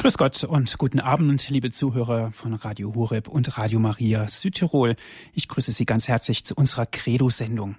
Grüß 0.00 0.16
Gott 0.16 0.44
und 0.44 0.78
guten 0.78 0.98
Abend, 0.98 1.50
liebe 1.50 1.70
Zuhörer 1.70 2.32
von 2.32 2.54
Radio 2.54 2.94
Horeb 2.94 3.28
und 3.28 3.58
Radio 3.58 3.78
Maria 3.80 4.30
Südtirol. 4.30 4.96
Ich 5.34 5.46
grüße 5.46 5.72
Sie 5.72 5.84
ganz 5.84 6.08
herzlich 6.08 6.42
zu 6.42 6.54
unserer 6.54 6.86
Credo-Sendung. 6.86 7.76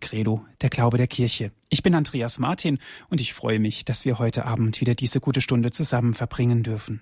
Credo, 0.00 0.44
der 0.60 0.68
Glaube 0.68 0.98
der 0.98 1.06
Kirche. 1.06 1.52
Ich 1.70 1.82
bin 1.82 1.94
Andreas 1.94 2.38
Martin 2.38 2.78
und 3.08 3.22
ich 3.22 3.32
freue 3.32 3.58
mich, 3.58 3.86
dass 3.86 4.04
wir 4.04 4.18
heute 4.18 4.44
Abend 4.44 4.82
wieder 4.82 4.94
diese 4.94 5.18
gute 5.18 5.40
Stunde 5.40 5.70
zusammen 5.70 6.12
verbringen 6.12 6.62
dürfen. 6.62 7.00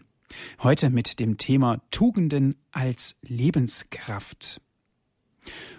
Heute 0.62 0.89
mit 0.89 1.18
dem 1.18 1.36
Thema 1.36 1.80
Tugenden 1.91 2.55
als 2.71 3.16
Lebenskraft. 3.23 4.61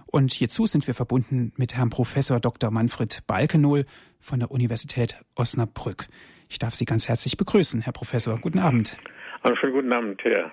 Und 0.05 0.33
hierzu 0.33 0.65
sind 0.65 0.85
wir 0.85 0.95
verbunden 0.95 1.53
mit 1.55 1.75
Herrn 1.75 1.91
Professor 1.91 2.41
Dr. 2.41 2.71
Manfred 2.71 3.25
Balkenohl 3.25 3.85
von 4.19 4.41
der 4.41 4.51
Universität 4.51 5.15
Osnabrück. 5.33 6.09
Ich 6.49 6.59
darf 6.59 6.73
Sie 6.73 6.85
ganz 6.85 7.07
herzlich 7.07 7.37
begrüßen, 7.37 7.81
Herr 7.81 7.93
Professor. 7.93 8.37
Guten 8.39 8.59
Abend. 8.59 8.95
Einen 9.43 9.57
schönen 9.57 9.73
guten 9.73 9.93
Abend, 9.93 10.23
Herr 10.23 10.51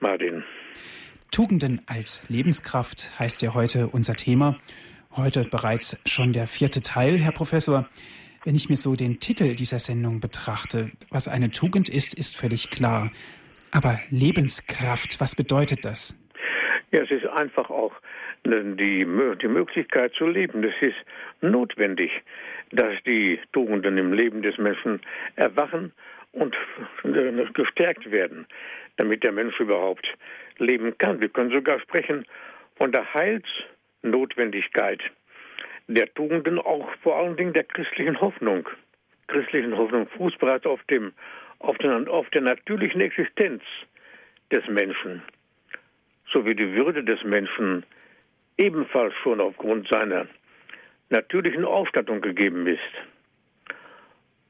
Martin. 0.00 0.44
Tugenden 1.30 1.82
als 1.86 2.28
Lebenskraft 2.28 3.18
heißt 3.18 3.42
ja 3.42 3.54
heute 3.54 3.88
unser 3.88 4.14
Thema. 4.14 4.56
Heute 5.16 5.44
bereits 5.44 5.98
schon 6.06 6.32
der 6.32 6.46
vierte 6.46 6.80
Teil, 6.80 7.18
Herr 7.18 7.32
Professor. 7.32 7.88
Wenn 8.44 8.54
ich 8.54 8.68
mir 8.68 8.76
so 8.76 8.96
den 8.96 9.20
Titel 9.20 9.54
dieser 9.54 9.78
Sendung 9.78 10.20
betrachte, 10.20 10.90
was 11.10 11.28
eine 11.28 11.50
Tugend 11.50 11.88
ist, 11.88 12.14
ist 12.14 12.36
völlig 12.36 12.70
klar. 12.70 13.10
Aber 13.70 14.00
Lebenskraft, 14.10 15.20
was 15.20 15.34
bedeutet 15.34 15.84
das? 15.84 16.18
Ja, 16.92 17.02
es 17.02 17.10
ist 17.10 17.26
einfach 17.26 17.68
auch 17.68 17.92
die, 18.44 19.06
die 19.42 19.48
Möglichkeit 19.48 20.14
zu 20.14 20.26
leben. 20.26 20.62
Das 20.62 20.72
ist 20.80 20.96
notwendig 21.40 22.10
dass 22.72 22.94
die 23.04 23.40
Tugenden 23.52 23.96
im 23.98 24.12
Leben 24.12 24.42
des 24.42 24.58
Menschen 24.58 25.00
erwachen 25.36 25.92
und 26.32 26.56
gestärkt 27.54 28.10
werden, 28.10 28.46
damit 28.96 29.22
der 29.24 29.32
Mensch 29.32 29.58
überhaupt 29.60 30.06
leben 30.58 30.96
kann. 30.98 31.20
Wir 31.20 31.28
können 31.28 31.50
sogar 31.50 31.80
sprechen 31.80 32.26
von 32.76 32.92
der 32.92 33.12
Heilsnotwendigkeit 33.14 35.00
der 35.88 36.12
Tugenden, 36.14 36.58
auch 36.58 36.88
vor 37.02 37.16
allen 37.16 37.36
Dingen 37.36 37.54
der 37.54 37.64
christlichen 37.64 38.20
Hoffnung. 38.20 38.68
Christlichen 39.28 39.76
Hoffnung 39.76 40.06
fußt 40.08 40.38
bereits 40.38 40.66
auf, 40.66 40.82
dem, 40.84 41.12
auf, 41.60 41.76
den, 41.78 42.08
auf 42.08 42.28
der 42.30 42.42
natürlichen 42.42 43.00
Existenz 43.00 43.62
des 44.52 44.66
Menschen, 44.68 45.22
sowie 46.32 46.54
die 46.54 46.72
Würde 46.74 47.02
des 47.02 47.22
Menschen 47.24 47.84
ebenfalls 48.58 49.14
schon 49.22 49.40
aufgrund 49.40 49.88
seiner 49.88 50.26
natürlichen 51.10 51.64
Ausstattung 51.64 52.20
gegeben 52.20 52.66
ist. 52.66 52.80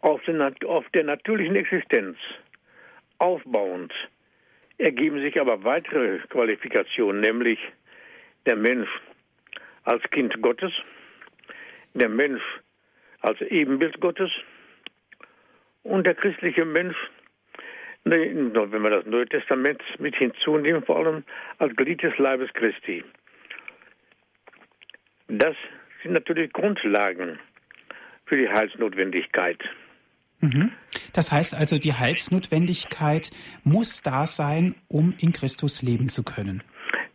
Auf, 0.00 0.22
den, 0.24 0.40
auf 0.40 0.88
der 0.90 1.04
natürlichen 1.04 1.56
Existenz 1.56 2.16
aufbauend 3.18 3.92
ergeben 4.78 5.20
sich 5.20 5.40
aber 5.40 5.64
weitere 5.64 6.18
Qualifikationen, 6.28 7.20
nämlich 7.20 7.58
der 8.46 8.56
Mensch 8.56 8.88
als 9.82 10.02
Kind 10.10 10.40
Gottes, 10.40 10.72
der 11.94 12.08
Mensch 12.08 12.42
als 13.20 13.40
Ebenbild 13.40 14.00
Gottes 14.00 14.30
und 15.82 16.06
der 16.06 16.14
christliche 16.14 16.64
Mensch, 16.64 16.96
wenn 18.04 18.54
wir 18.54 18.90
das 18.90 19.06
Neue 19.06 19.26
Testament 19.26 19.82
mit 19.98 20.14
hinzunehmen, 20.14 20.84
vor 20.84 20.98
allem 20.98 21.24
als 21.58 21.74
Glied 21.74 22.02
des 22.02 22.16
Leibes 22.18 22.52
Christi. 22.54 23.04
Das 25.26 25.56
sind 26.08 26.14
natürlich 26.14 26.50
Grundlagen 26.54 27.38
für 28.24 28.38
die 28.38 28.48
Heilsnotwendigkeit. 28.48 29.58
Mhm. 30.40 30.72
Das 31.12 31.30
heißt 31.30 31.54
also, 31.54 31.78
die 31.78 31.92
Heilsnotwendigkeit 31.92 33.30
muss 33.62 34.00
da 34.00 34.24
sein, 34.24 34.74
um 34.88 35.14
in 35.18 35.32
Christus 35.32 35.82
leben 35.82 36.08
zu 36.08 36.24
können. 36.24 36.62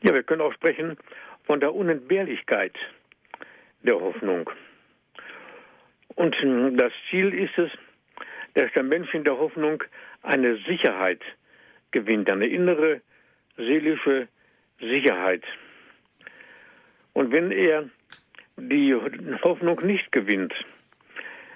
Ja, 0.03 0.13
wir 0.13 0.21
können 0.21 0.41
auch 0.41 0.53
sprechen 0.53 0.97
von 1.45 1.59
der 1.59 1.73
Unentbehrlichkeit 1.73 2.75
der 3.81 3.95
Hoffnung. 3.95 4.47
Und 6.15 6.35
das 6.77 6.93
Ziel 7.09 7.33
ist 7.33 7.57
es, 7.57 7.71
dass 8.53 8.71
der 8.73 8.83
Mensch 8.83 9.11
in 9.15 9.23
der 9.23 9.39
Hoffnung 9.39 9.83
eine 10.21 10.57
Sicherheit 10.67 11.21
gewinnt, 11.89 12.29
eine 12.29 12.45
innere 12.45 13.01
seelische 13.57 14.27
Sicherheit. 14.79 15.43
Und 17.13 17.31
wenn 17.31 17.51
er 17.51 17.89
die 18.57 18.95
Hoffnung 19.43 19.85
nicht 19.85 20.11
gewinnt, 20.11 20.53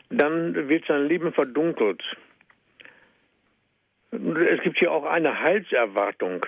dann 0.10 0.70
wird 0.70 0.86
sein 0.86 1.08
Leben 1.08 1.34
verdunkelt. 1.34 2.04
Es 4.12 4.62
gibt 4.62 4.80
hier 4.80 4.92
auch 4.92 5.06
eine 5.06 5.40
Heilserwartung. 5.40 6.46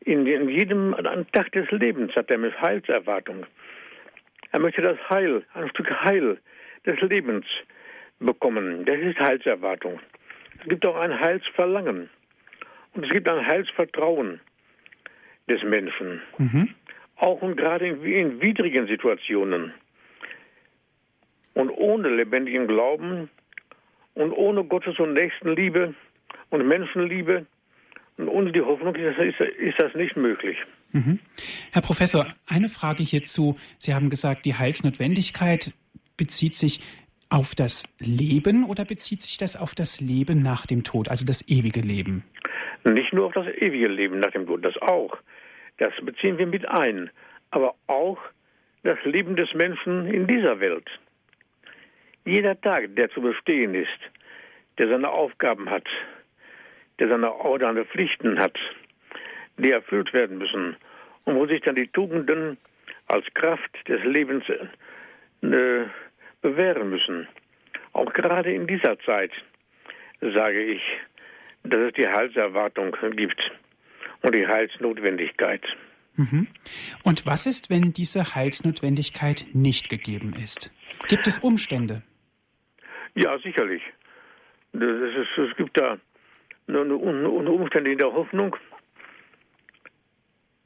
In, 0.00 0.26
jedem 0.48 0.94
Tag 1.32 1.50
des 1.52 1.70
Lebens 1.70 2.14
hat 2.14 2.30
er 2.30 2.38
mit 2.38 2.60
Heilserwartung. 2.60 3.46
Er 4.52 4.60
möchte 4.60 4.82
das 4.82 4.98
Heil, 5.10 5.44
ein 5.54 5.68
Stück 5.70 5.90
Heil 5.90 6.38
des 6.84 7.00
Lebens 7.00 7.46
bekommen. 8.20 8.84
Das 8.84 8.98
ist 9.00 9.18
Heilserwartung. 9.18 9.98
Es 10.60 10.68
gibt 10.68 10.86
auch 10.86 10.96
ein 10.96 11.18
Heilsverlangen. 11.18 12.08
Und 12.94 13.04
es 13.04 13.10
gibt 13.10 13.28
ein 13.28 13.44
Heilsvertrauen 13.44 14.40
des 15.48 15.62
Menschen. 15.64 16.22
Mhm 16.38 16.74
auch 17.16 17.42
und 17.42 17.56
gerade 17.56 17.86
in, 17.86 18.02
in 18.02 18.40
widrigen 18.40 18.86
Situationen. 18.86 19.72
Und 21.54 21.70
ohne 21.70 22.14
lebendigen 22.14 22.66
Glauben 22.66 23.30
und 24.14 24.32
ohne 24.32 24.64
Gottes 24.64 24.98
und 24.98 25.14
Nächstenliebe 25.14 25.94
und 26.50 26.68
Menschenliebe 26.68 27.46
und 28.18 28.28
ohne 28.28 28.52
die 28.52 28.60
Hoffnung 28.60 28.94
ist, 28.94 29.18
ist, 29.18 29.40
ist 29.40 29.78
das 29.78 29.94
nicht 29.94 30.16
möglich. 30.16 30.56
Mhm. 30.92 31.18
Herr 31.72 31.82
Professor, 31.82 32.26
eine 32.46 32.68
Frage 32.68 33.02
hierzu. 33.02 33.56
Sie 33.78 33.94
haben 33.94 34.10
gesagt, 34.10 34.44
die 34.44 34.54
Heilsnotwendigkeit 34.54 35.74
bezieht 36.16 36.54
sich 36.54 36.80
auf 37.28 37.54
das 37.54 37.84
Leben 37.98 38.64
oder 38.64 38.84
bezieht 38.84 39.22
sich 39.22 39.36
das 39.36 39.56
auf 39.56 39.74
das 39.74 40.00
Leben 40.00 40.42
nach 40.42 40.66
dem 40.66 40.84
Tod, 40.84 41.08
also 41.08 41.24
das 41.24 41.46
ewige 41.48 41.80
Leben? 41.80 42.24
Nicht 42.84 43.12
nur 43.12 43.26
auf 43.26 43.32
das 43.32 43.46
ewige 43.46 43.88
Leben 43.88 44.20
nach 44.20 44.30
dem 44.30 44.46
Tod, 44.46 44.64
das 44.64 44.76
auch. 44.80 45.18
Das 45.78 45.92
beziehen 46.02 46.38
wir 46.38 46.46
mit 46.46 46.66
ein. 46.68 47.10
Aber 47.50 47.74
auch 47.86 48.18
das 48.82 48.98
Leben 49.04 49.36
des 49.36 49.52
Menschen 49.54 50.06
in 50.06 50.26
dieser 50.26 50.60
Welt. 50.60 50.88
Jeder 52.24 52.60
Tag, 52.60 52.94
der 52.96 53.10
zu 53.10 53.20
bestehen 53.20 53.74
ist, 53.74 53.98
der 54.78 54.88
seine 54.88 55.08
Aufgaben 55.08 55.70
hat, 55.70 55.86
der 56.98 57.08
seine, 57.08 57.32
seine 57.60 57.84
Pflichten 57.84 58.38
hat, 58.38 58.58
die 59.58 59.70
erfüllt 59.70 60.12
werden 60.12 60.38
müssen 60.38 60.76
und 61.24 61.36
wo 61.36 61.46
sich 61.46 61.60
dann 61.62 61.76
die 61.76 61.88
Tugenden 61.88 62.58
als 63.06 63.24
Kraft 63.34 63.70
des 63.88 64.02
Lebens 64.04 64.44
äh, 64.48 65.84
bewähren 66.42 66.90
müssen. 66.90 67.28
Auch 67.92 68.12
gerade 68.12 68.52
in 68.52 68.66
dieser 68.66 68.98
Zeit 69.00 69.32
sage 70.20 70.62
ich, 70.62 70.82
dass 71.64 71.80
es 71.80 71.92
die 71.94 72.08
Heilserwartung 72.08 72.94
gibt 73.16 73.52
und 74.26 74.34
die 74.34 74.46
Heilsnotwendigkeit. 74.46 75.62
Mhm. 76.16 76.48
Und 77.04 77.26
was 77.26 77.46
ist, 77.46 77.70
wenn 77.70 77.92
diese 77.92 78.34
Heilsnotwendigkeit 78.34 79.46
nicht 79.52 79.88
gegeben 79.88 80.34
ist? 80.34 80.72
Gibt 81.08 81.28
es 81.28 81.38
Umstände? 81.38 82.02
Ja, 83.14 83.38
sicherlich. 83.38 83.82
Ist, 84.72 85.38
es 85.38 85.56
gibt 85.56 85.78
da 85.78 85.98
eine 86.66 86.96
Umstände 86.96 87.92
in 87.92 87.98
der 87.98 88.12
Hoffnung. 88.12 88.56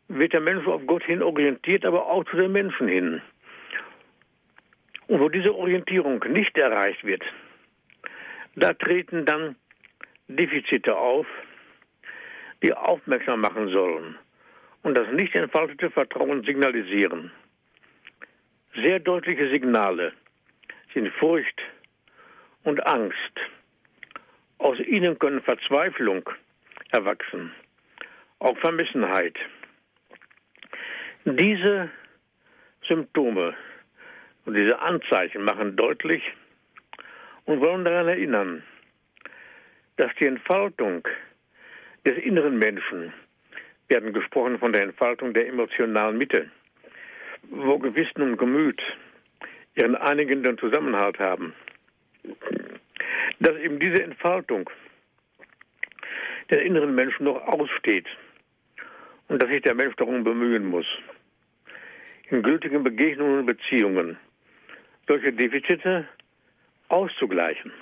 Wird 0.08 0.32
der 0.32 0.40
Mensch 0.40 0.66
auf 0.66 0.80
Gott 0.86 1.04
hin 1.04 1.22
orientiert, 1.22 1.84
aber 1.84 2.06
auch 2.06 2.24
zu 2.24 2.36
den 2.36 2.52
Menschen 2.52 2.88
hin. 2.88 3.20
Und 5.06 5.20
wo 5.20 5.28
diese 5.28 5.54
Orientierung 5.54 6.24
nicht 6.30 6.56
erreicht 6.56 7.04
wird, 7.04 7.22
da 8.56 8.72
treten 8.72 9.26
dann 9.26 9.56
Defizite 10.28 10.96
auf, 10.96 11.26
die 12.62 12.72
aufmerksam 12.72 13.40
machen 13.40 13.68
sollen 13.68 14.16
und 14.82 14.96
das 14.96 15.08
nicht 15.12 15.34
entfaltete 15.34 15.90
Vertrauen 15.90 16.42
signalisieren. 16.44 17.30
Sehr 18.74 19.00
deutliche 19.00 19.48
Signale 19.50 20.12
sind 20.94 21.08
Furcht 21.14 21.60
und 22.64 22.84
Angst. 22.86 23.16
Aus 24.58 24.78
ihnen 24.80 25.18
können 25.18 25.42
Verzweiflung 25.42 26.28
erwachsen, 26.90 27.52
auch 28.38 28.56
Vermissenheit. 28.58 29.36
Diese 31.24 31.90
Symptome 32.86 33.54
und 34.44 34.54
diese 34.54 34.78
Anzeichen 34.80 35.44
machen 35.44 35.76
deutlich 35.76 36.22
und 37.44 37.60
wollen 37.60 37.84
daran 37.84 38.08
erinnern, 38.08 38.62
dass 39.96 40.10
die 40.20 40.26
Entfaltung 40.26 41.06
des 42.04 42.16
inneren 42.18 42.58
Menschen. 42.58 43.12
Wir 43.88 43.96
hatten 43.96 44.12
gesprochen 44.12 44.58
von 44.58 44.72
der 44.72 44.82
Entfaltung 44.82 45.34
der 45.34 45.48
emotionalen 45.48 46.16
Mitte, 46.18 46.50
wo 47.50 47.78
Gewissen 47.78 48.22
und 48.22 48.36
Gemüt 48.36 48.80
ihren 49.74 49.96
einigenden 49.96 50.58
Zusammenhalt 50.58 51.18
haben. 51.18 51.54
Dass 53.40 53.56
eben 53.58 53.80
diese 53.80 54.02
Entfaltung 54.02 54.68
den 56.50 56.60
inneren 56.60 56.94
Menschen 56.94 57.24
noch 57.24 57.40
aussteht 57.46 58.06
und 59.28 59.42
dass 59.42 59.48
sich 59.48 59.62
der 59.62 59.74
Mensch 59.74 59.94
darum 59.96 60.24
bemühen 60.24 60.66
muss, 60.66 60.86
in 62.30 62.42
gültigen 62.42 62.82
Begegnungen 62.82 63.40
und 63.40 63.46
Beziehungen 63.46 64.16
solche 65.06 65.32
Defizite 65.32 66.06
auszugleichen. 66.88 67.72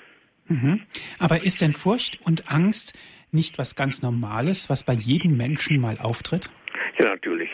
Mhm. 0.47 0.81
Aber 1.19 1.43
ist 1.43 1.61
denn 1.61 1.73
Furcht 1.73 2.19
und 2.25 2.51
Angst 2.51 2.97
nicht 3.31 3.57
was 3.57 3.75
ganz 3.75 4.01
Normales, 4.01 4.69
was 4.69 4.83
bei 4.83 4.93
jedem 4.93 5.37
Menschen 5.37 5.79
mal 5.79 5.97
auftritt? 5.99 6.49
Ja, 6.97 7.05
natürlich. 7.05 7.49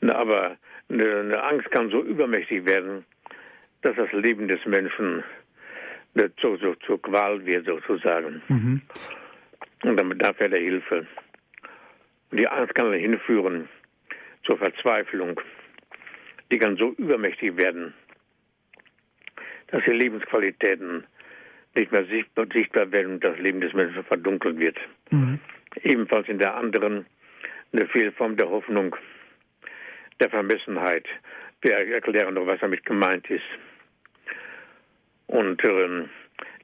Na, 0.00 0.14
aber 0.16 0.56
eine, 0.88 1.20
eine, 1.20 1.42
Angst 1.42 1.70
kann 1.70 1.90
so 1.90 2.02
übermächtig 2.02 2.64
werden, 2.64 3.04
dass 3.82 3.96
das 3.96 4.12
Leben 4.12 4.48
des 4.48 4.64
Menschen 4.66 5.22
zur, 6.40 6.58
zur, 6.58 6.78
zur 6.80 7.00
Qual 7.00 7.44
wird, 7.44 7.66
sozusagen. 7.66 8.42
Mhm. 8.48 8.82
Und 9.82 9.96
damit 9.96 10.18
bedarf 10.18 10.40
er 10.40 10.48
der 10.48 10.60
Hilfe. 10.60 11.06
Und 12.30 12.38
die 12.38 12.48
Angst 12.48 12.74
kann 12.74 12.90
dann 12.90 13.00
hinführen 13.00 13.68
zur 14.44 14.58
Verzweiflung. 14.58 15.40
Die 16.50 16.58
kann 16.58 16.76
so 16.76 16.90
übermächtig 16.98 17.56
werden, 17.56 17.94
dass 19.68 19.82
die 19.84 19.92
Lebensqualitäten 19.92 21.04
nicht 21.74 21.92
mehr 21.92 22.04
sichtbar, 22.06 22.46
sichtbar 22.52 22.90
werden 22.92 23.14
und 23.14 23.24
das 23.24 23.38
Leben 23.38 23.60
des 23.60 23.72
Menschen 23.72 24.04
verdunkelt 24.04 24.58
wird. 24.58 24.78
Mhm. 25.10 25.38
Ebenfalls 25.82 26.28
in 26.28 26.38
der 26.38 26.54
anderen 26.56 27.06
eine 27.72 27.86
Fehlform 27.86 28.36
der 28.36 28.48
Hoffnung, 28.48 28.96
der 30.18 30.30
Vermessenheit. 30.30 31.06
Wir 31.62 31.74
erklären 31.74 32.34
doch, 32.34 32.46
was 32.46 32.60
damit 32.60 32.84
gemeint 32.84 33.28
ist. 33.30 33.44
Und 35.26 35.62
äh, 35.62 36.04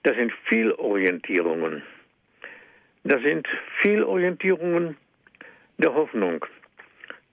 das 0.02 0.16
sind 0.16 0.32
Fehlorientierungen. 0.48 1.82
Das 3.04 3.22
sind 3.22 3.46
Fehlorientierungen 3.82 4.96
der 5.78 5.94
Hoffnung. 5.94 6.44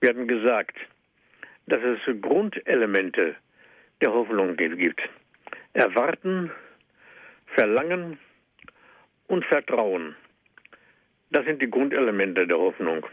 Wir 0.00 0.10
hatten 0.10 0.28
gesagt, 0.28 0.76
dass 1.66 1.80
es 1.82 2.20
Grundelemente 2.20 3.34
der 4.00 4.12
Hoffnung 4.12 4.56
gibt. 4.56 5.00
Erwarten, 5.72 6.52
Verlangen 7.54 8.18
und 9.28 9.44
Vertrauen. 9.46 10.14
Das 11.30 11.44
sind 11.44 11.62
die 11.62 11.70
Grundelemente 11.70 12.46
der 12.46 12.58
Hoffnung. 12.58 13.06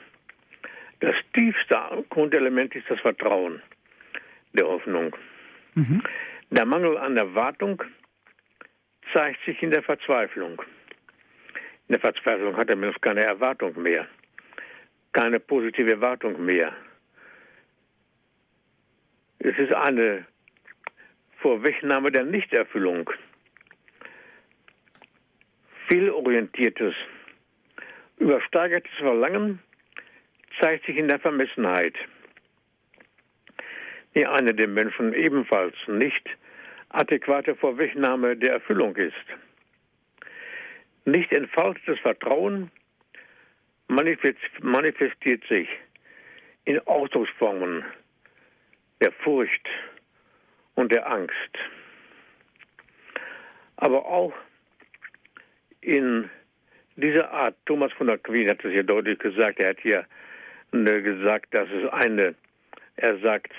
Das 1.00 1.16
tiefste 1.34 1.78
Grundelement 2.10 2.76
ist 2.76 2.90
das 2.90 3.00
Vertrauen 3.00 3.62
der 4.54 4.68
Hoffnung. 4.68 5.16
Mhm. 5.76 6.04
Der 6.52 6.66
Mangel 6.66 6.98
an 6.98 7.18
Erwartung 7.18 7.82
zeigt 9.14 9.44
sich 9.46 9.62
in 9.64 9.72
der 9.72 9.84
Verzweiflung. 9.84 10.62
In 11.88 11.94
der 11.94 12.00
Verzweiflung 12.00 12.56
hat 12.56 12.70
der 12.70 12.76
Mensch 12.76 12.98
keine 13.02 13.24
Erwartung 13.24 13.82
mehr, 13.82 14.08
keine 15.14 15.40
positive 15.40 15.92
Erwartung 15.92 16.44
mehr. 16.46 16.74
Es 19.40 19.58
ist 19.58 19.74
eine 19.74 20.26
Vorwegnahme 21.38 22.12
der 22.12 22.24
Nichterfüllung. 22.24 23.10
Fehlorientiertes, 25.92 26.94
übersteigertes 28.16 28.94
Verlangen 28.98 29.60
zeigt 30.62 30.86
sich 30.86 30.96
in 30.96 31.10
der 31.10 31.20
Vermessenheit, 31.20 31.96
die 34.16 34.26
eine 34.26 34.54
dem 34.54 34.74
Menschen 34.74 35.14
ebenfalls 35.14 35.76
nicht 35.88 36.30
adäquate 36.92 37.58
Vorwegnahme 37.58 38.38
der 38.38 38.54
Erfüllung 38.54 38.96
ist. 38.96 39.16
Nicht 41.04 41.34
entfaltetes 41.34 42.00
Vertrauen 42.00 42.72
manifestiert 43.90 45.44
sich 45.50 45.68
in 46.64 46.80
Ausdrucksformen 46.88 47.84
der 49.02 49.12
Furcht 49.12 49.68
und 50.76 50.90
der 50.90 51.12
Angst, 51.12 51.58
aber 53.76 54.06
auch 54.06 54.34
in 55.82 56.30
dieser 56.96 57.32
Art, 57.32 57.56
Thomas 57.66 57.92
von 57.94 58.10
Aquin 58.10 58.50
hat 58.50 58.64
es 58.64 58.74
ja 58.74 58.84
deutlich 58.84 59.20
gesagt, 59.20 59.60
er 59.60 59.70
hat 59.70 59.80
hier 59.82 60.06
äh, 60.74 61.02
gesagt, 61.02 61.54
dass 61.54 61.70
es 61.70 61.90
eine, 61.92 62.36
er 62.98 63.18
sagt, 63.20 63.52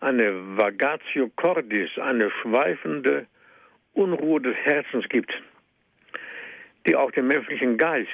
eine 0.00 0.56
Vagatio 0.56 1.30
Cordis, 1.36 1.90
eine 1.98 2.30
schweifende 2.42 3.26
Unruhe 3.94 4.40
des 4.40 4.56
Herzens 4.56 5.08
gibt, 5.08 5.32
die 6.86 6.94
auch 6.94 7.10
den 7.10 7.26
menschlichen 7.26 7.76
Geist 7.76 8.08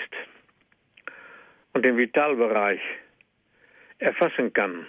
und 1.72 1.84
den 1.84 1.96
Vitalbereich 1.96 2.81
erfassen 3.98 4.52
kann. 4.52 4.86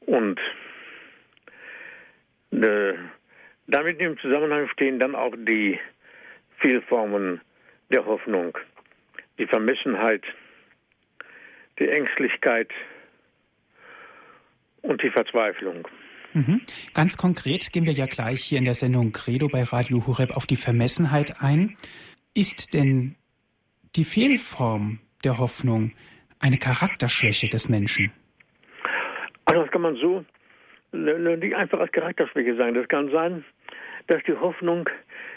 Und 0.00 0.38
äh, 2.52 2.94
damit 3.66 4.00
im 4.00 4.18
Zusammenhang 4.18 4.68
stehen 4.68 4.98
dann 4.98 5.14
auch 5.14 5.34
die 5.36 5.78
Vielformen 6.58 7.40
der 7.90 8.04
Hoffnung, 8.04 8.56
die 9.38 9.46
Vermessenheit, 9.46 10.22
die 11.78 11.88
Ängstlichkeit 11.88 12.70
und 14.82 15.02
die 15.02 15.10
Verzweiflung. 15.10 15.86
Mhm. 16.32 16.60
Ganz 16.94 17.16
konkret 17.16 17.72
gehen 17.72 17.86
wir 17.86 17.92
ja 17.92 18.06
gleich 18.06 18.42
hier 18.42 18.58
in 18.58 18.64
der 18.64 18.74
Sendung 18.74 19.12
Credo 19.12 19.48
bei 19.48 19.62
Radio 19.62 20.06
Horeb 20.06 20.36
auf 20.36 20.46
die 20.46 20.56
Vermessenheit 20.56 21.40
ein. 21.40 21.76
Ist 22.34 22.74
denn 22.74 23.16
die 23.94 24.04
Fehlform 24.04 25.00
der 25.24 25.38
Hoffnung 25.38 25.92
eine 26.38 26.58
Charakterschwäche 26.58 27.48
des 27.48 27.68
Menschen? 27.68 28.12
Also 29.46 29.62
das 29.62 29.70
kann 29.70 29.82
man 29.82 29.96
so 29.96 30.24
nicht 30.92 31.54
einfach 31.54 31.80
als 31.80 31.92
Charakterschwäche 31.92 32.56
sagen. 32.56 32.74
Das 32.74 32.88
kann 32.88 33.10
sein, 33.10 33.44
dass 34.06 34.22
die 34.24 34.34
Hoffnung 34.34 34.88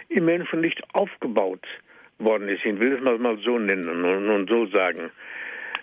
im 0.10 0.26
Menschen 0.26 0.62
nicht 0.62 0.82
aufgebaut 0.94 1.66
worden 2.18 2.50
ist. 2.50 2.66
Ich 2.66 2.80
will 2.80 2.94
es 2.94 3.02
mal, 3.02 3.38
so 3.38 3.58
nennen 3.58 3.88
und, 3.88 4.30
und 4.30 4.50
so 4.50 4.66
sagen. 4.68 5.12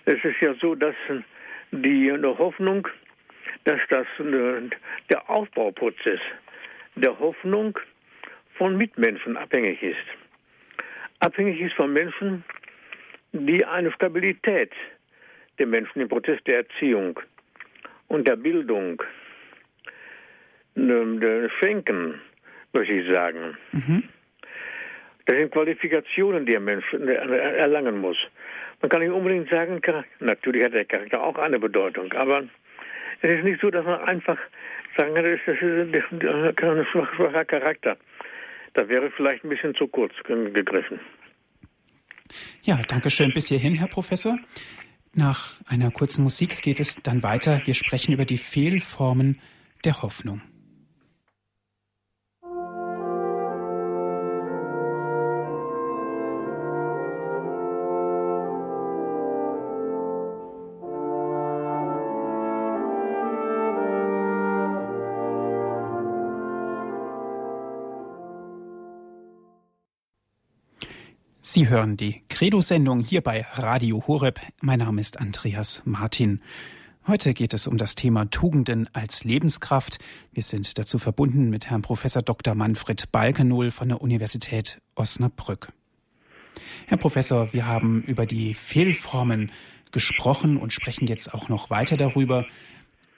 Es 0.05 0.23
ist 0.23 0.41
ja 0.41 0.55
so, 0.55 0.75
dass 0.75 0.95
die 1.73 2.13
Hoffnung, 2.13 2.87
dass 3.65 3.81
das 3.89 4.07
der 4.19 5.31
Aufbauprozess 5.31 6.21
der 6.97 7.19
Hoffnung 7.19 7.79
von 8.55 8.77
Mitmenschen 8.77 9.37
abhängig 9.37 9.83
ist. 9.83 9.97
Abhängig 11.21 11.61
ist 11.61 11.75
von 11.75 11.93
Menschen, 11.93 12.45
die 13.33 13.65
eine 13.65 13.93
Stabilität 13.93 14.73
der 15.59 15.67
Menschen 15.67 16.01
im 16.01 16.09
Prozess 16.09 16.43
der 16.45 16.59
Erziehung 16.59 17.19
und 18.09 18.29
der 18.29 18.37
Bildung 18.37 19.03
schenken, 21.61 22.21
möchte 22.73 22.93
ich 22.93 23.09
sagen. 23.11 23.57
Mhm. 23.73 24.03
Das 25.27 25.37
sind 25.37 25.53
Qualifikationen, 25.53 26.47
die 26.47 26.57
ein 26.57 26.65
Mensch 26.65 26.93
erlangen 26.93 28.01
muss. 28.01 28.17
Man 28.81 28.89
kann 28.89 29.01
nicht 29.01 29.11
unbedingt 29.11 29.49
sagen, 29.51 29.81
natürlich 30.21 30.65
hat 30.65 30.75
der 30.75 30.85
Charakter 30.85 31.23
auch 31.23 31.37
eine 31.37 31.59
Bedeutung, 31.59 32.13
aber 32.13 32.45
es 33.23 33.31
ist 33.31 33.45
nicht 33.45 33.61
so, 33.61 33.71
dass 33.71 33.85
man 33.85 34.01
einfach 34.01 34.39
sagen 34.97 35.15
kann, 35.15 35.25
das 35.25 35.41
ist 35.47 36.63
ein 36.63 36.87
schwacher 36.93 37.45
Charakter. 37.45 37.97
Da 38.75 38.89
wäre 38.89 39.11
vielleicht 39.11 39.45
ein 39.45 39.49
bisschen 39.49 39.75
zu 39.75 39.89
kurz 39.89 40.13
gegriffen. 40.25 41.01
Ja, 42.63 42.81
danke 42.89 43.11
schön 43.11 43.33
bis 43.33 43.49
hierhin, 43.49 43.75
Herr 43.75 43.89
Professor. 43.89 44.39
Nach 45.15 45.55
einer 45.67 45.91
kurzen 45.91 46.23
Musik 46.23 46.61
geht 46.61 46.79
es 46.79 46.97
dann 46.97 47.23
weiter. 47.23 47.63
Wir 47.65 47.75
sprechen 47.75 48.13
über 48.13 48.27
die 48.27 48.39
Fehlformen 48.39 49.41
der 49.85 50.03
Hoffnung. 50.03 50.43
Sie 71.57 71.71
hören 71.71 71.97
die 71.97 72.21
Credo-Sendung 72.29 73.01
hier 73.01 73.23
bei 73.23 73.47
Radio 73.55 74.07
Horeb. 74.07 74.39
Mein 74.61 74.81
Name 74.81 75.01
ist 75.01 75.19
Andreas 75.19 75.81
Martin. 75.87 76.43
Heute 77.07 77.33
geht 77.33 77.55
es 77.55 77.67
um 77.67 77.79
das 77.79 77.95
Thema 77.95 78.27
Tugenden 78.27 78.91
als 78.93 79.25
Lebenskraft. 79.25 79.97
Wir 80.35 80.43
sind 80.43 80.77
dazu 80.77 80.99
verbunden 80.99 81.49
mit 81.49 81.71
Herrn 81.71 81.81
Professor 81.81 82.21
Dr. 82.21 82.55
Manfred 82.55 83.11
Balkenohl 83.11 83.71
von 83.71 83.89
der 83.89 84.03
Universität 84.03 84.83
Osnabrück. 84.97 85.73
Herr 86.89 86.99
Professor, 86.99 87.51
wir 87.55 87.67
haben 87.67 88.03
über 88.03 88.27
die 88.27 88.53
Fehlformen 88.53 89.51
gesprochen 89.93 90.59
und 90.59 90.75
sprechen 90.75 91.07
jetzt 91.07 91.33
auch 91.33 91.49
noch 91.49 91.71
weiter 91.71 91.97
darüber. 91.97 92.45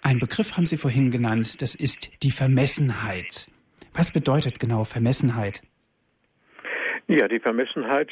Ein 0.00 0.20
Begriff 0.20 0.56
haben 0.56 0.66
Sie 0.66 0.76
vorhin 0.76 1.10
genannt, 1.10 1.60
das 1.60 1.74
ist 1.74 2.08
die 2.22 2.30
Vermessenheit. 2.30 3.50
Was 3.94 4.12
bedeutet 4.12 4.60
genau 4.60 4.84
Vermessenheit? 4.84 5.62
Ja, 7.08 7.26
die 7.26 7.40
Vermessenheit 7.40 8.10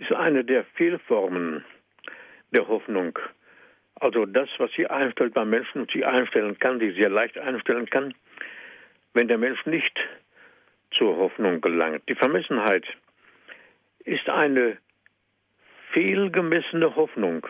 ist 0.00 0.12
eine 0.12 0.44
der 0.44 0.64
Fehlformen 0.64 1.64
der 2.52 2.66
Hoffnung. 2.66 3.18
Also 3.96 4.24
das, 4.24 4.48
was 4.58 4.72
sie 4.72 4.86
einstellt 4.86 5.34
beim 5.34 5.50
Menschen 5.50 5.82
und 5.82 5.90
sie 5.92 6.04
einstellen 6.04 6.58
kann, 6.58 6.80
die 6.80 6.90
sehr 6.92 7.10
leicht 7.10 7.36
einstellen 7.38 7.88
kann, 7.88 8.14
wenn 9.12 9.28
der 9.28 9.38
Mensch 9.38 9.64
nicht 9.66 9.98
zur 10.92 11.16
Hoffnung 11.16 11.60
gelangt. 11.60 12.02
Die 12.08 12.14
Vermessenheit 12.14 12.86
ist 14.04 14.28
eine 14.28 14.78
fehlgemessene 15.92 16.96
Hoffnung. 16.96 17.46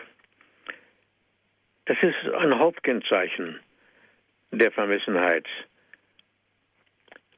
Das 1.85 1.97
ist 2.01 2.33
ein 2.33 2.59
Hauptkennzeichen 2.59 3.59
der 4.51 4.71
Vermessenheit. 4.71 5.47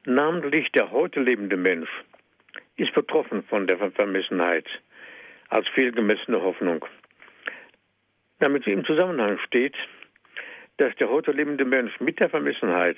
Namentlich 0.06 0.70
der 0.72 0.90
heute 0.90 1.20
lebende 1.20 1.56
Mensch 1.56 1.88
ist 2.76 2.92
betroffen 2.94 3.44
von 3.44 3.68
der 3.68 3.78
Vermessenheit 3.92 4.66
als 5.54 5.68
fehlgemessene 5.68 6.42
Hoffnung. 6.42 6.84
Damit 8.40 8.64
sie 8.64 8.72
im 8.72 8.84
Zusammenhang 8.84 9.38
steht, 9.46 9.76
dass 10.78 10.94
der 10.96 11.08
heute 11.08 11.30
lebende 11.30 11.64
Mensch 11.64 12.00
mit 12.00 12.18
der 12.18 12.28
Vermessenheit 12.28 12.96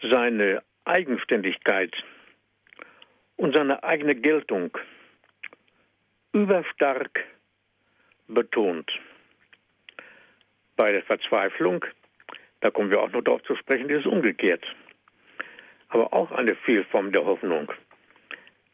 seine 0.00 0.62
Eigenständigkeit 0.86 1.94
und 3.36 3.54
seine 3.54 3.84
eigene 3.84 4.14
Geltung 4.14 4.70
überstark 6.32 7.26
betont. 8.28 8.90
Bei 10.76 10.92
der 10.92 11.02
Verzweiflung, 11.02 11.84
da 12.60 12.70
kommen 12.70 12.90
wir 12.90 13.02
auch 13.02 13.12
noch 13.12 13.22
darauf 13.22 13.42
zu 13.42 13.54
sprechen, 13.56 13.90
ist 13.90 14.06
es 14.06 14.06
umgekehrt. 14.06 14.64
Aber 15.90 16.14
auch 16.14 16.30
eine 16.32 16.54
Fehlform 16.54 17.12
der 17.12 17.26
Hoffnung. 17.26 17.70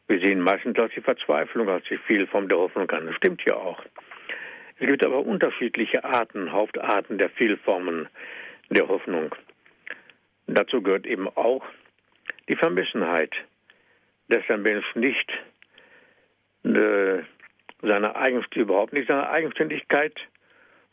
Wir 0.07 0.19
sehen 0.19 0.39
meistens 0.39 0.77
als 0.79 0.93
die 0.93 1.01
Verzweiflung 1.01 1.67
als 1.69 1.85
die 1.89 1.97
Fehlform 1.97 2.47
der 2.47 2.57
Hoffnung 2.57 2.89
an. 2.91 3.07
Das 3.07 3.15
stimmt 3.15 3.43
ja 3.45 3.55
auch. 3.55 3.83
Es 4.79 4.87
gibt 4.87 5.03
aber 5.03 5.25
unterschiedliche 5.25 6.03
Arten, 6.03 6.51
Hauptarten 6.51 7.17
der 7.17 7.29
Fehlformen 7.29 8.07
der 8.69 8.87
Hoffnung. 8.87 9.35
Dazu 10.45 10.81
gehört 10.81 11.05
eben 11.05 11.27
auch 11.27 11.65
die 12.47 12.55
Vermissenheit, 12.55 13.33
dass 14.29 14.45
der 14.47 14.57
Mensch 14.57 14.85
nicht 14.95 15.29
äh, 16.63 17.23
seine 17.81 18.15
Eigenständigkeit, 18.15 18.61
überhaupt 18.61 18.93
nicht 18.93 19.07
seine 19.07 19.29
Eigenständigkeit 19.29 20.15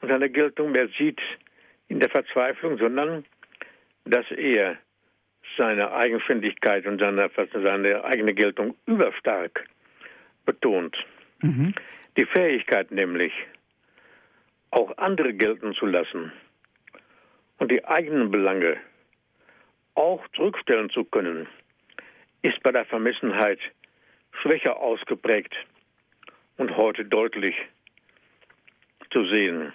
und 0.01 0.09
seine 0.09 0.31
Geltung 0.31 0.73
mehr 0.73 0.89
sieht 0.99 1.21
in 1.89 2.01
der 2.01 2.11
Verzweiflung, 2.11 2.79
sondern 2.79 3.25
dass 4.05 4.29
er 4.31 4.77
seine 5.57 5.93
Eigenständigkeit 5.93 6.87
und 6.87 7.01
seine, 7.01 7.31
seine 7.53 8.05
eigene 8.05 8.35
Geltung 8.35 8.77
überstark 8.87 9.65
betont. 10.45 10.97
Mhm. 11.41 11.75
Die 12.17 12.27
Fähigkeit 12.27 12.91
nämlich, 12.91 13.33
auch 14.71 14.97
andere 14.99 15.33
gelten 15.33 15.75
zu 15.75 15.87
lassen 15.87 16.33
und 17.59 17.71
die 17.71 17.85
eigenen 17.85 18.31
Belange 18.31 18.77
auch 19.95 20.27
zurückstellen 20.35 20.91
zu 20.91 21.05
können, 21.05 21.47
ist 22.43 22.63
bei 22.63 22.73
der 22.73 22.85
Vermessenheit 22.85 23.61
schwächer 24.43 24.77
ausgeprägt 24.77 25.55
und 26.57 26.77
heute 26.77 27.05
deutlich 27.05 27.55
zu 29.11 29.25
sehen. 29.27 29.73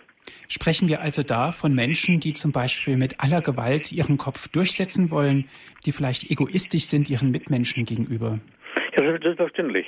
Sprechen 0.48 0.88
wir 0.88 1.02
also 1.02 1.24
da 1.24 1.52
von 1.52 1.74
Menschen, 1.74 2.20
die 2.20 2.34
zum 2.34 2.52
Beispiel 2.52 2.98
mit 2.98 3.20
aller 3.20 3.42
Gewalt 3.42 3.92
ihren 3.92 4.18
Kopf 4.18 4.48
durchsetzen 4.48 5.12
wollen, 5.12 5.50
die 5.86 5.92
vielleicht 5.92 6.30
egoistisch 6.30 6.86
sind 6.86 7.10
ihren 7.10 7.32
Mitmenschen 7.32 7.86
gegenüber? 7.86 8.40
Ja, 8.98 9.18
selbstverständlich. 9.20 9.88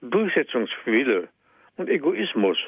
Durchsetzungswille 0.00 1.28
und 1.76 1.88
Egoismus 1.88 2.58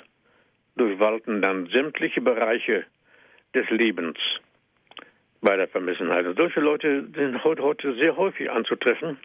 durchwalten 0.77 1.43
dann 1.43 1.67
sämtliche 1.67 2.21
Bereiche 2.21 2.85
des 3.55 3.69
Lebens 3.71 4.19
bei 5.41 5.57
der 5.57 5.69
Vermissenheit. 5.69 6.27
Und 6.27 6.37
solche 6.37 6.61
Leute 6.61 7.07
sind 7.15 7.43
heute 7.45 7.95
sehr 7.95 8.17
häufig 8.17 8.51
anzutreffen, 8.51 9.19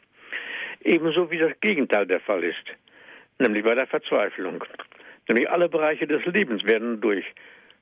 ebenso 0.83 1.31
wie 1.31 1.37
das 1.37 1.51
Gegenteil 1.61 2.05
der 2.05 2.19
Fall 2.19 2.43
ist, 2.43 2.63
nämlich 3.39 3.63
bei 3.63 3.75
der 3.75 3.87
Verzweiflung. 3.87 4.63
Nämlich 5.27 5.49
alle 5.49 5.69
Bereiche 5.69 6.07
des 6.07 6.25
Lebens 6.25 6.63
werden 6.63 7.01
durch 7.01 7.25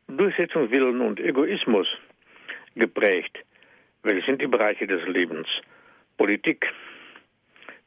Durchsetzungswillen 0.10 1.02
und 1.02 1.20
Egoismus 1.20 1.88
geprägt. 2.76 3.38
Welche 4.02 4.26
sind 4.26 4.42
die 4.42 4.48
Bereiche 4.48 4.88
des 4.88 5.08
Lebens? 5.08 5.48
Politik, 6.18 6.66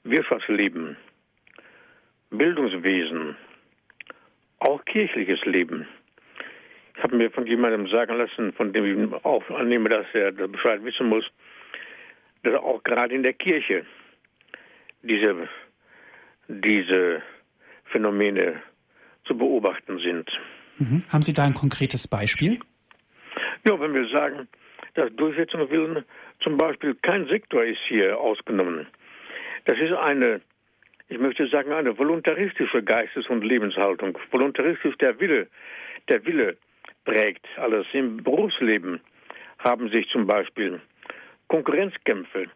Wirtschaftsleben, 0.05 0.97
Bildungswesen, 2.31 3.37
auch 4.61 4.85
kirchliches 4.85 5.45
Leben. 5.45 5.89
Ich 6.97 7.03
habe 7.03 7.17
mir 7.17 7.31
von 7.31 7.47
jemandem 7.47 7.89
sagen 7.89 8.17
lassen, 8.17 8.53
von 8.53 8.73
dem 8.73 8.85
ich 8.85 9.25
auch 9.25 9.51
annehme, 9.51 9.89
dass 9.89 10.07
er 10.13 10.31
Bescheid 10.33 10.85
wissen 10.85 11.09
muss, 11.09 11.25
dass 12.45 12.55
auch 12.55 12.83
gerade 12.85 13.15
in 13.15 13.25
der 13.25 13.33
Kirche 13.33 13.85
diese, 15.03 15.49
diese 16.47 17.23
Phänomene 17.87 18.63
zu 19.25 19.37
beobachten 19.37 19.99
sind. 19.99 20.31
Mhm. 20.83 21.05
Haben 21.09 21.23
Sie 21.23 21.33
da 21.33 21.45
ein 21.45 21.55
konkretes 21.55 22.09
Beispiel? 22.09 22.59
Ja, 23.65 23.79
wenn 23.79 23.95
wir 23.95 24.09
sagen, 24.09 24.49
dass 24.95 25.15
Durchsetzungswillen 25.15 26.05
zum 26.41 26.57
Beispiel 26.57 26.97
kein 27.03 27.27
Sektor 27.29 27.65
ist 27.65 27.81
hier 27.87 28.19
ausgenommen. 28.19 28.87
Das 29.65 29.79
ist 29.79 29.93
eine, 29.93 30.41
ich 31.09 31.19
möchte 31.19 31.47
sagen, 31.47 31.73
eine 31.73 31.97
voluntaristische 31.97 32.83
Geistes- 32.83 33.29
und 33.29 33.45
Lebenshaltung. 33.45 34.19
Voluntaristisch 34.33 34.97
der 34.99 35.21
Wille, 35.21 35.47
der 36.09 36.25
Wille 36.27 36.57
prägt 37.05 37.47
alles. 37.57 37.87
Im 37.93 38.17
Berufsleben 38.17 39.01
haben 39.59 39.89
sich 39.89 40.09
zum 40.09 40.27
Beispiel 40.27 40.81
Konkurrenzkämpfe 41.47 42.47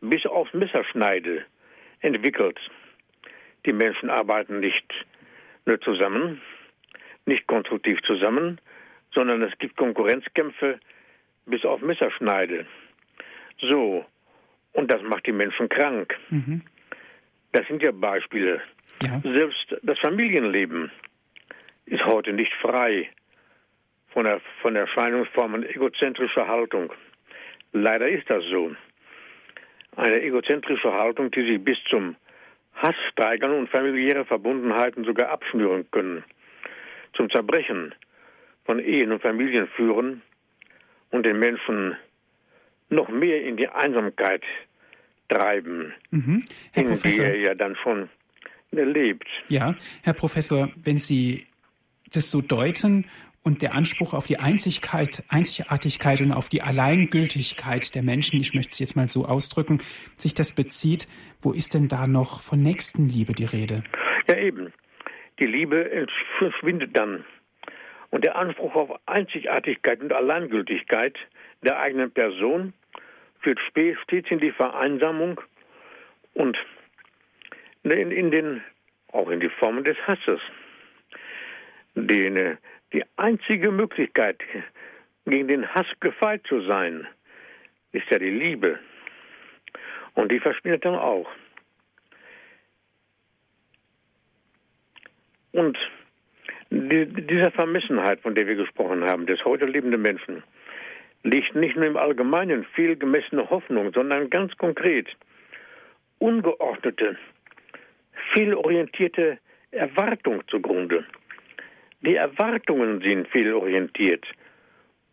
bis 0.00 0.24
auf 0.26 0.52
Messerschneide 0.54 1.44
entwickelt. 2.00 2.60
Die 3.64 3.72
Menschen 3.72 4.08
arbeiten 4.08 4.60
nicht 4.60 4.86
nur 5.64 5.80
zusammen, 5.80 6.40
nicht 7.26 7.46
konstruktiv 7.46 8.00
zusammen, 8.02 8.60
sondern 9.12 9.42
es 9.42 9.56
gibt 9.58 9.76
Konkurrenzkämpfe 9.76 10.78
bis 11.46 11.64
auf 11.64 11.80
Messerschneide. 11.80 12.66
So, 13.60 14.04
und 14.72 14.90
das 14.90 15.02
macht 15.02 15.26
die 15.26 15.32
Menschen 15.32 15.68
krank. 15.68 16.16
Mhm. 16.30 16.62
Das 17.52 17.66
sind 17.66 17.82
ja 17.82 17.92
Beispiele. 17.92 18.60
Ja. 19.02 19.20
Selbst 19.22 19.76
das 19.82 19.98
Familienleben 19.98 20.90
ist 21.86 22.04
heute 22.04 22.32
nicht 22.32 22.52
frei 22.54 23.08
von, 24.08 24.24
der, 24.24 24.40
von 24.60 24.76
Erscheinungsformen 24.76 25.64
egozentrischer 25.64 26.46
Haltung. 26.46 26.92
Leider 27.72 28.08
ist 28.08 28.28
das 28.28 28.44
so. 28.44 28.74
Eine 29.96 30.20
egozentrische 30.22 30.92
Haltung, 30.92 31.30
die 31.30 31.46
sich 31.46 31.64
bis 31.64 31.78
zum 31.88 32.16
Hass 32.74 32.96
steigern 33.10 33.52
und 33.52 33.70
familiäre 33.70 34.26
Verbundenheiten 34.26 35.04
sogar 35.04 35.30
abschnüren 35.30 35.90
können 35.90 36.22
zum 37.16 37.30
Zerbrechen 37.30 37.94
von 38.64 38.78
Ehen 38.78 39.12
und 39.12 39.22
Familien 39.22 39.68
führen 39.68 40.22
und 41.10 41.24
den 41.24 41.38
Menschen 41.38 41.96
noch 42.88 43.08
mehr 43.08 43.42
in 43.42 43.56
die 43.56 43.68
Einsamkeit 43.68 44.42
treiben, 45.28 45.92
mhm. 46.10 46.44
Herr 46.72 46.82
in 46.82 46.88
Professor, 46.90 47.24
die 47.24 47.30
er 47.32 47.38
ja 47.38 47.54
dann 47.54 47.76
schon 47.76 48.08
lebt. 48.70 49.26
Ja, 49.48 49.74
Herr 50.02 50.12
Professor, 50.12 50.70
wenn 50.82 50.98
Sie 50.98 51.46
das 52.12 52.30
so 52.30 52.40
deuten 52.40 53.06
und 53.42 53.62
der 53.62 53.74
Anspruch 53.74 54.12
auf 54.12 54.26
die 54.26 54.38
Einzigkeit, 54.38 55.22
Einzigartigkeit 55.28 56.20
und 56.20 56.32
auf 56.32 56.48
die 56.48 56.62
Alleingültigkeit 56.62 57.94
der 57.94 58.02
Menschen, 58.02 58.40
ich 58.40 58.54
möchte 58.54 58.70
es 58.70 58.78
jetzt 58.78 58.96
mal 58.96 59.08
so 59.08 59.24
ausdrücken, 59.24 59.78
sich 60.16 60.34
das 60.34 60.52
bezieht, 60.52 61.08
wo 61.40 61.52
ist 61.52 61.74
denn 61.74 61.88
da 61.88 62.06
noch 62.06 62.40
von 62.42 62.60
Nächstenliebe 62.60 63.32
die 63.34 63.44
Rede? 63.44 63.84
Ja, 64.28 64.36
eben. 64.36 64.72
Die 65.38 65.46
Liebe 65.46 66.06
verschwindet 66.38 66.96
dann. 66.96 67.24
Und 68.10 68.24
der 68.24 68.36
Anspruch 68.36 68.74
auf 68.74 69.00
Einzigartigkeit 69.06 70.00
und 70.00 70.12
Alleingültigkeit 70.12 71.16
der 71.62 71.78
eigenen 71.78 72.10
Person 72.10 72.72
führt 73.40 73.60
stets 73.60 74.30
in 74.30 74.38
die 74.38 74.52
Vereinsamung 74.52 75.40
und 76.34 76.56
in, 77.82 78.10
in 78.10 78.30
den, 78.30 78.62
auch 79.12 79.28
in 79.28 79.40
die 79.40 79.48
Formen 79.48 79.84
des 79.84 79.96
Hasses. 80.06 80.40
Die, 81.94 82.56
die 82.92 83.04
einzige 83.16 83.70
Möglichkeit, 83.70 84.42
gegen 85.26 85.48
den 85.48 85.74
Hass 85.74 85.86
gefeit 86.00 86.42
zu 86.46 86.60
sein, 86.62 87.06
ist 87.92 88.08
ja 88.10 88.18
die 88.18 88.30
Liebe. 88.30 88.78
Und 90.14 90.30
die 90.30 90.40
verschwindet 90.40 90.84
dann 90.84 90.94
auch. 90.94 91.28
Und 95.56 95.78
die, 96.68 97.06
dieser 97.06 97.50
Vermissenheit, 97.50 98.20
von 98.20 98.34
der 98.34 98.46
wir 98.46 98.56
gesprochen 98.56 99.04
haben, 99.04 99.24
des 99.24 99.42
heute 99.46 99.64
lebenden 99.64 100.02
Menschen, 100.02 100.42
liegt 101.22 101.54
nicht 101.54 101.76
nur 101.76 101.86
im 101.86 101.96
Allgemeinen 101.96 102.66
viel 102.74 102.94
gemessene 102.94 103.48
Hoffnung, 103.48 103.90
sondern 103.94 104.28
ganz 104.28 104.54
konkret 104.58 105.08
ungeordnete, 106.18 107.16
fehlorientierte 108.34 109.38
Erwartung 109.70 110.46
zugrunde. 110.48 111.06
Die 112.02 112.16
Erwartungen 112.16 113.00
sind 113.00 113.26
fehlorientiert, 113.28 114.26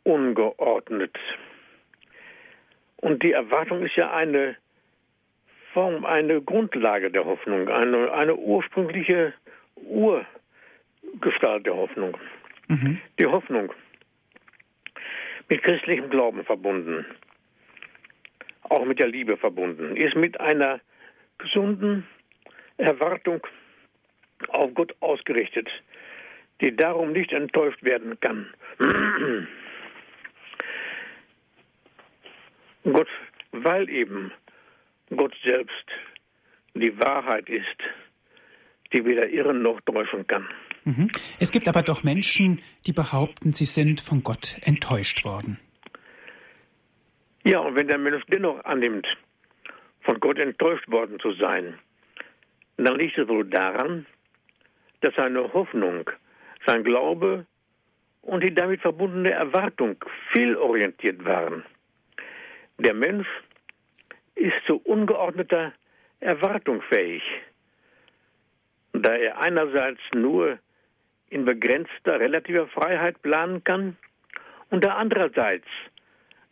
ungeordnet. 0.03 1.17
Und 2.97 3.23
die 3.23 3.31
Erwartung 3.31 3.85
ist 3.85 3.95
ja 3.95 4.11
eine 4.11 4.57
Form, 5.71 6.03
eine 6.03 6.41
Grundlage 6.41 7.09
der 7.11 7.23
Hoffnung, 7.23 7.69
eine, 7.69 8.11
eine 8.11 8.35
ursprüngliche 8.35 9.33
Urgestalt 9.75 11.65
der 11.65 11.75
Hoffnung. 11.75 12.17
Mhm. 12.67 12.99
Die 13.19 13.25
Hoffnung 13.25 13.73
mit 15.49 15.61
christlichem 15.63 16.09
Glauben 16.09 16.43
verbunden, 16.45 17.05
auch 18.63 18.85
mit 18.85 18.99
der 18.99 19.07
Liebe 19.07 19.37
verbunden, 19.37 19.95
ist 19.95 20.15
mit 20.15 20.39
einer 20.39 20.79
gesunden 21.37 22.07
Erwartung 22.77 23.45
auf 24.47 24.73
Gott 24.73 24.95
ausgerichtet, 24.99 25.69
die 26.61 26.75
darum 26.75 27.11
nicht 27.11 27.33
enttäuscht 27.33 27.83
werden 27.83 28.19
kann. 28.19 28.47
Gott, 32.83 33.07
weil 33.51 33.89
eben 33.89 34.31
Gott 35.15 35.35
selbst 35.43 35.85
die 36.73 36.97
Wahrheit 36.99 37.49
ist, 37.49 37.77
die 38.93 39.03
weder 39.05 39.27
irren 39.27 39.61
noch 39.61 39.81
täuschen 39.81 40.25
kann. 40.27 40.47
Mhm. 40.85 41.09
Es 41.39 41.51
gibt 41.51 41.67
aber 41.67 41.81
doch 41.81 42.03
Menschen, 42.03 42.61
die 42.85 42.93
behaupten, 42.93 43.53
sie 43.53 43.65
sind 43.65 44.01
von 44.01 44.23
Gott 44.23 44.57
enttäuscht 44.61 45.25
worden. 45.25 45.59
Ja, 47.43 47.59
und 47.59 47.75
wenn 47.75 47.87
der 47.87 47.97
Mensch 47.97 48.23
dennoch 48.27 48.63
annimmt, 48.63 49.05
von 50.01 50.19
Gott 50.19 50.37
enttäuscht 50.37 50.89
worden 50.89 51.19
zu 51.19 51.33
sein, 51.33 51.79
dann 52.77 52.97
liegt 52.97 53.17
es 53.17 53.27
wohl 53.27 53.45
daran, 53.45 54.05
dass 55.01 55.13
seine 55.15 55.51
Hoffnung, 55.53 56.09
sein 56.65 56.83
Glaube 56.83 57.45
und 58.21 58.41
die 58.43 58.53
damit 58.53 58.81
verbundene 58.81 59.31
Erwartung 59.31 59.97
fehlorientiert 60.31 61.23
waren. 61.25 61.63
Der 62.77 62.93
Mensch 62.93 63.27
ist 64.35 64.55
zu 64.65 64.77
ungeordneter 64.77 65.73
Erwartung 66.21 66.81
fähig, 66.83 67.21
da 69.03 69.15
er 69.15 69.39
einerseits 69.39 70.01
nur 70.13 70.57
in 71.29 71.45
begrenzter 71.45 72.19
relativer 72.19 72.67
Freiheit 72.67 73.21
planen 73.21 73.63
kann 73.63 73.97
und 74.69 74.83
da 74.83 74.95
andererseits 74.95 75.67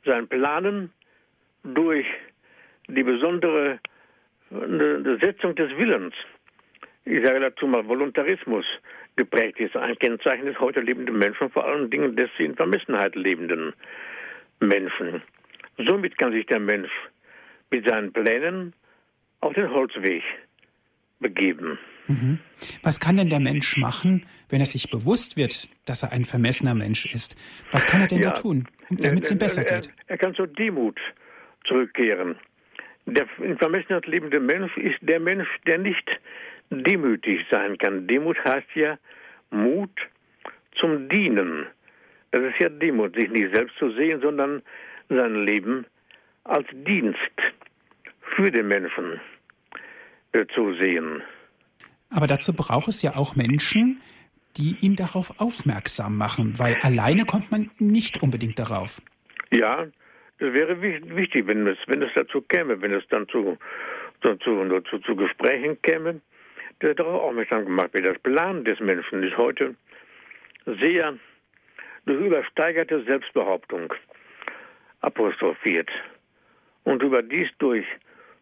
sein 0.05 0.27
Planen 0.27 0.91
durch 1.63 2.05
die 2.87 3.03
besondere 3.03 3.79
Setzung 5.21 5.55
des 5.55 5.69
Willens, 5.77 6.13
ich 7.05 7.25
sage 7.25 7.39
dazu 7.39 7.67
mal 7.67 7.87
Voluntarismus, 7.87 8.65
geprägt 9.15 9.59
ist. 9.59 9.75
Ein 9.75 9.97
Kennzeichen 9.97 10.45
des 10.45 10.59
heute 10.59 10.81
lebenden 10.81 11.17
Menschen, 11.17 11.49
vor 11.49 11.65
allen 11.65 11.89
Dingen 11.89 12.15
des 12.15 12.29
in 12.37 12.55
Vermessenheit 12.55 13.15
lebenden 13.15 13.73
Menschen. 14.59 15.21
Somit 15.77 16.17
kann 16.17 16.31
sich 16.31 16.45
der 16.47 16.59
Mensch 16.59 16.91
mit 17.69 17.87
seinen 17.87 18.11
Plänen 18.11 18.73
auf 19.39 19.53
den 19.53 19.69
Holzweg 19.69 20.23
begeben. 21.19 21.79
Mhm. 22.07 22.39
Was 22.83 22.99
kann 22.99 23.17
denn 23.17 23.29
der 23.29 23.39
Mensch 23.39 23.77
machen, 23.77 24.25
wenn 24.49 24.59
er 24.59 24.65
sich 24.65 24.89
bewusst 24.89 25.37
wird, 25.37 25.69
dass 25.85 26.03
er 26.03 26.11
ein 26.11 26.25
vermessener 26.25 26.75
Mensch 26.75 27.05
ist? 27.05 27.35
Was 27.71 27.85
kann 27.85 28.01
er 28.01 28.07
denn 28.07 28.21
ja, 28.21 28.29
da 28.29 28.35
tun, 28.35 28.67
damit 28.89 29.23
es 29.23 29.31
ihm 29.31 29.37
besser 29.37 29.65
er, 29.65 29.81
geht? 29.81 29.93
Er, 30.07 30.17
kann 30.17 30.35
zur 30.35 30.47
Demut 30.47 30.99
zurückkehren. 31.65 32.35
Der 33.05 33.27
in 33.39 33.57
Vermessenheit 33.57 34.05
lebende 34.07 34.39
Mensch 34.39 34.75
ist 34.77 34.97
der 35.01 35.19
Mensch, 35.19 35.47
der 35.65 35.77
nicht 35.77 36.07
demütig 36.69 37.45
sein 37.49 37.77
kann. 37.77 38.07
Demut 38.07 38.37
heißt 38.43 38.75
ja 38.75 38.97
Mut 39.49 39.91
zum 40.79 41.09
Dienen. 41.09 41.65
Das 42.31 42.43
ist 42.43 42.59
ja 42.59 42.69
Demut, 42.69 43.15
sich 43.15 43.29
nicht 43.29 43.53
selbst 43.53 43.75
zu 43.77 43.91
sehen, 43.91 44.21
sondern 44.21 44.61
sein 45.09 45.45
Leben 45.45 45.85
als 46.43 46.67
Dienst 46.71 47.17
für 48.35 48.49
den 48.49 48.67
Menschen 48.67 49.19
äh, 50.31 50.45
zu 50.53 50.73
sehen. 50.75 51.21
Aber 52.11 52.27
dazu 52.27 52.53
braucht 52.53 52.87
es 52.87 53.01
ja 53.01 53.15
auch 53.15 53.35
Menschen, 53.35 54.01
die 54.57 54.75
ihn 54.81 54.95
darauf 54.95 55.39
aufmerksam 55.39 56.17
machen, 56.17 56.59
weil 56.59 56.77
alleine 56.81 57.25
kommt 57.25 57.51
man 57.51 57.71
nicht 57.79 58.21
unbedingt 58.21 58.59
darauf. 58.59 59.01
Ja, 59.51 59.87
das 60.39 60.53
wäre 60.53 60.81
wichtig, 60.81 61.47
wenn 61.47 61.65
es, 61.67 61.77
wenn 61.87 62.01
es 62.01 62.11
dazu 62.13 62.41
käme, 62.41 62.81
wenn 62.81 62.93
es 62.93 63.07
dann 63.09 63.27
zu, 63.29 63.57
zu, 64.21 64.35
zu, 64.35 64.99
zu 64.99 65.15
Gesprächen 65.15 65.81
käme, 65.81 66.21
der 66.81 66.95
darauf 66.95 67.21
aufmerksam 67.21 67.65
gemacht 67.65 67.93
wird. 67.93 68.05
Das 68.05 68.19
Plan 68.19 68.65
des 68.65 68.79
Menschen 68.79 69.23
ist 69.23 69.37
heute 69.37 69.75
sehr 70.65 71.17
durch 72.05 72.25
übersteigerte 72.25 73.03
Selbstbehauptung 73.03 73.93
apostrophiert 75.01 75.89
und 76.83 77.03
überdies 77.03 77.49
durch 77.59 77.85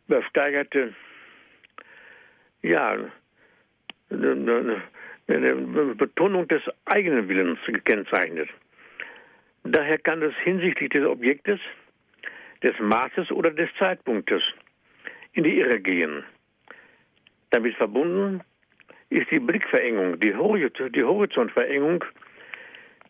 übersteigerte 0.07 0.93
ja, 2.61 2.97
eine 4.11 5.55
Betonung 5.95 6.47
des 6.47 6.61
eigenen 6.85 7.27
Willens 7.27 7.59
gekennzeichnet. 7.65 8.49
Daher 9.63 9.99
kann 9.99 10.21
es 10.23 10.33
hinsichtlich 10.43 10.89
des 10.89 11.05
Objektes, 11.05 11.59
des 12.63 12.77
Maßes 12.79 13.31
oder 13.31 13.51
des 13.51 13.69
Zeitpunktes 13.77 14.41
in 15.33 15.43
die 15.43 15.59
Irre 15.59 15.79
gehen. 15.79 16.23
Damit 17.51 17.75
verbunden 17.75 18.41
ist 19.09 19.29
die 19.31 19.39
Blickverengung, 19.39 20.19
die, 20.19 20.35
Horizontverengung 20.35 22.03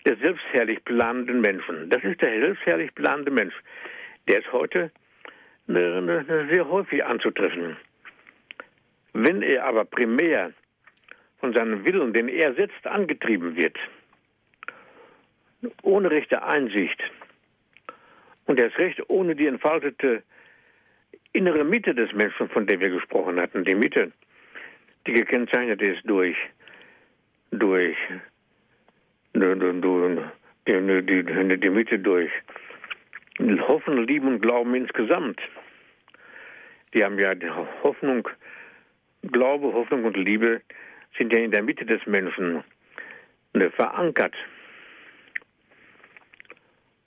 des 0.06 0.20
selbstherrlich 0.20 0.84
planenden 0.86 1.42
Menschen. 1.42 1.90
Das 1.90 2.04
ist 2.04 2.22
der 2.22 2.40
selbstherrlich 2.40 2.94
planende 2.96 3.32
Mensch. 3.32 3.56
Der 4.28 4.40
ist 4.40 4.52
heute 4.52 4.92
sehr 5.68 6.68
häufig 6.70 7.04
anzutreffen. 7.04 7.78
Wenn 9.14 9.42
er 9.42 9.66
aber 9.66 9.86
primär 9.86 10.52
von 11.40 11.54
seinem 11.54 11.86
Willen, 11.86 12.14
den 12.14 12.28
er 12.28 12.54
setzt, 12.54 12.86
angetrieben 12.86 13.56
wird, 13.56 13.78
ohne 15.82 16.12
rechte 16.12 16.44
Einsicht. 16.44 17.02
Und 18.46 18.60
erst 18.60 18.78
recht 18.78 19.02
ohne 19.10 19.36
die 19.36 19.48
entfaltete 19.48 20.24
innere 21.34 21.64
Mitte 21.64 21.94
des 21.94 22.12
Menschen, 22.14 22.50
von 22.50 22.66
der 22.66 22.80
wir 22.80 22.90
gesprochen 22.90 23.40
hatten, 23.40 23.64
die 23.64 23.76
Mitte, 23.76 24.12
die 25.06 25.14
gekennzeichnet 25.14 25.82
ist 25.82 26.02
durch, 26.04 26.36
durch 27.52 27.96
die, 29.34 31.04
die, 31.04 31.60
die 31.60 31.70
Mitte 31.70 32.00
durch 32.00 32.32
Hoffen, 33.40 34.06
Lieben 34.06 34.28
und 34.28 34.42
Glauben 34.42 34.76
insgesamt. 34.76 35.40
Die 36.94 37.04
haben 37.04 37.20
ja 37.20 37.34
Hoffnung, 37.84 38.28
Glaube, 39.32 39.72
Hoffnung 39.74 40.06
und 40.06 40.18
Liebe 40.18 40.62
sind 41.18 41.34
ja 41.34 41.40
in 41.40 41.52
der 41.52 41.64
Mitte 41.64 41.86
des 41.86 42.06
Menschen 42.06 42.64
ne, 43.54 43.72
verankert. 43.72 44.36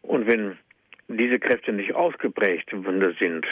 Und 0.02 0.26
wenn 0.26 0.58
diese 1.08 1.38
Kräfte 1.38 1.72
nicht 1.72 1.94
ausgeprägt 1.94 2.70
sind, 3.18 3.46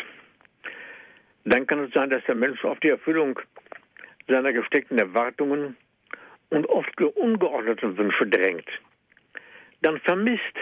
dann 1.44 1.66
kann 1.66 1.84
es 1.84 1.92
sein, 1.92 2.10
dass 2.10 2.24
der 2.24 2.34
Mensch 2.34 2.64
auf 2.64 2.78
die 2.80 2.88
Erfüllung 2.88 3.38
seiner 4.28 4.52
gesteckten 4.52 4.98
Erwartungen 4.98 5.76
und 6.50 6.66
oft 6.66 7.00
ungeordneten 7.00 7.96
Wünsche 7.96 8.26
drängt. 8.26 8.68
Dann 9.82 9.98
vermisst 10.00 10.56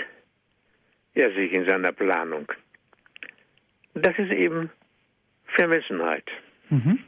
er 1.14 1.32
sich 1.32 1.52
in 1.52 1.66
seiner 1.66 1.92
Planung. 1.92 2.50
Das 3.94 4.16
ist 4.18 4.30
eben 4.30 4.70
Vermessenheit. 5.46 6.24
Mhm. 6.70 7.00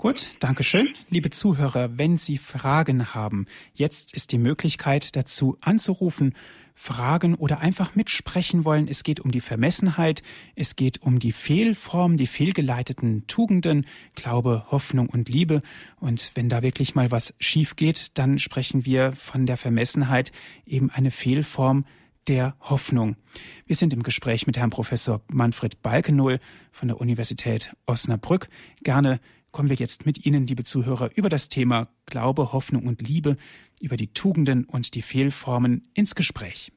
Gut, 0.00 0.28
danke 0.38 0.64
schön. 0.64 0.94
Liebe 1.10 1.28
Zuhörer, 1.28 1.98
wenn 1.98 2.16
Sie 2.16 2.38
Fragen 2.38 3.12
haben, 3.12 3.44
jetzt 3.74 4.14
ist 4.14 4.32
die 4.32 4.38
Möglichkeit 4.38 5.14
dazu 5.14 5.58
anzurufen, 5.60 6.32
Fragen 6.72 7.34
oder 7.34 7.60
einfach 7.60 7.94
mitsprechen 7.94 8.64
wollen. 8.64 8.88
Es 8.88 9.02
geht 9.02 9.20
um 9.20 9.30
die 9.30 9.42
Vermessenheit, 9.42 10.22
es 10.56 10.74
geht 10.74 11.02
um 11.02 11.18
die 11.18 11.32
Fehlform, 11.32 12.16
die 12.16 12.26
fehlgeleiteten 12.26 13.26
Tugenden, 13.26 13.84
Glaube, 14.14 14.64
Hoffnung 14.70 15.10
und 15.10 15.28
Liebe. 15.28 15.60
Und 15.96 16.30
wenn 16.34 16.48
da 16.48 16.62
wirklich 16.62 16.94
mal 16.94 17.10
was 17.10 17.34
schief 17.38 17.76
geht, 17.76 18.16
dann 18.16 18.38
sprechen 18.38 18.86
wir 18.86 19.12
von 19.12 19.44
der 19.44 19.58
Vermessenheit 19.58 20.32
eben 20.64 20.90
eine 20.90 21.10
Fehlform 21.10 21.84
der 22.26 22.56
Hoffnung. 22.60 23.16
Wir 23.66 23.76
sind 23.76 23.92
im 23.92 24.02
Gespräch 24.02 24.46
mit 24.46 24.56
Herrn 24.56 24.70
Professor 24.70 25.20
Manfred 25.28 25.82
Balkenohl 25.82 26.40
von 26.72 26.88
der 26.88 27.00
Universität 27.02 27.74
Osnabrück. 27.84 28.48
Gerne 28.82 29.20
kommen 29.52 29.68
wir 29.68 29.76
jetzt 29.76 30.06
mit 30.06 30.24
Ihnen, 30.24 30.46
liebe 30.46 30.64
Zuhörer, 30.64 31.10
über 31.14 31.28
das 31.28 31.48
Thema 31.48 31.88
Glaube, 32.06 32.52
Hoffnung 32.52 32.86
und 32.86 33.06
Liebe, 33.06 33.36
über 33.80 33.96
die 33.96 34.12
Tugenden 34.12 34.64
und 34.64 34.94
die 34.94 35.02
Fehlformen 35.02 35.88
ins 35.94 36.14
Gespräch. 36.14 36.72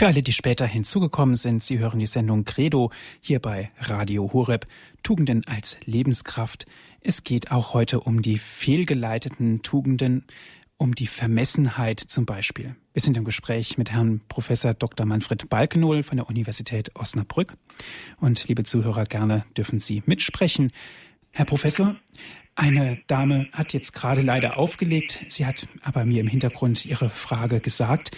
Für 0.00 0.06
alle, 0.06 0.22
die 0.22 0.32
später 0.32 0.66
hinzugekommen 0.66 1.34
sind, 1.34 1.62
Sie 1.62 1.78
hören 1.78 1.98
die 1.98 2.06
Sendung 2.06 2.46
Credo 2.46 2.90
hier 3.20 3.38
bei 3.38 3.70
Radio 3.78 4.32
Horeb. 4.32 4.66
Tugenden 5.02 5.46
als 5.46 5.76
Lebenskraft. 5.84 6.64
Es 7.02 7.22
geht 7.22 7.50
auch 7.50 7.74
heute 7.74 8.00
um 8.00 8.22
die 8.22 8.38
fehlgeleiteten 8.38 9.60
Tugenden, 9.60 10.24
um 10.78 10.94
die 10.94 11.06
Vermessenheit 11.06 12.00
zum 12.00 12.24
Beispiel. 12.24 12.76
Wir 12.94 13.02
sind 13.02 13.18
im 13.18 13.24
Gespräch 13.24 13.76
mit 13.76 13.90
Herrn 13.90 14.22
Professor 14.26 14.72
Dr. 14.72 15.04
Manfred 15.04 15.50
Balkenohl 15.50 16.02
von 16.02 16.16
der 16.16 16.30
Universität 16.30 16.96
Osnabrück. 16.96 17.58
Und 18.20 18.48
liebe 18.48 18.64
Zuhörer, 18.64 19.04
gerne 19.04 19.44
dürfen 19.54 19.80
Sie 19.80 20.02
mitsprechen. 20.06 20.72
Herr 21.30 21.44
Professor, 21.44 21.94
eine 22.54 23.02
Dame 23.06 23.48
hat 23.52 23.74
jetzt 23.74 23.92
gerade 23.92 24.22
leider 24.22 24.56
aufgelegt. 24.56 25.26
Sie 25.28 25.44
hat 25.44 25.68
aber 25.82 26.06
mir 26.06 26.22
im 26.22 26.26
Hintergrund 26.26 26.86
ihre 26.86 27.10
Frage 27.10 27.60
gesagt. 27.60 28.16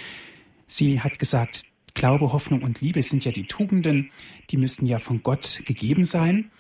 Sie 0.69 1.01
hat 1.01 1.19
gesagt, 1.19 1.65
Glaube, 1.95 2.33
Hoffnung 2.33 2.63
und 2.63 2.81
Liebe 2.81 3.03
sind 3.03 3.25
ja 3.25 3.33
die 3.33 3.47
Tugenden, 3.47 4.11
die 4.51 4.57
müssten 4.57 4.87
ja 4.87 4.99
von 4.99 5.23
Gott 5.23 5.63
gegeben 5.67 6.05
sein. 6.05 6.51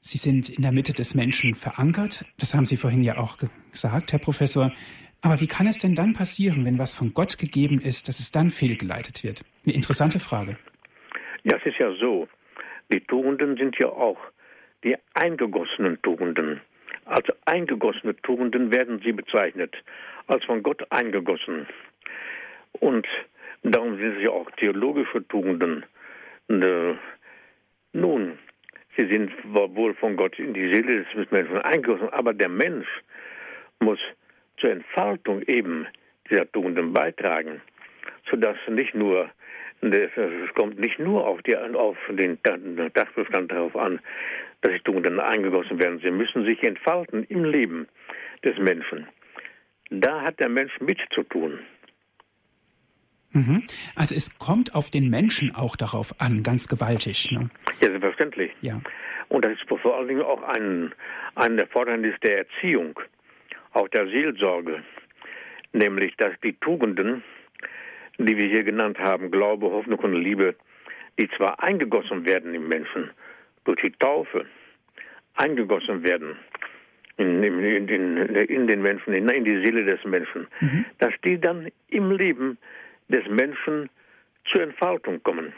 Sie 0.00 0.18
sind 0.18 0.48
in 0.48 0.62
der 0.62 0.72
Mitte 0.72 0.92
des 0.92 1.14
Menschen 1.14 1.54
verankert. 1.54 2.24
Das 2.38 2.54
haben 2.54 2.64
Sie 2.64 2.76
vorhin 2.76 3.02
ja 3.02 3.18
auch 3.18 3.38
gesagt, 3.72 4.12
Herr 4.12 4.20
Professor. 4.20 4.72
Aber 5.22 5.40
wie 5.40 5.48
kann 5.48 5.66
es 5.66 5.78
denn 5.78 5.94
dann 5.94 6.12
passieren, 6.12 6.64
wenn 6.64 6.78
was 6.78 6.94
von 6.94 7.12
Gott 7.14 7.38
gegeben 7.38 7.80
ist, 7.80 8.06
dass 8.06 8.20
es 8.20 8.30
dann 8.30 8.50
fehlgeleitet 8.50 9.24
wird? 9.24 9.42
Eine 9.64 9.74
interessante 9.74 10.20
Frage. 10.20 10.56
Ja, 11.42 11.56
es 11.56 11.66
ist 11.66 11.78
ja 11.78 11.92
so. 11.94 12.28
Die 12.92 13.00
Tugenden 13.00 13.56
sind 13.56 13.76
ja 13.78 13.88
auch 13.88 14.18
die 14.84 14.96
eingegossenen 15.14 16.00
Tugenden. 16.02 16.60
Als 17.04 17.26
eingegossene 17.44 18.14
Tugenden 18.22 18.70
werden 18.70 19.00
sie 19.04 19.12
bezeichnet, 19.12 19.74
als 20.26 20.44
von 20.44 20.62
Gott 20.62 20.86
eingegossen. 20.90 21.66
Und 22.78 23.06
Darum 23.62 23.96
sind 23.98 24.18
sie 24.18 24.28
auch 24.28 24.50
theologische 24.52 25.26
Tugenden. 25.28 25.84
Äh, 26.48 26.94
nun, 27.92 28.38
sie 28.96 29.06
sind 29.06 29.32
wohl 29.44 29.94
von 29.94 30.16
Gott 30.16 30.38
in 30.38 30.54
die 30.54 30.72
Seele 30.72 31.04
des 31.04 31.30
Menschen 31.30 31.58
eingegossen, 31.58 32.08
aber 32.10 32.32
der 32.32 32.48
Mensch 32.48 32.88
muss 33.80 33.98
zur 34.58 34.70
Entfaltung 34.70 35.42
eben 35.42 35.86
dieser 36.30 36.50
Tugenden 36.52 36.92
beitragen, 36.92 37.60
sodass 38.30 38.56
nicht 38.68 38.94
nur 38.94 39.30
es 39.82 40.54
kommt 40.54 40.78
nicht 40.78 40.98
nur 40.98 41.26
auf, 41.26 41.42
die, 41.42 41.56
auf 41.56 41.96
den 42.08 42.38
Dachbestand 42.42 43.52
darauf 43.52 43.76
an, 43.76 44.00
dass 44.62 44.72
die 44.72 44.80
Tugenden 44.80 45.20
eingegossen 45.20 45.78
werden. 45.78 46.00
Sie 46.02 46.10
müssen 46.10 46.44
sich 46.44 46.62
entfalten 46.62 47.24
im 47.24 47.44
Leben 47.44 47.86
des 48.42 48.56
Menschen. 48.58 49.06
Da 49.90 50.22
hat 50.22 50.40
der 50.40 50.48
Mensch 50.48 50.72
mitzutun. 50.80 51.52
Mhm. 51.52 51.75
Also 53.94 54.14
es 54.14 54.38
kommt 54.38 54.74
auf 54.74 54.90
den 54.90 55.10
Menschen 55.10 55.54
auch 55.54 55.76
darauf 55.76 56.20
an, 56.20 56.42
ganz 56.42 56.68
gewaltig. 56.68 57.30
Ne? 57.30 57.50
Ja, 57.80 57.88
selbstverständlich. 57.88 58.52
Ja. 58.60 58.80
Und 59.28 59.44
das 59.44 59.52
ist 59.52 59.68
vor 59.68 59.96
allen 59.96 60.08
Dingen 60.08 60.22
auch 60.22 60.42
ein, 60.42 60.92
ein 61.34 61.58
Erfordernis 61.58 62.14
der 62.22 62.38
Erziehung, 62.38 62.98
auch 63.72 63.88
der 63.88 64.06
Seelsorge, 64.06 64.82
nämlich 65.72 66.16
dass 66.16 66.32
die 66.42 66.54
Tugenden, 66.54 67.22
die 68.18 68.36
wir 68.36 68.46
hier 68.46 68.64
genannt 68.64 68.98
haben, 68.98 69.30
Glaube, 69.30 69.66
Hoffnung 69.66 69.98
und 69.98 70.14
Liebe, 70.14 70.54
die 71.18 71.28
zwar 71.36 71.62
eingegossen 71.62 72.24
werden 72.24 72.54
im 72.54 72.68
Menschen 72.68 73.10
durch 73.64 73.80
die 73.80 73.92
Taufe, 73.92 74.46
eingegossen 75.34 76.02
werden 76.04 76.36
in, 77.16 77.42
in, 77.42 77.88
in, 77.88 78.16
in 78.16 78.66
den 78.66 78.82
Menschen, 78.82 79.12
in, 79.14 79.44
die 79.44 79.64
Seele 79.64 79.84
des 79.84 80.04
Menschen, 80.04 80.46
mhm. 80.60 80.84
dass 80.98 81.12
die 81.24 81.40
dann 81.40 81.68
im 81.88 82.10
Leben 82.10 82.58
des 83.08 83.26
Menschen 83.28 83.90
zur 84.50 84.62
Entfaltung 84.62 85.22
kommen. 85.22 85.52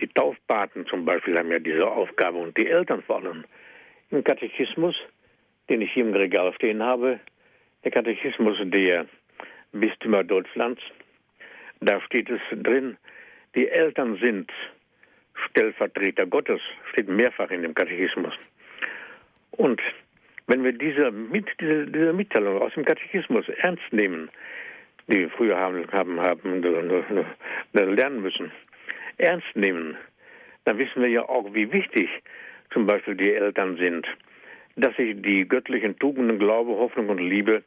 Die 0.00 0.08
Taufpaten 0.08 0.86
zum 0.86 1.04
Beispiel 1.04 1.38
haben 1.38 1.50
ja 1.50 1.58
diese 1.58 1.86
Aufgabe 1.86 2.38
und 2.38 2.56
die 2.56 2.66
Eltern 2.66 3.02
vor 3.02 3.16
allem. 3.16 3.44
Im 4.10 4.22
Katechismus, 4.22 4.94
den 5.68 5.80
ich 5.80 5.92
hier 5.92 6.04
im 6.04 6.14
Regal 6.14 6.52
stehen 6.54 6.82
habe, 6.82 7.18
der 7.84 7.90
Katechismus 7.90 8.58
der 8.62 9.06
Bistümer 9.72 10.22
Deutschlands, 10.22 10.82
da 11.80 12.00
steht 12.02 12.30
es 12.30 12.40
drin, 12.52 12.96
die 13.54 13.68
Eltern 13.68 14.16
sind 14.18 14.50
Stellvertreter 15.48 16.26
Gottes, 16.26 16.60
steht 16.90 17.08
mehrfach 17.08 17.50
in 17.50 17.62
dem 17.62 17.74
Katechismus. 17.74 18.34
Und 19.52 19.80
wenn 20.46 20.62
wir 20.62 20.72
diese, 20.72 21.10
diese, 21.60 21.86
diese 21.86 22.12
Mitteilung 22.12 22.60
aus 22.60 22.72
dem 22.74 22.84
Katechismus 22.84 23.48
ernst 23.48 23.92
nehmen, 23.92 24.30
die 25.08 25.28
früher 25.28 25.56
haben, 25.56 25.86
haben, 25.92 26.20
haben 26.20 26.62
lernen 27.72 28.22
müssen, 28.22 28.50
ernst 29.18 29.54
nehmen, 29.54 29.96
dann 30.64 30.78
wissen 30.78 31.02
wir 31.02 31.08
ja 31.08 31.28
auch, 31.28 31.52
wie 31.54 31.72
wichtig 31.72 32.08
zum 32.72 32.86
Beispiel 32.86 33.14
die 33.14 33.32
Eltern 33.32 33.76
sind, 33.76 34.06
dass 34.76 34.94
sich 34.96 35.20
die 35.22 35.46
göttlichen 35.48 35.98
Tugenden, 35.98 36.38
Glaube, 36.38 36.72
Hoffnung 36.72 37.08
und 37.08 37.18
Liebe 37.18 37.62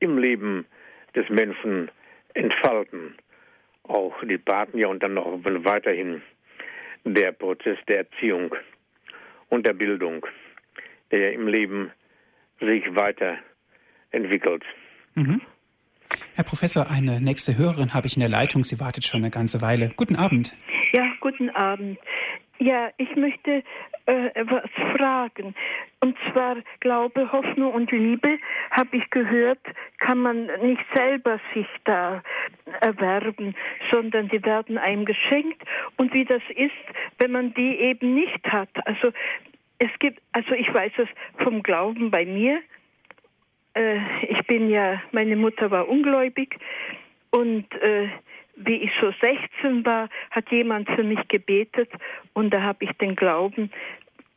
im 0.00 0.18
Leben 0.18 0.66
des 1.14 1.28
Menschen 1.28 1.90
entfalten. 2.34 3.14
Auch 3.84 4.14
die 4.24 4.38
Paten 4.38 4.78
ja 4.78 4.88
und 4.88 5.02
dann 5.02 5.18
auch 5.18 5.38
weiterhin 5.44 6.22
der 7.04 7.32
Prozess 7.32 7.78
der 7.88 7.98
Erziehung 7.98 8.54
und 9.48 9.66
der 9.66 9.74
Bildung, 9.74 10.24
der 11.10 11.32
im 11.32 11.46
Leben 11.46 11.90
sich 12.60 12.84
weiterentwickelt. 12.94 14.64
Mhm. 15.14 15.42
Herr 16.34 16.44
Professor, 16.44 16.90
eine 16.90 17.20
nächste 17.20 17.58
Hörerin 17.58 17.92
habe 17.92 18.06
ich 18.06 18.16
in 18.16 18.20
der 18.20 18.28
Leitung. 18.30 18.62
Sie 18.62 18.80
wartet 18.80 19.04
schon 19.04 19.20
eine 19.20 19.30
ganze 19.30 19.60
Weile. 19.60 19.92
Guten 19.96 20.16
Abend. 20.16 20.54
Ja, 20.92 21.04
guten 21.20 21.50
Abend. 21.50 21.98
Ja, 22.58 22.90
ich 22.96 23.14
möchte 23.16 23.62
äh, 24.06 24.30
was 24.46 24.70
fragen. 24.96 25.54
Und 26.00 26.16
zwar 26.30 26.56
Glaube, 26.80 27.30
Hoffnung 27.32 27.74
und 27.74 27.90
Liebe, 27.92 28.38
habe 28.70 28.96
ich 28.96 29.10
gehört, 29.10 29.60
kann 29.98 30.18
man 30.20 30.46
nicht 30.62 30.82
selber 30.94 31.38
sich 31.52 31.66
da 31.84 32.22
erwerben, 32.80 33.54
sondern 33.90 34.28
die 34.28 34.42
werden 34.42 34.78
einem 34.78 35.04
geschenkt. 35.04 35.62
Und 35.98 36.14
wie 36.14 36.24
das 36.24 36.42
ist, 36.56 36.72
wenn 37.18 37.32
man 37.32 37.52
die 37.52 37.76
eben 37.76 38.14
nicht 38.14 38.44
hat. 38.46 38.70
Also 38.86 39.12
es 39.78 39.90
gibt, 39.98 40.22
also 40.32 40.54
ich 40.54 40.72
weiß 40.72 40.92
es 40.96 41.08
vom 41.42 41.62
Glauben 41.62 42.10
bei 42.10 42.24
mir, 42.24 42.60
äh, 43.74 43.98
ich 44.28 44.46
bin 44.46 44.70
ja, 44.70 45.02
meine 45.12 45.36
Mutter 45.36 45.70
war 45.70 45.88
ungläubig 45.88 46.58
und 47.30 47.72
äh, 47.80 48.08
wie 48.56 48.76
ich 48.76 48.90
so 49.00 49.12
16 49.20 49.84
war, 49.84 50.08
hat 50.30 50.50
jemand 50.50 50.88
für 50.90 51.02
mich 51.02 51.26
gebetet 51.28 51.90
und 52.34 52.52
da 52.52 52.62
habe 52.62 52.84
ich 52.84 52.92
den 52.98 53.16
Glauben, 53.16 53.70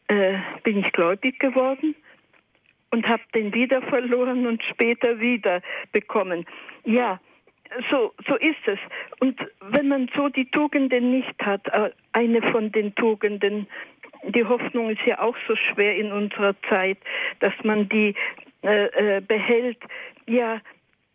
äh, 0.07 0.37
bin 0.63 0.79
ich 0.79 0.91
gläubig 0.93 1.39
geworden 1.39 1.95
und 2.91 3.07
habe 3.07 3.23
den 3.33 3.53
wieder 3.53 3.81
verloren 3.81 4.47
und 4.47 4.63
später 4.63 5.19
wieder 5.19 5.61
bekommen. 5.91 6.45
Ja, 6.85 7.19
so, 7.89 8.13
so 8.27 8.35
ist 8.35 8.67
es. 8.67 8.79
Und 9.19 9.39
wenn 9.59 9.87
man 9.87 10.09
so 10.15 10.29
die 10.29 10.49
Tugenden 10.51 11.11
nicht 11.11 11.35
hat, 11.41 11.67
äh, 11.67 11.91
eine 12.13 12.41
von 12.51 12.71
den 12.71 12.95
Tugenden, 12.95 13.67
die 14.23 14.45
Hoffnung 14.45 14.89
ist 14.89 15.01
ja 15.05 15.19
auch 15.19 15.35
so 15.47 15.55
schwer 15.55 15.95
in 15.97 16.11
unserer 16.11 16.55
Zeit, 16.69 16.97
dass 17.39 17.53
man 17.63 17.89
die 17.89 18.15
äh, 18.63 19.17
äh, 19.17 19.21
behält, 19.21 19.77
ja, 20.27 20.61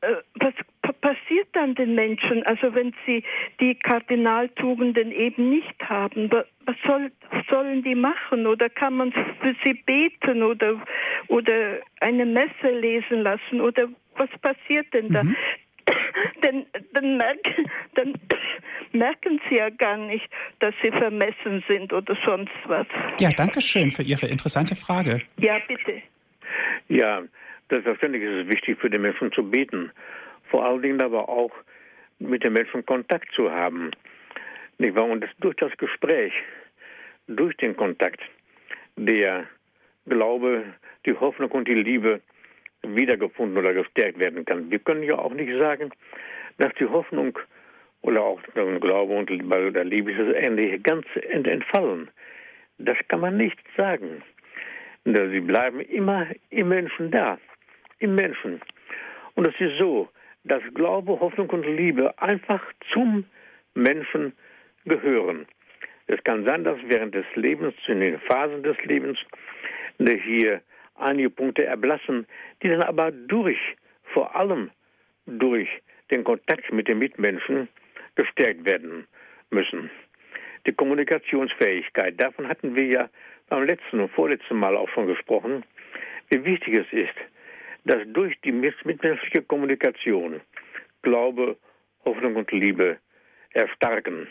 äh, 0.03 0.15
was 0.35 0.55
passiert 1.01 1.49
dann 1.53 1.75
den 1.75 1.95
Menschen? 1.95 2.45
Also 2.47 2.75
wenn 2.75 2.95
sie 3.07 3.23
die 3.61 3.75
Kardinaltugenden 3.75 5.13
eben 5.13 5.51
nicht 5.51 5.81
haben, 5.83 6.31
was 6.31 6.77
soll, 6.87 7.11
sollen 7.49 7.83
die 7.83 7.95
machen? 7.95 8.47
Oder 8.47 8.69
kann 8.69 8.97
man 8.97 9.13
für 9.13 9.55
sie 9.65 9.75
beten 9.75 10.43
oder, 10.43 10.81
oder 11.29 11.79
eine 12.01 12.27
Messe 12.27 12.71
lesen 12.71 13.23
lassen? 13.23 13.61
Oder 13.61 13.89
was 14.17 14.31
passiert 14.41 14.93
denn 14.93 15.11
da? 15.13 15.25
Mhm. 15.25 15.37
Denn, 16.45 16.67
dann, 16.93 17.17
merken, 17.17 17.71
dann 17.95 18.15
merken 18.93 19.41
sie 19.49 19.57
ja 19.57 19.71
gar 19.71 19.97
nicht, 19.97 20.29
dass 20.61 20.75
sie 20.83 20.91
vermessen 20.91 21.63
sind 21.69 21.93
oder 21.93 22.17
sonst 22.25 22.53
was. 22.67 22.87
Ja, 23.21 23.31
danke 23.31 23.61
schön 23.61 23.91
für 23.91 24.03
Ihre 24.03 24.27
interessante 24.27 24.77
Frage. 24.77 25.23
Ja, 25.39 25.59
bitte. 25.67 26.03
Ja, 26.89 27.23
selbstverständlich 27.69 28.23
ist 28.23 28.47
es 28.47 28.49
wichtig 28.49 28.79
für 28.79 28.91
den 28.91 29.03
Menschen 29.03 29.33
zu 29.33 29.49
beten. 29.49 29.93
Vor 30.51 30.65
allen 30.65 30.83
Dingen 30.83 31.01
aber 31.01 31.29
auch 31.29 31.53
mit 32.19 32.43
den 32.45 32.53
Menschen 32.53 32.85
Kontakt 32.85 33.33
zu 33.33 33.51
haben. 33.51 33.91
Nicht 34.79 34.95
wahr? 34.97 35.05
Und 35.07 35.25
durch 35.41 35.57
das 35.57 35.77
Gespräch, 35.77 36.33
durch 37.29 37.57
den 37.59 37.77
Kontakt, 37.77 38.21
der 38.97 39.47
Glaube, 40.07 40.65
die 41.07 41.15
Hoffnung 41.15 41.51
und 41.53 41.69
die 41.69 41.75
Liebe 41.75 42.21
wiedergefunden 42.83 43.59
oder 43.59 43.75
gestärkt 43.75 44.19
werden 44.19 44.45
kann. 44.45 44.71
Wir 44.71 44.79
können 44.79 45.03
ja 45.03 45.19
auch 45.19 45.33
nicht 45.33 45.53
sagen, 45.59 45.91
dass 46.59 46.73
die 46.81 46.87
Hoffnung 46.87 47.39
oder 48.03 48.23
auch 48.23 48.41
der 48.55 48.65
Glaube 48.81 49.15
und 49.15 49.31
der 49.31 49.85
Liebe 49.85 50.13
ist 50.13 50.83
ganz 50.85 51.07
entfallen. 51.15 52.11
Das 52.79 52.97
kann 53.09 53.21
man 53.21 53.37
nicht 53.37 53.59
sagen. 53.77 54.23
Sie 55.15 55.41
bleiben 55.41 55.81
immer 55.81 56.27
im 56.51 56.69
Menschen 56.69 57.11
da, 57.11 57.39
im 57.99 58.15
Menschen. 58.15 58.61
Und 59.35 59.47
es 59.47 59.61
ist 59.61 59.79
so, 59.79 60.09
dass 60.45 60.63
Glaube, 60.75 61.19
Hoffnung 61.19 61.51
und 61.51 61.65
Liebe 61.65 62.17
einfach 62.19 62.63
zum 62.93 63.25
Menschen 63.75 64.33
gehören. 64.85 65.47
Es 66.07 66.23
kann 66.25 66.45
sein, 66.45 66.65
dass 66.65 66.79
während 66.87 67.15
des 67.15 67.27
Lebens, 67.35 67.75
in 67.87 68.01
den 68.01 68.19
Phasen 68.21 68.63
des 68.63 68.77
Lebens, 68.85 69.19
hier 69.99 70.61
einige 70.97 71.31
Punkte 71.31 71.65
erblassen, 71.65 72.27
die 72.63 72.69
dann 72.69 72.83
aber 72.83 73.11
durch, 73.11 73.59
vor 74.13 74.35
allem 74.35 74.71
durch 75.27 75.69
den 76.11 76.25
Kontakt 76.25 76.73
mit 76.73 76.89
den 76.89 76.99
Mitmenschen 76.99 77.69
gestärkt 78.17 78.65
werden 78.65 79.07
müssen. 79.51 79.91
Die 80.67 80.73
Kommunikationsfähigkeit, 80.73 82.21
davon 82.21 82.49
hatten 82.49 82.75
wir 82.75 82.87
ja 82.87 83.09
beim 83.51 83.65
letzten 83.65 84.01
und 84.01 84.11
vorletzten 84.13 84.57
Mal 84.57 84.77
auch 84.77 84.89
schon 84.89 85.07
gesprochen, 85.07 85.65
wie 86.31 86.45
wichtig 86.45 86.79
es 86.79 86.87
ist, 86.93 87.15
dass 87.85 87.99
durch 88.07 88.35
die 88.43 88.53
mitmenschliche 88.53 89.43
Kommunikation 89.43 90.41
Glaube, 91.03 91.57
Hoffnung 92.05 92.37
und 92.37 92.51
Liebe 92.53 92.99
erstarken. 93.53 94.27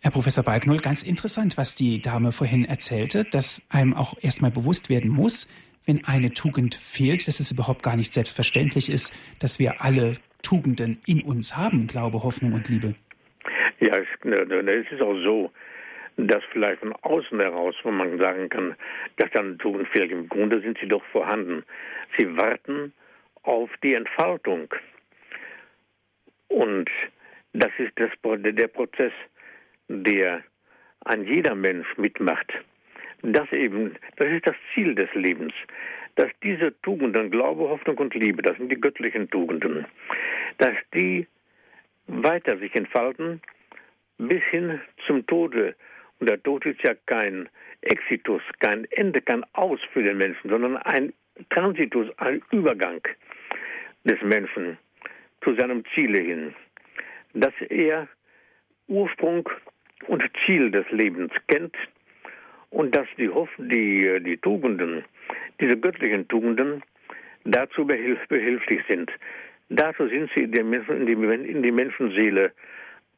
Herr 0.00 0.10
Professor 0.12 0.44
Balknull, 0.44 0.78
ganz 0.78 1.02
interessant, 1.02 1.56
was 1.56 1.74
die 1.74 2.00
Dame 2.00 2.30
vorhin 2.30 2.64
erzählte, 2.64 3.24
dass 3.24 3.66
einem 3.68 3.94
auch 3.94 4.14
erstmal 4.20 4.50
bewusst 4.50 4.90
werden 4.90 5.10
muss, 5.10 5.48
wenn 5.86 6.04
eine 6.04 6.32
Tugend 6.32 6.74
fehlt, 6.74 7.26
dass 7.26 7.40
es 7.40 7.50
überhaupt 7.50 7.82
gar 7.82 7.96
nicht 7.96 8.12
selbstverständlich 8.12 8.90
ist, 8.90 9.12
dass 9.40 9.58
wir 9.58 9.80
alle 9.80 10.14
Tugenden 10.42 11.00
in 11.06 11.22
uns 11.22 11.56
haben, 11.56 11.86
Glaube, 11.86 12.22
Hoffnung 12.22 12.52
und 12.52 12.68
Liebe. 12.68 12.94
Ja, 13.80 13.96
es 13.96 14.92
ist 14.92 15.00
auch 15.00 15.16
so, 15.24 15.50
dass 16.18 16.42
vielleicht 16.52 16.80
von 16.80 16.92
außen 17.02 17.38
heraus, 17.40 17.76
wo 17.84 17.90
man 17.90 18.18
sagen 18.18 18.48
kann, 18.48 18.74
dass 19.16 19.30
da 19.30 19.40
eine 19.40 19.56
Tugend 19.56 19.88
fehlt, 19.88 20.10
im 20.10 20.28
Grunde 20.28 20.60
sind 20.60 20.76
sie 20.80 20.88
doch 20.88 21.04
vorhanden. 21.06 21.64
Sie 22.18 22.36
warten 22.36 22.92
auf 23.44 23.70
die 23.82 23.94
Entfaltung. 23.94 24.68
Und 26.48 26.90
das 27.52 27.70
ist 27.78 27.92
das, 27.96 28.10
der 28.22 28.68
Prozess, 28.68 29.12
der 29.88 30.42
ein 31.04 31.24
jeder 31.24 31.54
Mensch 31.54 31.86
mitmacht. 31.96 32.52
Das 33.22 33.50
eben, 33.52 33.94
das 34.16 34.28
ist 34.28 34.46
das 34.46 34.56
Ziel 34.74 34.94
des 34.94 35.12
Lebens, 35.14 35.52
dass 36.16 36.30
diese 36.42 36.78
Tugenden, 36.82 37.30
Glaube, 37.30 37.68
Hoffnung 37.68 37.98
und 37.98 38.14
Liebe, 38.14 38.42
das 38.42 38.56
sind 38.56 38.70
die 38.70 38.80
göttlichen 38.80 39.30
Tugenden, 39.30 39.86
dass 40.58 40.74
die 40.94 41.26
weiter 42.08 42.58
sich 42.58 42.74
entfalten 42.74 43.40
bis 44.18 44.42
hin 44.50 44.80
zum 45.06 45.26
Tode. 45.26 45.76
Und 46.20 46.28
der 46.28 46.42
Tod 46.42 46.66
ist 46.66 46.82
ja 46.82 46.94
kein 47.06 47.48
Exitus, 47.82 48.42
kein 48.60 48.84
Ende, 48.90 49.20
kein 49.20 49.44
Aus 49.54 49.80
für 49.92 50.02
den 50.02 50.18
Menschen, 50.18 50.50
sondern 50.50 50.76
ein 50.78 51.12
Transitus, 51.50 52.08
ein 52.18 52.42
Übergang 52.50 53.00
des 54.04 54.20
Menschen 54.22 54.78
zu 55.42 55.54
seinem 55.54 55.84
Ziele 55.94 56.20
hin. 56.20 56.54
Dass 57.34 57.54
er 57.68 58.08
Ursprung 58.88 59.48
und 60.06 60.24
Ziel 60.44 60.70
des 60.70 60.90
Lebens 60.90 61.32
kennt 61.46 61.76
und 62.70 62.94
dass 62.96 63.06
die, 63.16 63.28
Hoff 63.28 63.50
die, 63.58 64.18
die 64.20 64.38
Tugenden, 64.38 65.04
diese 65.60 65.76
göttlichen 65.76 66.26
Tugenden, 66.28 66.82
dazu 67.44 67.86
behilf 67.86 68.18
behilflich 68.28 68.82
sind. 68.88 69.10
Dazu 69.68 70.08
sind 70.08 70.30
sie 70.34 70.44
in 70.44 70.52
die, 70.52 71.12
in 71.12 71.62
die 71.62 71.72
Menschenseele 71.72 72.52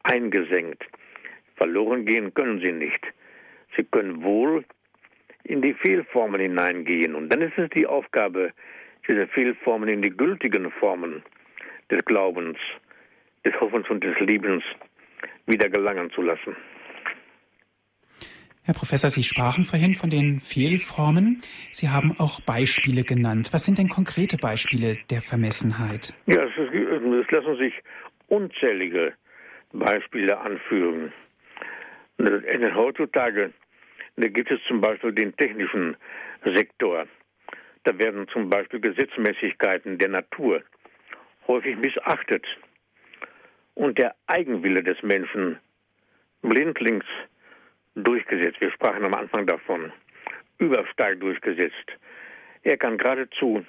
eingesenkt. 0.03 0.85
Verloren 1.61 2.07
gehen 2.07 2.33
können 2.33 2.59
sie 2.61 2.73
nicht. 2.73 3.07
Sie 3.77 3.85
können 3.85 4.23
wohl 4.23 4.65
in 5.45 5.61
die 5.61 5.75
Fehlformen 5.75 6.41
hineingehen. 6.41 7.15
Und 7.15 7.29
dann 7.29 7.43
ist 7.43 7.59
es 7.59 7.69
die 7.77 7.87
Aufgabe, 7.87 8.53
diese 9.07 9.27
Fehlformen 9.27 9.91
in 9.91 10.01
die 10.01 10.09
gültigen 10.09 10.71
Formen 10.71 11.23
des 11.91 12.03
Glaubens, 12.07 12.57
des 13.45 13.53
Hoffens 13.61 13.91
und 13.91 14.03
des 14.03 14.19
Liebens 14.21 14.63
wieder 15.47 15.69
gelangen 15.69 16.11
zu 16.13 16.23
lassen. 16.23 16.57
Herr 18.63 18.75
Professor, 18.75 19.11
Sie 19.11 19.23
sprachen 19.23 19.65
vorhin 19.65 19.95
von 19.95 20.09
den 20.09 20.41
Fehlformen. 20.41 21.43
Sie 21.71 21.91
haben 21.91 22.15
auch 22.19 22.41
Beispiele 22.41 23.03
genannt. 23.03 23.51
Was 23.53 23.67
sind 23.67 23.77
denn 23.77 23.89
konkrete 23.89 24.39
Beispiele 24.39 24.97
der 25.11 25.21
Vermessenheit? 25.21 26.15
Ja, 26.27 26.43
es, 26.45 26.53
es 26.57 27.31
lassen 27.31 27.57
sich 27.59 27.75
unzählige 28.29 29.13
Beispiele 29.73 30.39
anführen. 30.39 31.13
Heutzutage 32.75 33.53
da 34.17 34.29
gibt 34.29 34.51
es 34.51 34.61
zum 34.69 34.81
Beispiel 34.81 35.13
den 35.13 35.35
technischen 35.37 35.97
Sektor. 36.45 37.07
Da 37.85 37.99
werden 37.99 38.29
zum 38.29 38.51
Beispiel 38.51 38.81
Gesetzmäßigkeiten 38.81 39.99
der 39.99 40.09
Natur 40.09 40.63
häufig 41.47 41.77
missachtet 41.77 42.47
und 43.75 43.99
der 43.99 44.15
Eigenwille 44.27 44.83
des 44.83 45.03
Menschen 45.03 45.59
blindlings 46.43 47.05
durchgesetzt. 47.95 48.61
Wir 48.61 48.71
sprachen 48.73 49.05
am 49.05 49.15
Anfang 49.15 49.47
davon. 49.47 49.93
Überstark 50.59 51.19
durchgesetzt. 51.21 51.97
Er 52.63 52.77
kann 52.77 52.99
geradezu 52.99 53.65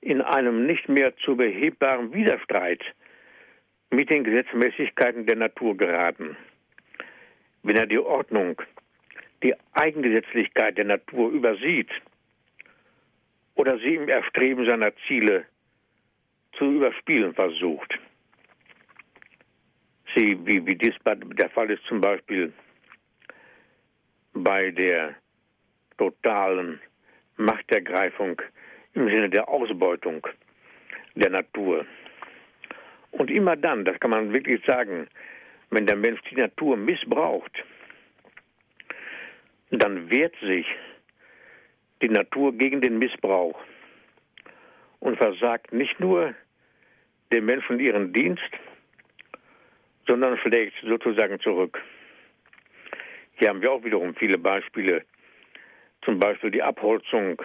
in 0.00 0.20
einem 0.20 0.66
nicht 0.66 0.88
mehr 0.88 1.16
zu 1.18 1.36
behebbaren 1.36 2.12
Widerstreit 2.12 2.82
mit 3.90 4.10
den 4.10 4.24
Gesetzmäßigkeiten 4.24 5.26
der 5.26 5.36
Natur 5.36 5.76
geraten. 5.76 6.36
Wenn 7.62 7.76
er 7.76 7.86
die 7.86 7.98
Ordnung, 7.98 8.60
die 9.42 9.54
Eigengesetzlichkeit 9.72 10.78
der 10.78 10.84
Natur 10.84 11.30
übersieht 11.30 11.90
oder 13.54 13.78
sie 13.78 13.94
im 13.94 14.08
Erstreben 14.08 14.64
seiner 14.66 14.92
Ziele 15.06 15.44
zu 16.52 16.64
überspielen 16.64 17.34
versucht. 17.34 17.98
Sie, 20.14 20.38
wie, 20.44 20.64
wie 20.66 20.76
dies 20.76 20.94
der 21.04 21.50
Fall 21.50 21.70
ist 21.70 21.84
zum 21.84 22.00
Beispiel 22.00 22.52
bei 24.32 24.70
der 24.70 25.14
totalen 25.98 26.80
Machtergreifung 27.36 28.40
im 28.94 29.08
Sinne 29.08 29.30
der 29.30 29.48
Ausbeutung 29.48 30.26
der 31.14 31.30
Natur. 31.30 31.86
Und 33.12 33.30
immer 33.30 33.56
dann, 33.56 33.84
das 33.84 33.98
kann 34.00 34.10
man 34.10 34.32
wirklich 34.32 34.64
sagen, 34.66 35.08
wenn 35.70 35.86
der 35.86 35.96
Mensch 35.96 36.20
die 36.30 36.36
Natur 36.36 36.76
missbraucht, 36.76 37.64
dann 39.70 40.10
wehrt 40.10 40.34
sich 40.40 40.66
die 42.02 42.08
Natur 42.08 42.52
gegen 42.52 42.80
den 42.80 42.98
Missbrauch 42.98 43.58
und 44.98 45.16
versagt 45.16 45.72
nicht 45.72 46.00
nur 46.00 46.34
dem 47.32 47.46
Menschen 47.46 47.78
ihren 47.78 48.12
Dienst, 48.12 48.50
sondern 50.06 50.36
schlägt 50.38 50.74
sozusagen 50.82 51.38
zurück. 51.40 51.80
Hier 53.34 53.48
haben 53.48 53.62
wir 53.62 53.70
auch 53.70 53.84
wiederum 53.84 54.14
viele 54.16 54.38
Beispiele. 54.38 55.04
Zum 56.02 56.18
Beispiel 56.18 56.50
die 56.50 56.62
Abholzung 56.62 57.40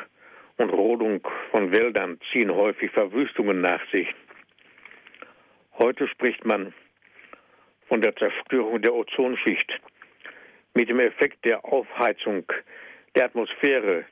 und 0.57 0.69
Rodung 0.69 1.25
von 1.51 1.71
Wäldern 1.71 2.19
ziehen 2.31 2.51
häufig 2.51 2.91
Verwüstungen 2.91 3.61
nach 3.61 3.81
sich. 3.91 4.07
Heute 5.77 6.07
spricht 6.07 6.43
man 6.45 6.73
von 7.87 8.01
der 8.01 8.15
Zerstörung 8.15 8.81
der 8.81 8.93
Ozonschicht 8.93 9.79
mit 10.73 10.89
dem 10.89 10.99
Effekt 10.99 11.43
der 11.45 11.63
Aufheizung 11.65 12.45
der 13.15 13.25
Atmosphäre 13.25 14.05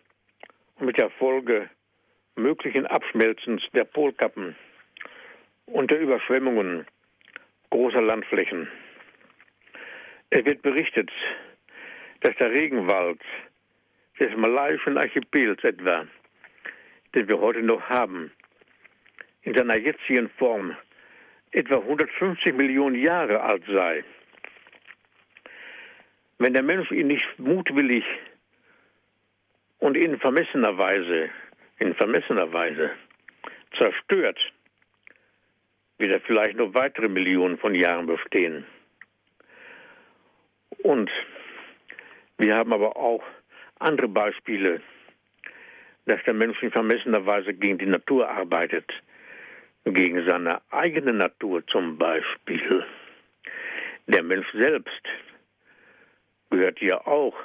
und 0.79 0.85
mit 0.87 0.97
der 0.97 1.09
Folge 1.11 1.69
möglichen 2.35 2.85
Abschmelzens 2.87 3.63
der 3.73 3.83
Polkappen 3.83 4.55
und 5.65 5.91
der 5.91 5.99
Überschwemmungen 5.99 6.85
großer 7.69 8.01
Landflächen. 8.01 8.67
Es 10.29 10.45
wird 10.45 10.61
berichtet, 10.61 11.11
dass 12.21 12.35
der 12.37 12.51
Regenwald 12.51 13.19
des 14.19 14.35
malaiischen 14.35 14.97
Archipels 14.97 15.63
etwa, 15.63 16.07
den 17.13 17.27
wir 17.27 17.39
heute 17.39 17.61
noch 17.61 17.81
haben, 17.89 18.31
in 19.41 19.53
seiner 19.53 19.75
jetzigen 19.75 20.29
Form 20.37 20.75
etwa 21.53 21.77
150 21.77 22.53
Millionen 22.55 22.95
Jahre 22.95 23.41
alt 23.41 23.63
sei. 23.67 24.03
Wenn 26.39 26.53
der 26.53 26.63
Mensch 26.63 26.91
ihn 26.91 27.07
nicht 27.07 27.27
mutwillig 27.37 28.03
und 29.79 29.95
in 29.95 30.19
vermessener 30.19 30.77
Weise, 30.77 31.29
in 31.77 31.93
vermessener 31.93 32.51
Weise 32.51 32.91
zerstört, 33.77 34.39
wird 35.99 36.11
er 36.11 36.21
vielleicht 36.21 36.57
noch 36.57 36.73
weitere 36.73 37.07
Millionen 37.07 37.57
von 37.57 37.75
Jahren 37.75 38.07
bestehen. 38.07 38.65
Und 40.79 41.09
wir 42.37 42.55
haben 42.55 42.73
aber 42.73 42.97
auch 42.97 43.23
andere 43.79 44.07
Beispiele, 44.07 44.81
dass 46.05 46.21
der 46.23 46.33
Mensch 46.33 46.61
in 46.61 46.71
vermessener 46.71 47.25
Weise 47.25 47.53
gegen 47.53 47.77
die 47.77 47.85
Natur 47.85 48.27
arbeitet, 48.27 48.91
gegen 49.85 50.25
seine 50.27 50.61
eigene 50.71 51.13
Natur 51.13 51.65
zum 51.67 51.97
Beispiel. 51.97 52.85
Der 54.07 54.23
Mensch 54.23 54.47
selbst 54.53 55.01
gehört 56.49 56.79
ja 56.81 57.05
auch 57.05 57.35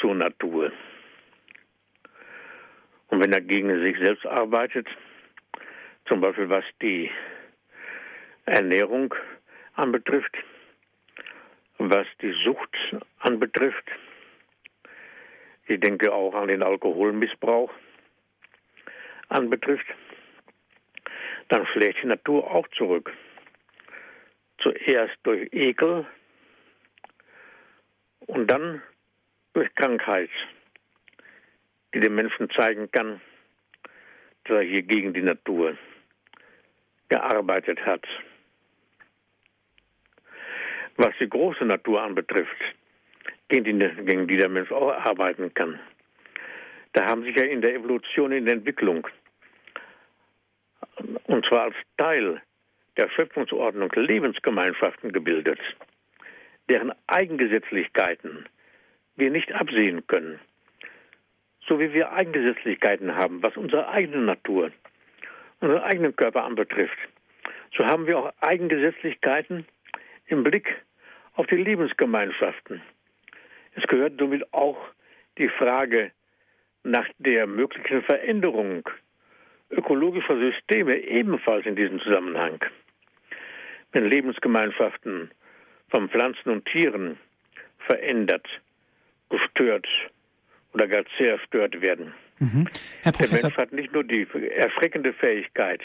zur 0.00 0.14
Natur. 0.14 0.72
Und 3.08 3.22
wenn 3.22 3.32
er 3.32 3.40
gegen 3.40 3.80
sich 3.80 3.96
selbst 3.98 4.26
arbeitet, 4.26 4.88
zum 6.06 6.20
Beispiel 6.20 6.48
was 6.48 6.64
die 6.82 7.10
Ernährung 8.46 9.14
anbetrifft, 9.74 10.36
was 11.78 12.06
die 12.20 12.34
Sucht 12.44 12.76
anbetrifft. 13.20 13.84
Ich 15.66 15.80
denke 15.80 16.12
auch 16.12 16.34
an 16.34 16.48
den 16.48 16.62
Alkoholmissbrauch 16.62 17.72
anbetrifft. 19.28 19.86
Dann 21.48 21.66
schlägt 21.66 22.02
die 22.02 22.06
Natur 22.06 22.50
auch 22.50 22.66
zurück. 22.68 23.12
Zuerst 24.62 25.16
durch 25.24 25.48
Ekel 25.52 26.06
und 28.26 28.50
dann 28.50 28.82
durch 29.52 29.72
Krankheit, 29.74 30.30
die 31.92 32.00
dem 32.00 32.14
Menschen 32.14 32.50
zeigen 32.50 32.90
kann, 32.90 33.20
dass 34.44 34.58
er 34.58 34.62
hier 34.62 34.82
gegen 34.82 35.12
die 35.12 35.22
Natur 35.22 35.76
gearbeitet 37.08 37.84
hat. 37.84 38.04
Was 40.96 41.12
die 41.20 41.28
große 41.28 41.64
Natur 41.64 42.02
anbetrifft, 42.02 42.56
gegen 43.48 43.64
die, 43.64 44.04
gegen 44.04 44.26
die 44.26 44.36
der 44.36 44.48
Mensch 44.48 44.70
auch 44.72 44.92
arbeiten 44.92 45.52
kann, 45.54 45.78
da 46.92 47.06
haben 47.06 47.24
sich 47.24 47.36
ja 47.36 47.44
in 47.44 47.60
der 47.60 47.74
Evolution, 47.74 48.32
in 48.32 48.44
der 48.44 48.54
Entwicklung, 48.54 49.06
und 51.24 51.46
zwar 51.46 51.64
als 51.64 51.76
Teil 51.96 52.40
der 52.96 53.08
Schöpfungsordnung 53.10 53.90
Lebensgemeinschaften 53.94 55.12
gebildet, 55.12 55.58
deren 56.68 56.92
Eigengesetzlichkeiten 57.06 58.46
wir 59.16 59.30
nicht 59.30 59.52
absehen 59.52 60.06
können. 60.06 60.38
So 61.66 61.80
wie 61.80 61.92
wir 61.92 62.12
Eigengesetzlichkeiten 62.12 63.14
haben, 63.14 63.42
was 63.42 63.56
unsere 63.56 63.88
eigene 63.88 64.18
Natur, 64.18 64.70
unseren 65.60 65.82
eigenen 65.82 66.14
Körper 66.14 66.44
anbetrifft, 66.44 66.98
so 67.76 67.84
haben 67.86 68.06
wir 68.06 68.18
auch 68.18 68.32
Eigengesetzlichkeiten 68.40 69.66
im 70.26 70.44
Blick 70.44 70.82
auf 71.34 71.46
die 71.46 71.56
Lebensgemeinschaften. 71.56 72.82
Es 73.74 73.84
gehört 73.88 74.14
somit 74.18 74.52
auch 74.52 74.78
die 75.38 75.48
Frage 75.48 76.12
nach 76.84 77.08
der 77.18 77.46
möglichen 77.46 78.02
Veränderung 78.02 78.88
ökologischer 79.70 80.38
Systeme 80.38 80.98
ebenfalls 80.98 81.66
in 81.66 81.76
diesem 81.76 82.00
Zusammenhang. 82.00 82.64
Wenn 83.92 84.06
Lebensgemeinschaften 84.06 85.30
von 85.88 86.08
Pflanzen 86.08 86.50
und 86.50 86.64
Tieren 86.66 87.18
verändert, 87.86 88.46
gestört 89.30 89.86
oder 90.72 90.88
gar 90.88 91.04
zerstört 91.16 91.80
werden. 91.80 92.12
Mhm. 92.38 92.68
Herr 93.02 93.12
Professor. 93.12 93.36
Der 93.36 93.42
Mensch 93.48 93.56
hat 93.56 93.72
nicht 93.72 93.92
nur 93.92 94.04
die 94.04 94.26
erschreckende 94.50 95.12
Fähigkeit, 95.12 95.80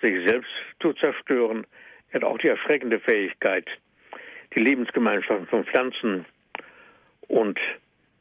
sich 0.00 0.26
selbst 0.26 0.50
zu 0.80 0.92
zerstören, 0.94 1.66
er 2.10 2.20
hat 2.20 2.24
auch 2.24 2.38
die 2.38 2.48
erschreckende 2.48 3.00
Fähigkeit, 3.00 3.68
die 4.54 4.60
Lebensgemeinschaften 4.60 5.48
von 5.48 5.64
Pflanzen 5.64 6.24
und 7.22 7.58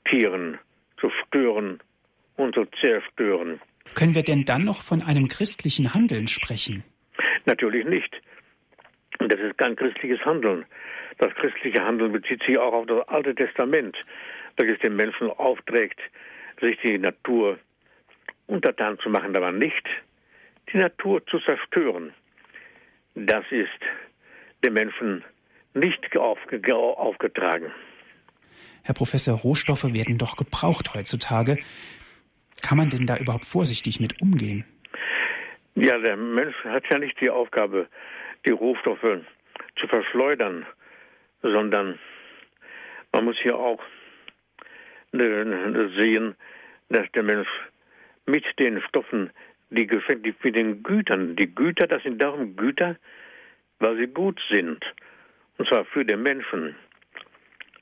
Tieren 0.10 0.58
zu 1.00 1.12
stören 1.12 1.80
und 2.36 2.56
zu 2.56 2.66
zerstören. 2.82 3.62
Können 3.96 4.16
wir 4.16 4.24
denn 4.24 4.46
dann 4.46 4.64
noch 4.64 4.82
von 4.82 5.02
einem 5.02 5.28
christlichen 5.28 5.94
Handeln 5.94 6.28
sprechen? 6.28 6.84
Natürlich 7.46 7.86
nicht. 7.86 8.22
Das 9.20 9.40
ist 9.40 9.58
kein 9.58 9.76
christliches 9.76 10.20
Handeln. 10.26 10.66
Das 11.20 11.34
christliche 11.36 11.84
Handeln 11.84 12.12
bezieht 12.12 12.42
sich 12.44 12.58
auch 12.58 12.74
auf 12.74 12.86
das 12.88 13.08
Alte 13.08 13.36
Testament, 13.36 13.96
welches 14.58 14.80
den 14.80 14.96
Menschen 14.96 15.30
aufträgt, 15.30 16.00
sich 16.60 16.78
die 16.84 16.98
Natur 16.98 17.60
untertan 18.48 18.98
zu 19.00 19.10
machen, 19.10 19.36
aber 19.36 19.52
nicht 19.52 19.88
die 20.72 20.78
Natur 20.78 21.26
zu 21.28 21.40
zerstören. 21.40 22.14
Das 23.16 23.46
ist 23.52 23.70
den 24.64 24.74
Menschen 24.74 25.24
nicht 25.74 26.16
aufgetragen. 26.18 27.72
Herr 28.84 28.96
Professor, 28.96 29.38
Rohstoffe 29.38 29.94
werden 29.94 30.18
doch 30.18 30.36
gebraucht 30.36 30.94
heutzutage. 30.94 31.58
Kann 32.64 32.78
man 32.78 32.90
denn 32.90 33.06
da 33.06 33.18
überhaupt 33.18 33.46
vorsichtig 33.46 34.00
mit 34.00 34.22
umgehen? 34.22 34.66
Ja, 35.76 35.98
der 35.98 36.18
Mensch 36.18 36.56
hat 36.64 36.86
ja 36.90 36.98
nicht 36.98 37.20
die 37.20 37.30
Aufgabe, 37.30 37.88
die 38.48 38.52
Rohstoffe 38.52 39.22
zu 39.80 39.88
verschleudern, 39.88 40.66
sondern 41.42 42.00
man 43.12 43.26
muss 43.26 43.38
hier 43.42 43.58
auch 43.58 43.82
sehen, 45.12 46.36
dass 46.90 47.12
der 47.12 47.24
Mensch 47.24 47.48
mit 48.26 48.46
den 48.60 48.82
Stoffen, 48.82 49.30
die 49.70 49.86
geschenkt, 49.86 50.26
mit 50.44 50.56
den 50.56 50.84
Gütern, 50.84 51.36
die 51.36 51.54
Güter, 51.54 51.88
das 51.88 52.04
sind 52.04 52.22
darum 52.22 52.56
Güter, 52.56 52.96
weil 53.80 53.98
sie 53.98 54.08
gut 54.08 54.40
sind. 54.50 54.84
Und 55.58 55.68
zwar 55.68 55.86
für 55.86 56.06
den 56.06 56.24
Menschen. 56.24 56.76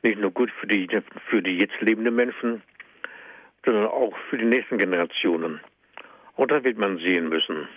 Nicht 0.04 0.20
nur 0.20 0.32
gut 0.32 0.50
für 0.60 0.68
die, 0.68 0.88
für 1.30 1.42
die 1.42 1.58
jetzt 1.58 1.80
lebenden 1.82 2.16
Menschen, 2.16 2.64
sondern 3.66 3.88
auch 3.88 4.16
für 4.30 4.38
die 4.38 4.46
nächsten 4.46 4.78
Generationen. 4.78 5.60
Und 6.36 6.52
da 6.52 6.64
wird 6.64 6.78
man 6.78 6.98
sehen 6.98 7.30
müssen. 7.30 7.68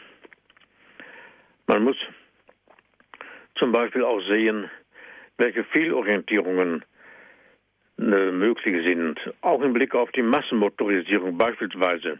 Man 1.66 1.84
muss 1.84 1.96
zum 3.56 3.72
Beispiel 3.72 4.04
auch 4.04 4.20
sehen, 4.28 4.70
welche 5.38 5.64
Fehlorientierungen 5.64 6.84
äh, 7.98 8.02
möglich 8.30 8.84
sind, 8.84 9.20
auch 9.40 9.60
im 9.62 9.72
Blick 9.72 9.94
auf 9.94 10.10
die 10.12 10.22
Massenmotorisierung 10.22 11.36
beispielsweise 11.36 12.18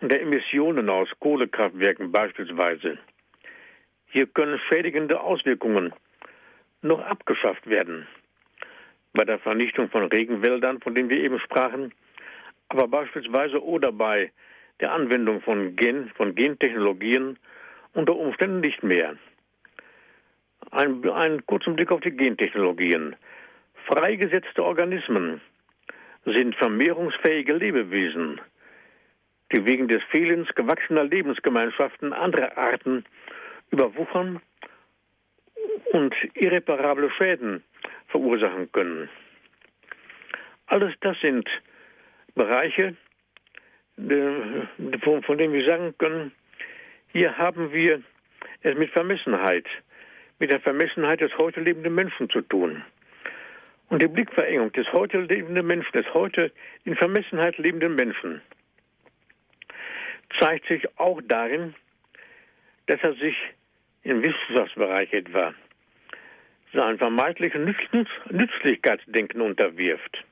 und 0.00 0.10
der 0.10 0.22
Emissionen 0.22 0.88
aus 0.88 1.08
Kohlekraftwerken 1.20 2.10
beispielsweise. 2.10 2.98
Hier 4.06 4.26
können 4.26 4.58
schädigende 4.68 5.20
Auswirkungen 5.20 5.92
noch 6.82 7.00
abgeschafft 7.00 7.68
werden. 7.68 8.06
Bei 9.12 9.24
der 9.24 9.38
Vernichtung 9.38 9.90
von 9.90 10.04
Regenwäldern, 10.04 10.80
von 10.80 10.94
denen 10.94 11.10
wir 11.10 11.18
eben 11.18 11.38
sprachen, 11.40 11.92
aber 12.70 12.88
beispielsweise 12.88 13.62
oder 13.62 13.92
bei 13.92 14.32
der 14.80 14.92
Anwendung 14.92 15.42
von, 15.42 15.76
Gen, 15.76 16.08
von 16.16 16.34
Gentechnologien 16.34 17.38
unter 17.92 18.16
Umständen 18.16 18.60
nicht 18.60 18.82
mehr. 18.82 19.16
Ein, 20.70 21.06
einen 21.10 21.44
kurzen 21.46 21.74
Blick 21.74 21.90
auf 21.90 22.00
die 22.00 22.12
Gentechnologien. 22.12 23.16
Freigesetzte 23.86 24.64
Organismen 24.64 25.40
sind 26.24 26.54
vermehrungsfähige 26.56 27.54
Lebewesen, 27.54 28.40
die 29.52 29.64
wegen 29.64 29.88
des 29.88 30.02
Fehlens 30.04 30.48
gewachsener 30.54 31.04
Lebensgemeinschaften 31.04 32.12
anderer 32.12 32.56
Arten 32.56 33.04
überwuchern 33.72 34.40
und 35.92 36.14
irreparable 36.34 37.10
Schäden 37.10 37.64
verursachen 38.08 38.70
können. 38.70 39.08
Alles 40.66 40.94
das 41.00 41.18
sind 41.20 41.48
Bereiche, 42.34 42.96
von 43.96 45.38
denen 45.38 45.52
wir 45.52 45.64
sagen 45.64 45.94
können, 45.98 46.32
hier 47.12 47.36
haben 47.36 47.72
wir 47.72 48.02
es 48.62 48.76
mit 48.76 48.90
Vermessenheit, 48.90 49.66
mit 50.38 50.50
der 50.50 50.60
Vermessenheit 50.60 51.20
des 51.20 51.36
heute 51.38 51.60
lebenden 51.60 51.94
Menschen 51.94 52.30
zu 52.30 52.40
tun. 52.42 52.82
Und 53.88 54.00
die 54.00 54.08
Blickverengung 54.08 54.72
des 54.72 54.92
heute 54.92 55.20
lebenden 55.20 55.66
Menschen, 55.66 55.92
des 55.92 56.14
heute 56.14 56.52
in 56.84 56.94
Vermessenheit 56.94 57.58
lebenden 57.58 57.96
Menschen, 57.96 58.40
zeigt 60.38 60.66
sich 60.68 60.86
auch 60.98 61.20
darin, 61.24 61.74
dass 62.86 63.02
er 63.02 63.14
sich 63.14 63.36
im 64.04 64.22
Wissenschaftsbereich 64.22 65.12
etwa 65.12 65.52
sein 66.72 66.98
vermeintlichen 66.98 67.74
Nützlichkeitsdenken 68.30 69.40
unterwirft. 69.40 70.24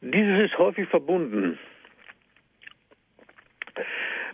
Dieses 0.00 0.50
ist 0.50 0.58
häufig 0.58 0.88
verbunden 0.88 1.58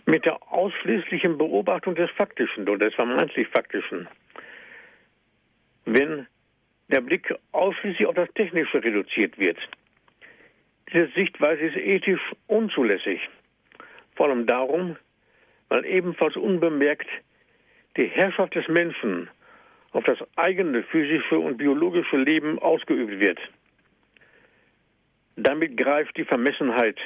mit 0.05 0.25
der 0.25 0.41
ausschließlichen 0.51 1.37
Beobachtung 1.37 1.95
des 1.95 2.11
Faktischen 2.11 2.67
oder 2.67 2.85
des 2.87 2.95
vermeintlich 2.95 3.47
Faktischen. 3.47 4.07
Wenn 5.85 6.27
der 6.89 7.01
Blick 7.01 7.33
ausschließlich 7.51 8.05
auf 8.05 8.15
das 8.15 8.29
Technische 8.33 8.83
reduziert 8.83 9.37
wird, 9.37 9.57
diese 10.91 11.07
Sichtweise 11.15 11.61
ist 11.63 11.77
ethisch 11.77 12.21
unzulässig. 12.47 13.21
Vor 14.15 14.27
allem 14.27 14.45
darum, 14.45 14.97
weil 15.69 15.85
ebenfalls 15.85 16.35
unbemerkt 16.35 17.07
die 17.97 18.07
Herrschaft 18.07 18.55
des 18.55 18.67
Menschen 18.67 19.29
auf 19.91 20.03
das 20.03 20.17
eigene 20.35 20.83
physische 20.83 21.39
und 21.39 21.57
biologische 21.57 22.17
Leben 22.17 22.59
ausgeübt 22.59 23.19
wird. 23.19 23.39
Damit 25.35 25.77
greift 25.77 26.15
die 26.17 26.25
Vermessenheit 26.25 26.97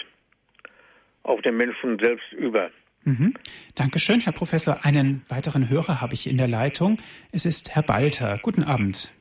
auf 1.24 1.42
den 1.42 1.58
Menschen 1.58 1.98
selbst 2.00 2.32
über. 2.34 2.70
Mhm. 3.04 3.34
Dankeschön, 3.76 4.20
Herr 4.20 4.34
Professor. 4.34 4.84
Einen 4.84 5.26
weiteren 5.30 5.70
Hörer 5.70 6.02
habe 6.02 6.14
ich 6.14 6.28
in 6.28 6.38
der 6.38 6.48
Leitung. 6.48 7.00
Es 7.32 7.46
ist 7.46 7.74
Herr 7.74 7.84
Balter. 7.84 8.40
Guten 8.42 8.64
Abend. 8.64 9.14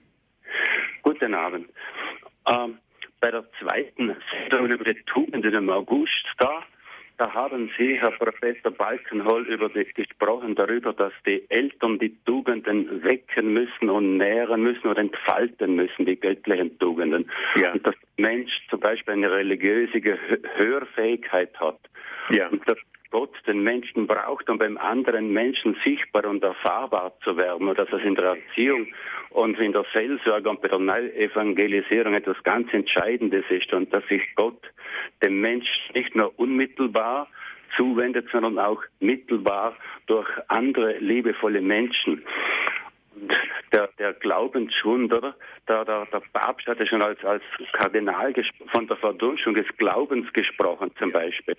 Guten 1.03 1.35
Abend. 1.35 1.69
Ähm, 2.49 2.79
bei 3.21 3.31
der 3.31 3.45
zweiten 3.61 4.17
Sendung 4.51 4.71
über 4.71 4.85
die 4.85 5.01
Tugenden 5.07 5.55
im 5.55 5.71
August, 5.71 6.25
da 6.39 6.63
da 7.19 7.33
haben 7.33 7.71
Sie, 7.79 7.99
Herr 7.99 8.13
Professor 8.13 8.71
Balkenhol, 8.71 9.47
über 9.47 9.69
die, 9.69 9.85
gesprochen 9.85 10.55
darüber, 10.55 10.93
dass 10.93 11.13
die 11.27 11.45
Eltern 11.49 11.99
die 11.99 12.15
Tugenden 12.25 13.03
wecken 13.03 13.53
müssen 13.53 13.89
und 13.91 14.19
nähren 14.19 14.63
müssen 14.63 14.89
oder 14.89 15.01
entfalten 15.01 15.77
müssen, 15.77 16.05
die 16.05 16.19
göttlichen 16.19 16.79
Tugenden. 16.79 17.31
Ja. 17.61 17.73
Und 17.73 17.87
dass 17.87 17.95
der 18.19 18.29
Mensch 18.29 18.53
zum 18.69 18.81
Beispiel 18.81 19.15
eine 19.15 19.31
religiöse 19.31 20.01
Hörfähigkeit 20.57 21.59
hat. 21.59 21.79
Ja. 22.31 22.49
Und 22.49 22.69
dass 22.69 22.79
Gott 23.11 23.33
den 23.47 23.63
Menschen 23.63 24.07
braucht, 24.07 24.49
um 24.49 24.59
beim 24.59 24.77
anderen 24.79 25.33
Menschen 25.33 25.77
sichtbar 25.85 26.25
und 26.25 26.43
erfahrbar 26.43 27.13
zu 27.23 27.37
werden. 27.37 27.69
Und 27.69 27.79
dass 27.79 27.93
es 27.93 28.03
in 28.03 28.15
der 28.15 28.37
Erziehung 28.37 28.89
und 29.31 29.59
in 29.59 29.73
der 29.73 29.85
Seelsorge 29.93 30.49
und 30.51 30.61
bei 30.61 30.69
der 30.69 30.79
Neuevangelisierung 30.79 32.15
etwas 32.15 32.43
ganz 32.43 32.73
Entscheidendes 32.73 33.45
ist 33.49 33.73
und 33.73 33.93
dass 33.93 34.07
sich 34.09 34.23
Gott 34.35 34.61
dem 35.23 35.41
Mensch 35.41 35.69
nicht 35.95 36.15
nur 36.15 36.39
unmittelbar 36.39 37.29
zuwendet, 37.77 38.29
sondern 38.33 38.59
auch 38.59 38.83
mittelbar 39.01 39.77
durch 40.07 40.29
andere 40.49 40.99
liebevolle 40.99 41.61
Menschen. 41.61 42.25
Der, 43.73 43.89
der 43.99 44.13
Glaubensschwunder, 44.13 45.35
der, 45.67 45.85
der, 45.85 46.07
der 46.07 46.23
Papst 46.35 46.67
hatte 46.67 46.87
schon 46.87 47.01
als, 47.01 47.23
als 47.25 47.43
Kardinal 47.73 48.35
von 48.71 48.87
der 48.87 48.97
Verdunschung 48.97 49.55
des 49.55 49.67
Glaubens 49.79 50.31
gesprochen, 50.35 50.91
zum 50.99 51.13
Beispiel. 51.13 51.57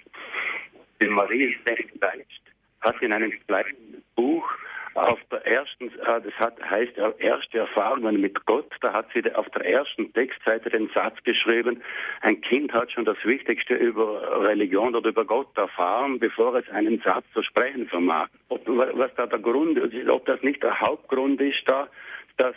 Die 1.02 1.08
Marie 1.08 1.56
Geist 2.00 2.42
hat 2.82 3.02
in 3.02 3.14
einem 3.14 3.32
kleinen 3.48 4.04
Buch 4.16 4.48
auf 4.96 5.20
der 5.32 5.46
ersten, 5.46 5.90
äh, 5.90 6.22
das 6.22 6.34
hat, 6.40 6.60
heißt 6.60 6.98
erste 7.20 7.60
Erfahrungen 7.60 8.20
mit 8.20 8.46
Gott, 8.48 8.72
da 8.82 8.94
hat 8.94 9.08
sie 9.14 9.24
auf 9.36 9.48
der 9.50 9.64
ersten 9.66 10.12
Textseite 10.14 10.72
den 10.72 10.90
Satz 10.90 11.22
geschrieben, 11.24 11.84
ein 12.22 12.42
Kind 12.42 12.74
hat 12.74 12.92
schon 12.92 13.06
das 13.06 13.18
Wichtigste 13.24 13.76
über 13.76 14.44
Religion 14.44 14.96
oder 14.96 15.10
über 15.10 15.26
Gott 15.26 15.56
erfahren, 15.56 16.18
bevor 16.18 16.56
es 16.56 16.68
einen 16.70 17.00
Satz 17.02 17.26
zu 17.34 17.44
sprechen 17.44 17.88
vermag. 17.88 18.30
Ob, 18.50 18.68
was 18.68 19.14
da 19.16 19.28
der 19.28 19.40
Grund 19.40 19.80
ob 20.10 20.26
das 20.26 20.42
nicht 20.42 20.64
der 20.64 20.80
Hauptgrund 20.80 21.40
ist 21.42 21.62
da, 21.68 21.88
dass 22.38 22.56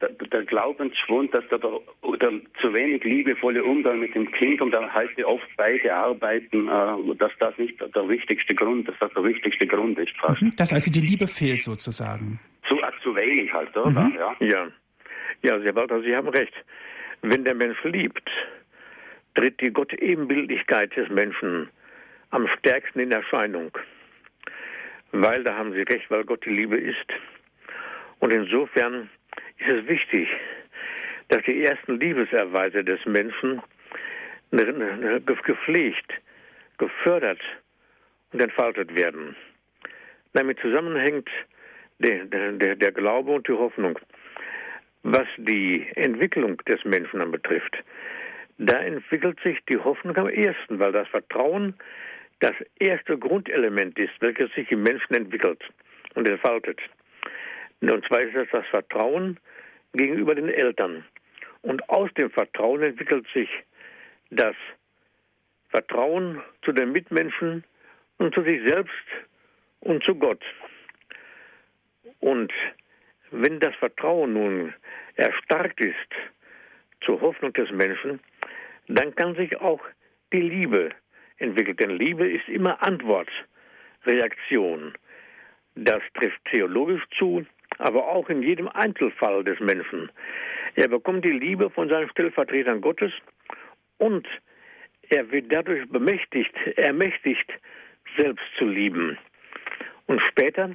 der, 0.00 0.10
der 0.10 0.44
Glaubensschwund, 0.44 1.32
dass 1.32 1.46
der, 1.48 1.58
der, 1.58 1.80
der, 2.20 2.32
zu 2.60 2.72
wenig 2.72 3.02
liebevolle 3.04 3.64
Umgang 3.64 4.00
mit 4.00 4.14
dem 4.14 4.30
Kind 4.32 4.60
und 4.60 4.70
da 4.72 4.92
heißt 4.92 5.16
ja 5.16 5.26
oft 5.26 5.48
beide 5.56 5.94
arbeiten, 5.94 6.68
äh, 6.68 7.14
dass 7.16 7.32
das 7.38 7.56
nicht 7.56 7.80
der 7.80 8.08
wichtigste 8.08 8.54
Grund, 8.54 8.88
dass 8.88 8.98
das 9.00 9.12
der 9.14 9.24
wichtigste 9.24 9.66
Grund 9.66 9.98
ist. 9.98 10.16
Fast. 10.18 10.42
Mhm, 10.42 10.54
dass 10.56 10.72
also 10.72 10.90
die 10.90 11.00
Liebe 11.00 11.26
fehlt 11.26 11.62
sozusagen. 11.62 12.38
Zu, 12.68 12.76
äh, 12.76 12.90
zu 13.02 13.14
wenig 13.14 13.52
halt, 13.52 13.74
oder? 13.76 13.90
Mhm. 13.90 14.16
Ja. 14.16 14.36
ja. 14.40 14.68
Ja, 15.42 15.58
Herr 15.60 15.74
Walter, 15.74 16.02
Sie 16.02 16.14
haben 16.14 16.28
recht. 16.28 16.52
Wenn 17.22 17.44
der 17.44 17.54
Mensch 17.54 17.82
liebt, 17.84 18.28
tritt 19.34 19.60
die 19.60 19.70
Gottebenbildlichkeit 19.70 20.96
des 20.96 21.08
Menschen 21.08 21.68
am 22.30 22.46
stärksten 22.58 23.00
in 23.00 23.12
Erscheinung. 23.12 23.70
Weil, 25.12 25.44
da 25.44 25.56
haben 25.56 25.72
Sie 25.72 25.82
recht, 25.82 26.10
weil 26.10 26.24
Gott 26.24 26.44
die 26.44 26.50
Liebe 26.50 26.76
ist. 26.76 27.06
Und 28.18 28.32
insofern 28.32 29.08
ist 29.58 29.68
es 29.68 29.88
wichtig, 29.88 30.28
dass 31.28 31.42
die 31.44 31.64
ersten 31.64 31.98
Liebeserweise 31.98 32.84
des 32.84 33.04
Menschen 33.06 33.62
gepflegt, 35.44 36.12
gefördert 36.78 37.40
und 38.32 38.40
entfaltet 38.40 38.94
werden. 38.94 39.36
Damit 40.32 40.58
zusammenhängt 40.60 41.28
der, 41.98 42.24
der, 42.26 42.76
der 42.76 42.92
Glaube 42.92 43.32
und 43.32 43.48
die 43.48 43.52
Hoffnung. 43.52 43.98
Was 45.02 45.26
die 45.36 45.86
Entwicklung 45.94 46.56
des 46.68 46.84
Menschen 46.84 47.20
anbetrifft, 47.20 47.76
da 48.58 48.78
entwickelt 48.80 49.38
sich 49.40 49.58
die 49.68 49.78
Hoffnung 49.78 50.16
am 50.16 50.28
ersten, 50.28 50.78
weil 50.78 50.92
das 50.92 51.08
Vertrauen 51.08 51.74
das 52.40 52.54
erste 52.78 53.18
Grundelement 53.18 53.98
ist, 53.98 54.12
welches 54.20 54.52
sich 54.54 54.70
im 54.70 54.82
Menschen 54.82 55.14
entwickelt 55.14 55.62
und 56.14 56.28
entfaltet. 56.28 56.80
Und 57.80 58.06
zwar 58.06 58.20
ist 58.20 58.34
das 58.34 58.48
das 58.52 58.66
Vertrauen 58.66 59.38
gegenüber 59.92 60.34
den 60.34 60.48
Eltern. 60.48 61.04
Und 61.62 61.88
aus 61.88 62.12
dem 62.14 62.30
Vertrauen 62.30 62.82
entwickelt 62.82 63.26
sich 63.34 63.48
das 64.30 64.54
Vertrauen 65.68 66.42
zu 66.62 66.72
den 66.72 66.92
Mitmenschen 66.92 67.64
und 68.18 68.34
zu 68.34 68.42
sich 68.42 68.62
selbst 68.62 68.92
und 69.80 70.02
zu 70.04 70.14
Gott. 70.14 70.42
Und 72.20 72.52
wenn 73.30 73.60
das 73.60 73.74
Vertrauen 73.76 74.32
nun 74.32 74.74
erstarkt 75.16 75.80
ist 75.80 76.14
zur 77.04 77.20
Hoffnung 77.20 77.52
des 77.52 77.70
Menschen, 77.70 78.20
dann 78.88 79.14
kann 79.14 79.34
sich 79.34 79.56
auch 79.60 79.80
die 80.32 80.40
Liebe 80.40 80.90
entwickeln. 81.38 81.76
Denn 81.76 81.90
Liebe 81.90 82.28
ist 82.28 82.48
immer 82.48 82.82
Antwort, 82.82 83.28
Reaktion. 84.04 84.94
Das 85.74 86.02
trifft 86.14 86.42
theologisch 86.46 87.02
zu, 87.18 87.44
aber 87.78 88.06
auch 88.08 88.28
in 88.28 88.42
jedem 88.42 88.68
Einzelfall 88.68 89.44
des 89.44 89.60
Menschen. 89.60 90.10
Er 90.74 90.88
bekommt 90.88 91.24
die 91.24 91.30
Liebe 91.30 91.70
von 91.70 91.88
seinen 91.88 92.08
Stellvertretern 92.10 92.80
Gottes 92.80 93.12
und 93.98 94.26
er 95.08 95.30
wird 95.30 95.52
dadurch 95.52 95.88
bemächtigt, 95.88 96.54
ermächtigt, 96.76 97.50
selbst 98.16 98.44
zu 98.58 98.66
lieben. 98.66 99.18
Und 100.06 100.20
später, 100.22 100.70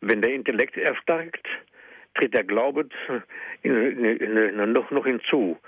wenn 0.00 0.22
der 0.22 0.32
Intellekt 0.32 0.76
erstarkt, 0.76 1.46
tritt 2.14 2.34
der 2.34 2.44
Glaube 2.44 2.88
in, 3.62 3.74
in, 3.74 4.36
in, 4.36 4.72
noch, 4.72 4.90
noch 4.90 5.06
hinzu, 5.06 5.58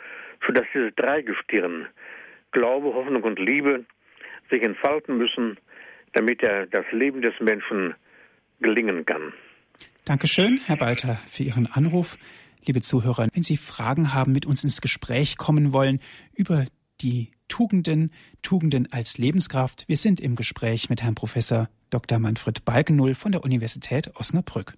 sodass 0.46 0.66
diese 0.74 0.92
Dreigestirn, 0.92 1.86
Glaube, 2.52 2.94
Hoffnung 2.94 3.22
und 3.22 3.38
Liebe, 3.38 3.84
sich 4.50 4.62
entfalten 4.62 5.18
müssen, 5.18 5.56
damit 6.12 6.42
er 6.42 6.66
das 6.66 6.84
Leben 6.90 7.22
des 7.22 7.38
Menschen 7.38 7.94
gelingen 8.60 9.06
kann. 9.06 9.32
Dankeschön, 10.04 10.60
Herr 10.64 10.76
Balter, 10.76 11.20
für 11.26 11.44
Ihren 11.44 11.66
Anruf. 11.66 12.16
Liebe 12.64 12.80
Zuhörer, 12.80 13.28
wenn 13.32 13.42
Sie 13.42 13.56
Fragen 13.56 14.14
haben, 14.14 14.32
mit 14.32 14.46
uns 14.46 14.64
ins 14.64 14.80
Gespräch 14.80 15.36
kommen 15.36 15.72
wollen 15.72 16.00
über 16.34 16.66
die 17.00 17.30
Tugenden, 17.48 18.12
Tugenden 18.42 18.90
als 18.92 19.18
Lebenskraft, 19.18 19.84
wir 19.88 19.96
sind 19.96 20.20
im 20.20 20.36
Gespräch 20.36 20.88
mit 20.88 21.02
Herrn 21.02 21.14
Professor 21.14 21.68
Dr. 21.90 22.18
Manfred 22.18 22.64
Balkenull 22.64 23.14
von 23.14 23.32
der 23.32 23.44
Universität 23.44 24.14
Osnabrück. 24.16 24.76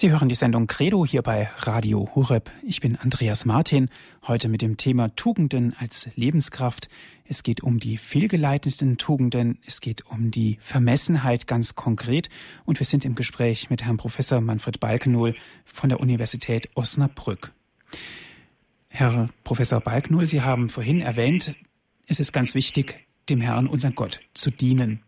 Sie 0.00 0.10
hören 0.10 0.30
die 0.30 0.34
Sendung 0.34 0.66
Credo 0.66 1.04
hier 1.04 1.20
bei 1.20 1.50
Radio 1.58 2.08
Hureb. 2.14 2.50
Ich 2.62 2.80
bin 2.80 2.96
Andreas 2.96 3.44
Martin, 3.44 3.90
heute 4.26 4.48
mit 4.48 4.62
dem 4.62 4.78
Thema 4.78 5.14
Tugenden 5.14 5.74
als 5.78 6.08
Lebenskraft. 6.16 6.88
Es 7.26 7.42
geht 7.42 7.62
um 7.62 7.78
die 7.78 7.98
fehlgeleiteten 7.98 8.96
Tugenden, 8.96 9.58
es 9.66 9.82
geht 9.82 10.06
um 10.06 10.30
die 10.30 10.56
Vermessenheit 10.62 11.46
ganz 11.46 11.74
konkret 11.74 12.30
und 12.64 12.80
wir 12.80 12.86
sind 12.86 13.04
im 13.04 13.14
Gespräch 13.14 13.68
mit 13.68 13.84
Herrn 13.84 13.98
Professor 13.98 14.40
Manfred 14.40 14.80
Balkenohl 14.80 15.34
von 15.66 15.90
der 15.90 16.00
Universität 16.00 16.70
Osnabrück. 16.74 17.52
Herr 18.88 19.28
Professor 19.44 19.82
Balkenohl, 19.82 20.26
Sie 20.26 20.40
haben 20.40 20.70
vorhin 20.70 21.02
erwähnt, 21.02 21.52
es 22.06 22.20
ist 22.20 22.32
ganz 22.32 22.54
wichtig, 22.54 23.06
dem 23.28 23.42
Herrn, 23.42 23.66
unseren 23.66 23.94
Gott, 23.94 24.20
zu 24.32 24.50
dienen. 24.50 25.02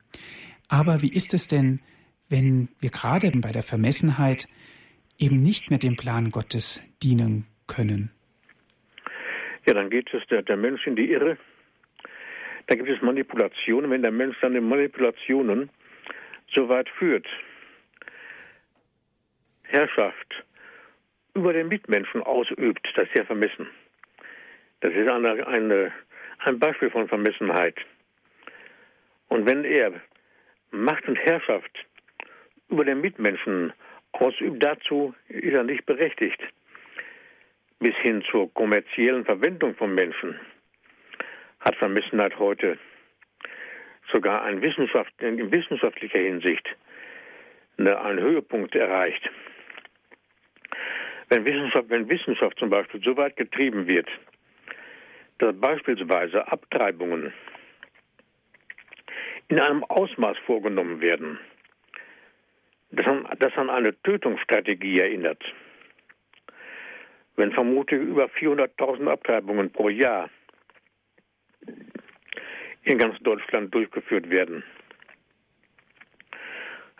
Aber 0.68 1.00
wie 1.00 1.10
ist 1.10 1.32
es 1.32 1.48
denn, 1.48 1.80
wenn 2.28 2.68
wir 2.78 2.90
gerade 2.90 3.30
bei 3.30 3.52
der 3.52 3.62
Vermessenheit 3.62 4.48
eben 5.22 5.42
nicht 5.42 5.70
mehr 5.70 5.78
dem 5.78 5.96
Plan 5.96 6.30
Gottes 6.30 6.82
dienen 7.02 7.46
können? 7.68 8.10
Ja, 9.66 9.74
dann 9.74 9.90
geht 9.90 10.12
es 10.12 10.26
der, 10.26 10.42
der 10.42 10.56
Mensch 10.56 10.86
in 10.86 10.96
die 10.96 11.10
Irre. 11.12 11.38
Da 12.66 12.74
gibt 12.74 12.88
es 12.88 13.00
Manipulationen. 13.00 13.90
Wenn 13.90 14.02
der 14.02 14.10
Mensch 14.10 14.36
seine 14.40 14.60
Manipulationen 14.60 15.70
so 16.52 16.68
weit 16.68 16.88
führt, 16.88 17.26
Herrschaft 19.62 20.44
über 21.34 21.52
den 21.52 21.68
Mitmenschen 21.68 22.22
ausübt, 22.22 22.86
das 22.96 23.06
ist 23.06 23.14
ja 23.14 23.24
vermessen. 23.24 23.68
Das 24.80 24.92
ist 24.92 25.08
eine, 25.08 25.46
eine, 25.46 25.92
ein 26.40 26.58
Beispiel 26.58 26.90
von 26.90 27.08
Vermessenheit. 27.08 27.76
Und 29.28 29.46
wenn 29.46 29.64
er 29.64 29.92
Macht 30.72 31.06
und 31.06 31.16
Herrschaft 31.16 31.86
über 32.68 32.84
den 32.84 33.00
Mitmenschen 33.00 33.72
ausübt, 34.12 34.62
dazu 34.62 35.14
ist 35.28 35.52
er 35.52 35.64
nicht 35.64 35.86
berechtigt. 35.86 36.40
Bis 37.78 37.94
hin 37.96 38.22
zur 38.30 38.52
kommerziellen 38.54 39.24
Verwendung 39.24 39.74
von 39.74 39.94
Menschen 39.94 40.38
hat 41.60 41.76
Vermissenheit 41.76 42.38
heute 42.38 42.78
sogar 44.10 44.48
in 44.48 44.62
wissenschaftlicher 44.62 46.18
Hinsicht 46.18 46.68
einen 47.78 48.20
Höhepunkt 48.20 48.74
erreicht. 48.74 49.28
Wenn 51.28 51.44
Wissenschaft, 51.44 51.88
wenn 51.88 52.08
Wissenschaft 52.08 52.58
zum 52.58 52.70
Beispiel 52.70 53.00
so 53.02 53.16
weit 53.16 53.36
getrieben 53.36 53.86
wird, 53.86 54.08
dass 55.38 55.58
beispielsweise 55.58 56.46
Abtreibungen 56.46 57.32
in 59.48 59.58
einem 59.58 59.82
Ausmaß 59.84 60.36
vorgenommen 60.46 61.00
werden, 61.00 61.38
das 62.92 63.56
an, 63.56 63.70
eine 63.70 64.00
Tötungsstrategie 64.02 65.00
erinnert. 65.00 65.42
Wenn 67.36 67.52
vermutlich 67.52 68.00
über 68.00 68.26
400.000 68.26 69.08
Abtreibungen 69.08 69.70
pro 69.70 69.88
Jahr 69.88 70.28
in 72.84 72.98
ganz 72.98 73.18
Deutschland 73.20 73.74
durchgeführt 73.74 74.28
werden. 74.30 74.62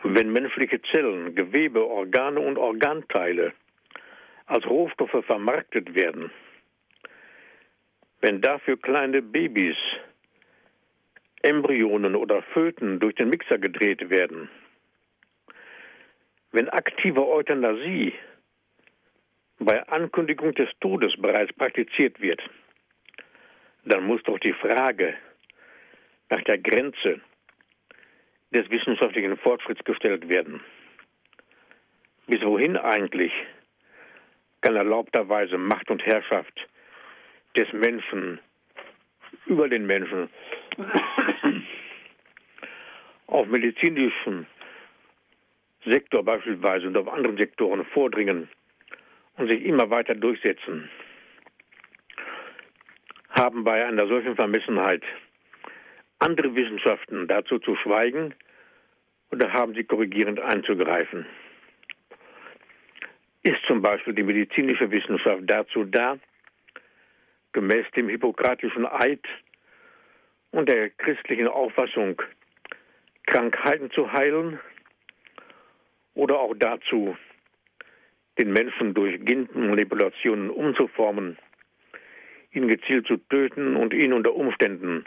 Wenn 0.03 0.33
menschliche 0.33 0.81
Zellen, 0.83 1.35
Gewebe, 1.35 1.87
Organe 1.87 2.41
und 2.41 2.57
Organteile 2.59 3.53
als 4.47 4.67
Rohstoffe 4.67 5.25
vermarktet 5.25 5.95
werden, 5.95 6.31
wenn 8.21 8.41
dafür 8.41 8.81
kleine 8.81 9.23
Babys, 9.23 9.77
Embryonen 11.43 12.15
oder 12.15 12.43
Föten 12.43 13.01
durch 13.01 13.15
den 13.17 13.31
Mixer 13.31 13.59
gedreht 13.59 14.11
werden, 14.11 14.49
wenn 16.53 16.69
aktive 16.69 17.27
Euthanasie 17.27 18.15
bei 19.59 19.87
Ankündigung 19.89 20.55
des 20.55 20.69
Todes 20.81 21.13
bereits 21.19 21.53
praktiziert 21.55 22.21
wird, 22.21 22.41
dann 23.85 24.05
muss 24.05 24.23
doch 24.25 24.39
die 24.39 24.53
Frage 24.53 25.15
nach 26.31 26.43
der 26.43 26.59
Grenze 26.59 27.21
des 28.53 28.69
wissenschaftlichen 28.71 29.37
Fortschritts 29.39 29.85
gestellt 29.85 30.29
werden. 30.29 30.61
Bis 32.27 32.43
wohin 32.43 32.77
eigentlich 32.77 33.33
kann 34.61 34.77
erlaubterweise 34.77 35.59
Macht 35.59 35.91
und 35.91 36.05
Herrschaft 36.05 36.69
des 37.57 37.73
Menschen 37.73 38.39
über 39.47 39.69
den 39.69 39.87
Menschen 39.87 40.29
auf 43.27 43.47
medizinischen 43.49 44.47
Sektor 45.85 46.23
beispielsweise 46.23 46.87
und 46.87 46.97
auf 46.97 47.09
anderen 47.09 47.37
Sektoren 47.37 47.85
vordringen 47.87 48.49
und 49.37 49.49
sich 49.49 49.65
immer 49.65 49.91
weiter 49.91 50.15
durchsetzen, 50.15 50.89
haben 53.31 53.65
bei 53.65 53.85
einer 53.85 54.07
solchen 54.07 54.37
Vermessenheit 54.37 55.03
andere 56.19 56.55
Wissenschaften 56.55 57.27
dazu 57.27 57.59
zu 57.59 57.75
schweigen 57.77 58.35
oder 59.33 59.53
haben 59.53 59.75
sie 59.75 59.85
korrigierend 59.85 60.39
einzugreifen? 60.39 61.27
Ist 63.43 63.63
zum 63.67 63.83
Beispiel 63.83 64.15
die 64.15 64.23
medizinische 64.23 64.91
Wissenschaft 64.91 65.43
dazu 65.47 65.85
da, 65.85 66.19
gemäß 67.53 67.91
dem 67.97 68.09
hippokratischen 68.09 68.87
Eid 68.87 69.27
und 70.53 70.69
der 70.69 70.91
christlichen 70.91 71.49
Auffassung 71.49 72.23
Krankheiten 73.27 73.91
zu 73.91 74.13
heilen 74.13 74.61
oder 76.15 76.39
auch 76.39 76.55
dazu, 76.57 77.17
den 78.39 78.53
Menschen 78.53 78.95
durch 78.95 79.25
Genmanipulationen 79.25 80.51
umzuformen, 80.51 81.39
ihn 82.53 82.69
gezielt 82.69 83.07
zu 83.07 83.17
töten 83.17 83.77
und 83.77 83.93
ihn 83.95 84.13
unter 84.13 84.35
Umständen 84.35 85.05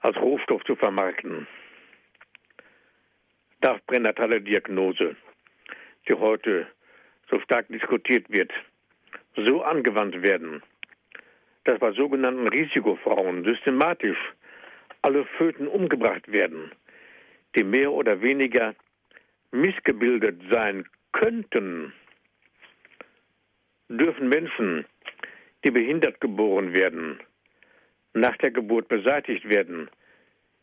als 0.00 0.16
Rohstoff 0.16 0.62
zu 0.64 0.76
vermarkten. 0.76 1.46
Darf 3.60 3.84
pränatale 3.86 4.40
Diagnose, 4.40 5.16
die 6.08 6.14
heute 6.14 6.66
so 7.30 7.40
stark 7.40 7.68
diskutiert 7.68 8.30
wird, 8.30 8.52
so 9.34 9.62
angewandt 9.62 10.22
werden, 10.22 10.62
dass 11.64 11.78
bei 11.80 11.92
sogenannten 11.92 12.46
Risikofrauen 12.48 13.44
systematisch 13.44 14.18
alle 15.02 15.24
Föten 15.36 15.66
umgebracht 15.66 16.30
werden, 16.30 16.70
die 17.56 17.64
mehr 17.64 17.90
oder 17.90 18.20
weniger 18.22 18.74
missgebildet 19.50 20.40
sein 20.50 20.84
könnten, 21.12 21.92
dürfen 23.88 24.28
Menschen, 24.28 24.84
die 25.64 25.70
behindert 25.70 26.20
geboren 26.20 26.74
werden, 26.74 27.20
nach 28.14 28.36
der 28.38 28.50
Geburt 28.50 28.88
beseitigt 28.88 29.48
werden, 29.48 29.90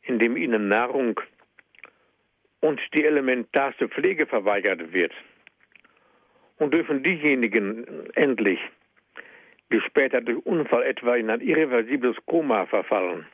indem 0.02 0.38
ihnen 0.38 0.68
Nahrung 0.68 1.20
und 2.60 2.80
die 2.94 3.04
elementarste 3.04 3.90
Pflege 3.90 4.26
verweigert 4.26 4.94
wird. 4.94 5.14
Und 6.58 6.74
dürfen 6.74 7.04
diejenigen 7.04 8.10
endlich, 8.14 8.60
die 9.72 9.82
später 9.82 10.22
durch 10.22 10.46
Unfall 10.46 10.84
etwa 10.84 11.16
in 11.16 11.30
ein 11.30 11.42
irreversibles 11.42 12.16
Koma 12.26 12.66
verfallen, 12.68 13.26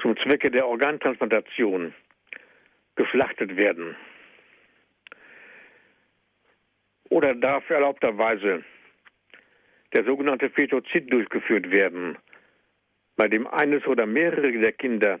zum 0.00 0.16
Zwecke 0.18 0.50
der 0.50 0.66
Organtransplantation 0.66 1.94
geschlachtet 2.96 3.56
werden. 3.56 3.96
Oder 7.12 7.34
darf 7.34 7.68
erlaubterweise 7.68 8.64
der 9.92 10.04
sogenannte 10.04 10.48
Fetozid 10.48 11.12
durchgeführt 11.12 11.70
werden, 11.70 12.16
bei 13.16 13.28
dem 13.28 13.46
eines 13.46 13.86
oder 13.86 14.06
mehrere 14.06 14.50
der 14.50 14.72
Kinder 14.72 15.20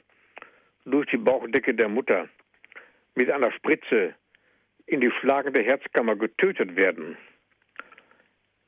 durch 0.86 1.06
die 1.10 1.18
Bauchdecke 1.18 1.74
der 1.74 1.90
Mutter 1.90 2.30
mit 3.14 3.30
einer 3.30 3.52
Spritze 3.52 4.14
in 4.86 5.02
die 5.02 5.10
schlagende 5.20 5.62
Herzkammer 5.62 6.16
getötet 6.16 6.76
werden, 6.76 7.18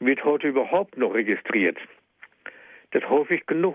wird 0.00 0.22
heute 0.22 0.48
überhaupt 0.48 0.98
noch 0.98 1.14
registriert, 1.14 1.78
dass 2.90 3.08
häufig 3.08 3.46
genug 3.46 3.74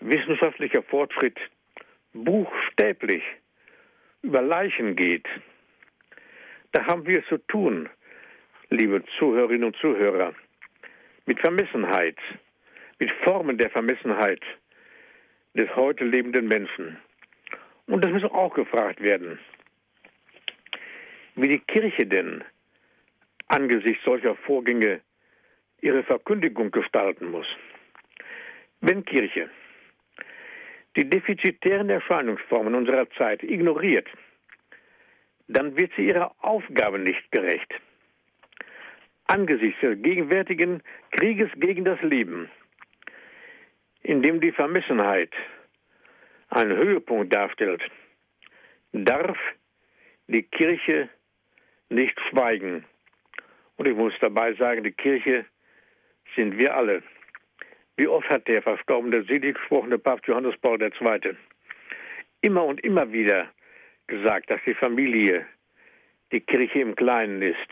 wissenschaftlicher 0.00 0.82
Fortschritt 0.82 1.38
buchstäblich 2.12 3.22
über 4.22 4.42
Leichen 4.42 4.96
geht. 4.96 5.28
Da 6.72 6.84
haben 6.84 7.06
wir 7.06 7.20
es 7.20 7.26
zu 7.28 7.38
tun, 7.38 7.88
liebe 8.74 9.02
Zuhörerinnen 9.18 9.64
und 9.64 9.76
Zuhörer, 9.76 10.34
mit 11.26 11.38
Vermessenheit, 11.40 12.16
mit 12.98 13.10
Formen 13.22 13.56
der 13.56 13.70
Vermessenheit 13.70 14.42
des 15.54 15.74
heute 15.76 16.04
lebenden 16.04 16.48
Menschen. 16.48 16.98
Und 17.86 18.02
das 18.02 18.10
muss 18.10 18.24
auch 18.24 18.52
gefragt 18.54 19.00
werden, 19.00 19.38
wie 21.36 21.48
die 21.48 21.60
Kirche 21.60 22.06
denn 22.06 22.42
angesichts 23.46 24.04
solcher 24.04 24.34
Vorgänge 24.34 25.00
ihre 25.80 26.02
Verkündigung 26.02 26.70
gestalten 26.70 27.30
muss. 27.30 27.46
Wenn 28.80 29.04
Kirche 29.04 29.50
die 30.96 31.08
defizitären 31.08 31.90
Erscheinungsformen 31.90 32.74
unserer 32.74 33.08
Zeit 33.10 33.42
ignoriert, 33.42 34.08
dann 35.48 35.76
wird 35.76 35.92
sie 35.96 36.06
ihrer 36.06 36.34
Aufgabe 36.40 36.98
nicht 36.98 37.30
gerecht. 37.30 37.72
Angesichts 39.26 39.80
des 39.80 40.00
gegenwärtigen 40.02 40.82
Krieges 41.12 41.50
gegen 41.56 41.84
das 41.84 42.00
Leben, 42.02 42.50
in 44.02 44.22
dem 44.22 44.40
die 44.40 44.52
Vermessenheit 44.52 45.32
einen 46.50 46.76
Höhepunkt 46.76 47.32
darstellt, 47.32 47.82
darf 48.92 49.38
die 50.26 50.42
Kirche 50.42 51.08
nicht 51.88 52.18
schweigen. 52.30 52.84
Und 53.76 53.86
ich 53.86 53.96
muss 53.96 54.12
dabei 54.20 54.54
sagen, 54.54 54.84
die 54.84 54.92
Kirche 54.92 55.46
sind 56.36 56.58
wir 56.58 56.76
alle. 56.76 57.02
Wie 57.96 58.08
oft 58.08 58.28
hat 58.28 58.48
der 58.48 58.62
verstorbene, 58.62 59.24
selig 59.24 59.56
gesprochene 59.56 59.98
Papst 59.98 60.26
Johannes 60.26 60.56
Paul 60.58 60.80
II. 60.82 61.36
immer 62.40 62.64
und 62.64 62.80
immer 62.84 63.10
wieder 63.12 63.48
gesagt, 64.06 64.50
dass 64.50 64.60
die 64.66 64.74
Familie 64.74 65.46
die 66.32 66.40
Kirche 66.40 66.80
im 66.80 66.96
Kleinen 66.96 67.40
ist. 67.42 67.68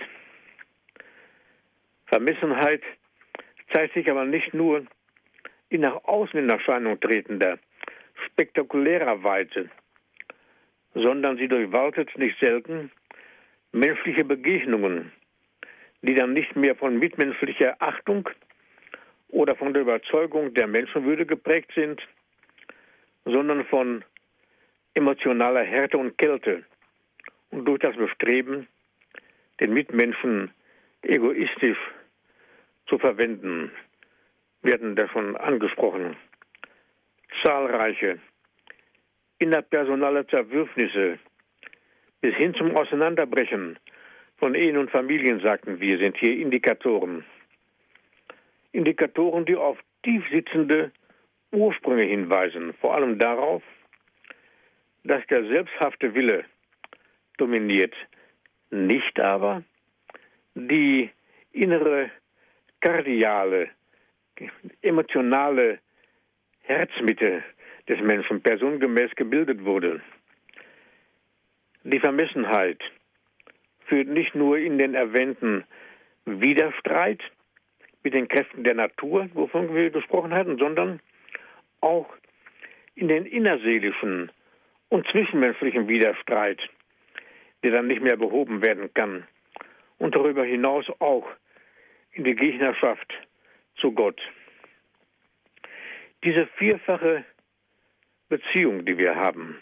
Vermissenheit. 2.12 2.82
Zeigt 3.72 3.94
sich 3.94 4.10
aber 4.10 4.26
nicht 4.26 4.52
nur 4.52 4.84
in 5.70 5.80
nach 5.80 6.04
außen 6.04 6.38
in 6.38 6.50
Erscheinung 6.50 7.00
tretender, 7.00 7.58
spektakulärer 8.26 9.22
Weite, 9.24 9.70
sondern 10.92 11.38
sie 11.38 11.48
durchwaltet 11.48 12.10
nicht 12.18 12.38
selten 12.38 12.92
menschliche 13.72 14.24
Begegnungen, 14.26 15.10
die 16.02 16.14
dann 16.14 16.34
nicht 16.34 16.54
mehr 16.54 16.76
von 16.76 16.98
mitmenschlicher 16.98 17.76
Achtung 17.78 18.28
oder 19.30 19.56
von 19.56 19.72
der 19.72 19.80
Überzeugung 19.80 20.52
der 20.52 20.66
Menschenwürde 20.66 21.24
geprägt 21.24 21.72
sind, 21.74 22.02
sondern 23.24 23.64
von 23.64 24.04
emotionaler 24.92 25.62
Härte 25.62 25.96
und 25.96 26.18
Kälte 26.18 26.62
und 27.50 27.64
durch 27.64 27.80
das 27.80 27.96
Bestreben, 27.96 28.68
den 29.60 29.72
Mitmenschen 29.72 30.50
egoistisch 31.00 31.78
zu 32.92 32.98
verwenden, 32.98 33.70
werden 34.60 34.94
davon 34.96 35.34
angesprochen. 35.36 36.14
Zahlreiche 37.42 38.18
innerpersonale 39.38 40.26
Zerwürfnisse 40.26 41.18
bis 42.20 42.34
hin 42.34 42.54
zum 42.54 42.76
Auseinanderbrechen 42.76 43.78
von 44.36 44.54
Ehen 44.54 44.76
und 44.76 44.90
Familien, 44.90 45.40
sagten 45.40 45.80
wir, 45.80 45.96
sind 45.98 46.18
hier 46.18 46.36
Indikatoren. 46.36 47.24
Indikatoren, 48.72 49.46
die 49.46 49.56
auf 49.56 49.78
tief 50.02 50.22
sitzende 50.30 50.92
Ursprünge 51.50 52.04
hinweisen, 52.04 52.74
vor 52.74 52.94
allem 52.94 53.18
darauf, 53.18 53.62
dass 55.04 55.26
der 55.28 55.46
selbsthafte 55.46 56.14
Wille 56.14 56.44
dominiert, 57.38 57.94
nicht 58.70 59.18
aber 59.18 59.64
die 60.54 61.10
innere 61.52 62.10
kardiale, 62.82 63.70
emotionale 64.82 65.78
Herzmitte 66.62 67.42
des 67.88 68.00
Menschen 68.00 68.42
personengemäß 68.42 69.14
gebildet 69.16 69.64
wurde. 69.64 70.00
Die 71.84 71.98
Vermessenheit 71.98 72.80
führt 73.86 74.08
nicht 74.08 74.34
nur 74.34 74.58
in 74.58 74.78
den 74.78 74.94
erwähnten 74.94 75.64
Widerstreit 76.24 77.20
mit 78.04 78.14
den 78.14 78.28
Kräften 78.28 78.64
der 78.64 78.74
Natur, 78.74 79.28
wovon 79.34 79.74
wir 79.74 79.90
gesprochen 79.90 80.34
hatten, 80.34 80.58
sondern 80.58 81.00
auch 81.80 82.08
in 82.94 83.08
den 83.08 83.26
innerseelischen 83.26 84.30
und 84.88 85.06
zwischenmenschlichen 85.08 85.88
Widerstreit, 85.88 86.60
der 87.62 87.72
dann 87.72 87.86
nicht 87.86 88.02
mehr 88.02 88.16
behoben 88.16 88.62
werden 88.62 88.92
kann. 88.94 89.26
Und 89.98 90.14
darüber 90.14 90.44
hinaus 90.44 90.86
auch 90.98 91.26
in 92.12 92.24
die 92.24 92.34
Gegnerschaft 92.34 93.12
zu 93.76 93.92
Gott. 93.92 94.20
Diese 96.24 96.46
vierfache 96.58 97.24
Beziehung, 98.28 98.84
die 98.84 98.96
wir 98.96 99.16
haben, 99.16 99.60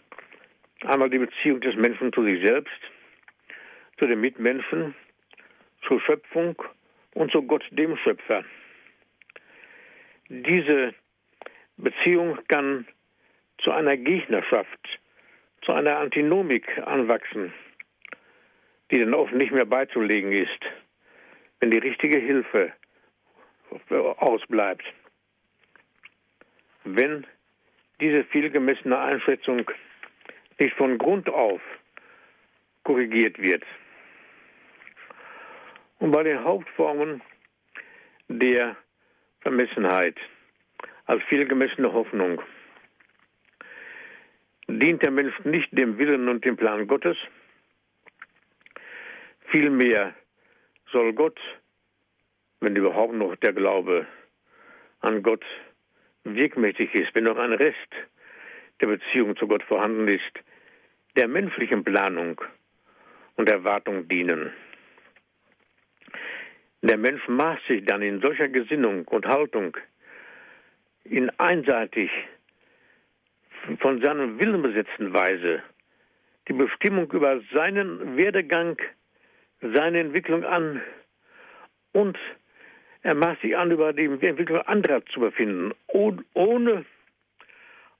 einmal 0.82 1.11
die 1.11 1.18
Beziehung 1.18 1.61
des 1.61 1.74
Menschen 1.76 2.12
zu 2.12 2.24
sich 2.24 2.44
selbst, 2.44 2.80
zu 3.98 4.07
den 4.07 4.20
Mitmenschen, 4.20 4.94
zur 5.86 6.01
Schöpfung 6.01 6.61
und 7.14 7.32
zu 7.32 7.42
Gott, 7.42 7.64
dem 7.70 7.96
Schöpfer. 7.96 8.44
Diese 10.28 10.94
Beziehung 11.76 12.38
kann 12.48 12.86
zu 13.59 13.70
einer 13.72 13.96
Gegnerschaft, 13.96 15.01
zu 15.62 15.72
einer 15.72 15.98
Antinomik 15.98 16.66
anwachsen, 16.86 17.53
die 18.90 19.01
dann 19.01 19.14
oft 19.14 19.32
nicht 19.32 19.53
mehr 19.53 19.66
beizulegen 19.66 20.32
ist, 20.32 20.61
wenn 21.61 21.70
die 21.70 21.78
richtige 21.78 22.18
Hilfe 22.18 22.72
ausbleibt. 24.16 24.84
Wenn 26.84 27.26
diese 28.00 28.24
vielgemessene 28.24 28.98
Einschätzung 28.98 29.70
nicht 30.58 30.74
von 30.76 30.98
Grund 30.98 31.28
auf 31.28 31.61
korrigiert 32.84 33.38
wird. 33.38 33.62
Und 35.98 36.12
bei 36.12 36.22
den 36.22 36.42
Hauptformen 36.42 37.22
der 38.28 38.76
Vermessenheit 39.42 40.16
als 41.06 41.22
vielgemessene 41.24 41.92
Hoffnung 41.92 42.40
dient 44.66 45.02
der 45.02 45.11
Mensch 45.11 45.38
nicht 45.44 45.68
dem 45.72 45.98
Willen 45.98 46.28
und 46.28 46.44
dem 46.44 46.56
Plan 46.56 46.86
Gottes, 46.86 47.16
vielmehr 49.50 50.14
soll 50.93 51.12
Gott, 51.12 51.38
wenn 52.61 52.76
überhaupt 52.76 53.14
noch 53.14 53.36
der 53.36 53.53
Glaube 53.53 54.07
an 55.01 55.22
Gott 55.22 55.45
wirkmächtig 56.24 56.95
ist, 56.95 57.14
wenn 57.14 57.24
noch 57.24 57.38
ein 57.38 57.53
Rest 57.53 57.93
der 58.80 58.86
Beziehung 58.88 59.36
zu 59.36 59.47
Gott 59.47 59.62
vorhanden 59.62 60.09
ist, 60.09 60.32
der 61.16 61.28
menschlichen 61.28 61.84
Planung 61.84 62.41
und 63.36 63.49
Erwartung 63.49 64.09
dienen. 64.09 64.53
Der 66.82 66.97
Mensch 66.97 67.26
maßt 67.28 67.66
sich 67.66 67.84
dann 67.84 68.03
in 68.03 68.20
solcher 68.20 68.49
Gesinnung 68.49 69.07
und 69.09 69.26
Haltung 69.26 69.76
in 71.05 71.30
einseitig 71.38 72.11
von 73.80 74.01
seinem 74.01 74.41
Willen 74.41 74.62
besetzten 74.62 75.12
Weise 75.12 75.62
die 76.49 76.53
Bestimmung 76.55 77.11
über 77.12 77.41
seinen 77.53 78.16
Werdegang, 78.16 78.76
seine 79.61 80.00
Entwicklung 80.00 80.44
an 80.44 80.80
und 81.92 82.18
er 83.02 83.14
maßt 83.14 83.40
sich 83.40 83.56
an, 83.56 83.70
über 83.70 83.92
die 83.92 84.04
Entwicklung 84.04 84.61
anderer 84.62 85.04
zu 85.06 85.20
befinden, 85.20 85.72
ohne 85.88 86.84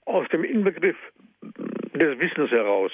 aus 0.05 0.27
dem 0.29 0.43
Inbegriff 0.43 0.97
des 1.41 2.19
Wissens 2.19 2.51
heraus. 2.51 2.91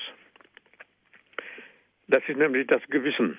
Das 2.07 2.24
ist 2.28 2.38
nämlich 2.38 2.68
das 2.68 2.82
Gewissen 2.89 3.38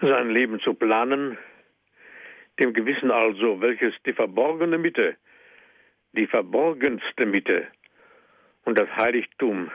sein 0.00 0.30
Leben 0.30 0.60
zu 0.60 0.74
planen, 0.74 1.38
dem 2.58 2.72
Gewissen 2.72 3.10
also, 3.10 3.60
welches 3.60 3.94
die 4.04 4.12
verborgene 4.12 4.78
Mitte, 4.78 5.16
die 6.12 6.26
verborgenste 6.26 7.26
Mitte 7.26 7.66
und 8.64 8.78
das 8.78 8.88
Heiligtum 8.96 9.70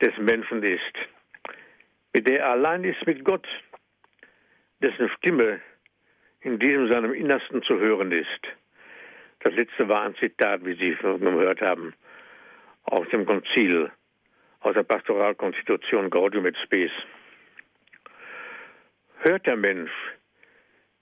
des 0.00 0.16
Menschen 0.18 0.62
ist, 0.62 0.94
der 2.22 2.40
er 2.40 2.50
allein 2.50 2.84
ist 2.84 3.06
mit 3.06 3.24
Gott, 3.24 3.46
dessen 4.82 5.08
Stimme 5.16 5.60
in 6.40 6.58
diesem 6.58 6.88
seinem 6.88 7.12
Innersten 7.12 7.62
zu 7.62 7.78
hören 7.78 8.12
ist. 8.12 8.40
Das 9.40 9.54
letzte 9.54 9.88
war 9.88 10.02
ein 10.02 10.14
Zitat, 10.16 10.64
wie 10.64 10.74
Sie 10.74 10.94
gehört 10.94 11.60
haben, 11.60 11.94
aus 12.84 13.08
dem 13.08 13.26
Konzil, 13.26 13.90
aus 14.60 14.74
der 14.74 14.82
Pastoralkonstitution 14.82 16.10
Gaudium 16.10 16.46
et 16.46 16.56
Spes 16.58 16.90
hört 19.26 19.46
der 19.46 19.56
Mensch 19.56 19.90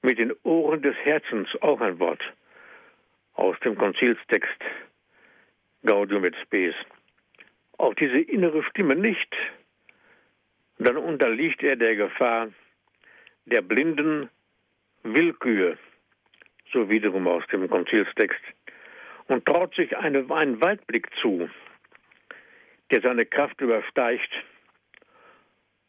mit 0.02 0.18
den 0.18 0.32
Ohren 0.42 0.82
des 0.82 0.96
Herzens 0.96 1.48
auch 1.60 1.80
ein 1.80 1.98
Wort 1.98 2.22
aus 3.34 3.58
dem 3.60 3.76
Konzilstext 3.76 4.60
Gaudium 5.84 6.24
et 6.24 6.36
Spes. 6.42 6.74
Auch 7.78 7.94
diese 7.94 8.18
innere 8.18 8.62
Stimme 8.64 8.94
nicht, 8.94 9.34
dann 10.84 10.96
unterliegt 10.96 11.62
er 11.62 11.76
der 11.76 11.96
Gefahr 11.96 12.48
der 13.46 13.62
blinden 13.62 14.30
Willkür, 15.02 15.76
so 16.72 16.88
wiederum 16.88 17.28
aus 17.28 17.44
dem 17.52 17.68
Konzilstext, 17.68 18.40
und 19.28 19.44
traut 19.46 19.74
sich 19.74 19.96
eine, 19.96 20.26
einen 20.30 20.60
Weitblick 20.60 21.08
zu, 21.20 21.48
der 22.90 23.00
seine 23.00 23.26
Kraft 23.26 23.60
übersteigt 23.60 24.30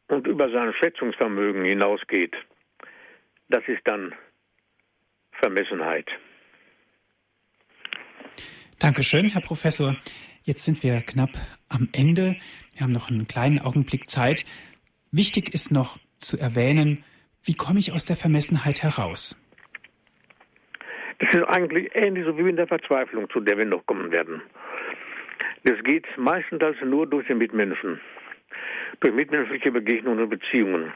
und 0.08 0.28
über 0.28 0.50
sein 0.50 0.74
Schätzungsvermögen 0.74 1.64
hinausgeht, 1.64 2.36
das 3.50 3.64
ist 3.68 3.82
dann 3.86 4.14
Vermessenheit. 5.34 6.08
Dankeschön, 8.80 9.30
Herr 9.30 9.42
Professor. 9.42 9.96
Jetzt 10.44 10.64
sind 10.64 10.84
wir 10.84 11.02
knapp 11.02 11.32
am 11.70 11.90
Ende. 11.92 12.36
Wir 12.74 12.82
haben 12.82 12.92
noch 12.92 13.10
einen 13.10 13.28
kleinen 13.28 13.60
Augenblick 13.60 14.10
Zeit. 14.10 14.46
Wichtig 15.16 15.54
ist 15.54 15.72
noch 15.72 15.98
zu 16.18 16.38
erwähnen, 16.38 17.04
wie 17.44 17.54
komme 17.54 17.80
ich 17.80 17.92
aus 17.92 18.06
der 18.06 18.16
Vermessenheit 18.16 18.84
heraus? 18.84 19.40
Das 21.20 21.30
ist 21.34 21.48
eigentlich 21.48 21.96
ähnlich 21.96 22.26
so 22.26 22.38
wie 22.38 22.50
in 22.50 22.58
der 22.58 22.68
Verzweiflung, 22.68 23.30
zu 23.30 23.40
der 23.40 23.58
wir 23.58 23.66
noch 23.66 23.86
kommen 23.86 24.12
werden. 24.12 24.42
Das 25.64 25.82
geht 25.84 26.06
meistens 26.18 26.62
nur 26.84 27.08
durch 27.08 27.28
den 27.28 27.38
Mitmenschen 27.38 28.00
durch 29.00 29.14
mitmenschliche 29.14 29.72
Begegnungen 29.72 30.24
und 30.24 30.30
Beziehungen. 30.30 30.94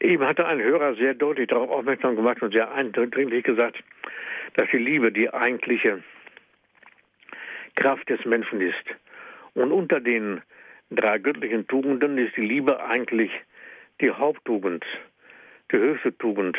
Eben 0.00 0.26
hatte 0.26 0.46
ein 0.46 0.60
Hörer 0.60 0.94
sehr 0.96 1.14
deutlich 1.14 1.48
darauf 1.48 1.70
aufmerksam 1.70 2.16
gemacht 2.16 2.42
und 2.42 2.52
sehr 2.52 2.72
eindringlich 2.72 3.44
gesagt, 3.44 3.82
dass 4.56 4.68
die 4.70 4.78
Liebe 4.78 5.12
die 5.12 5.32
eigentliche 5.32 6.02
Kraft 7.76 8.08
des 8.08 8.24
Menschen 8.24 8.60
ist. 8.60 8.84
Und 9.54 9.72
unter 9.72 10.00
den 10.00 10.42
drei 10.96 11.18
göttlichen 11.18 11.66
Tugenden 11.66 12.18
ist 12.18 12.36
die 12.36 12.46
Liebe 12.46 12.84
eigentlich 12.84 13.30
die 14.00 14.10
Haupttugend, 14.10 14.84
die 15.72 15.78
höchste 15.78 16.16
Tugend, 16.18 16.56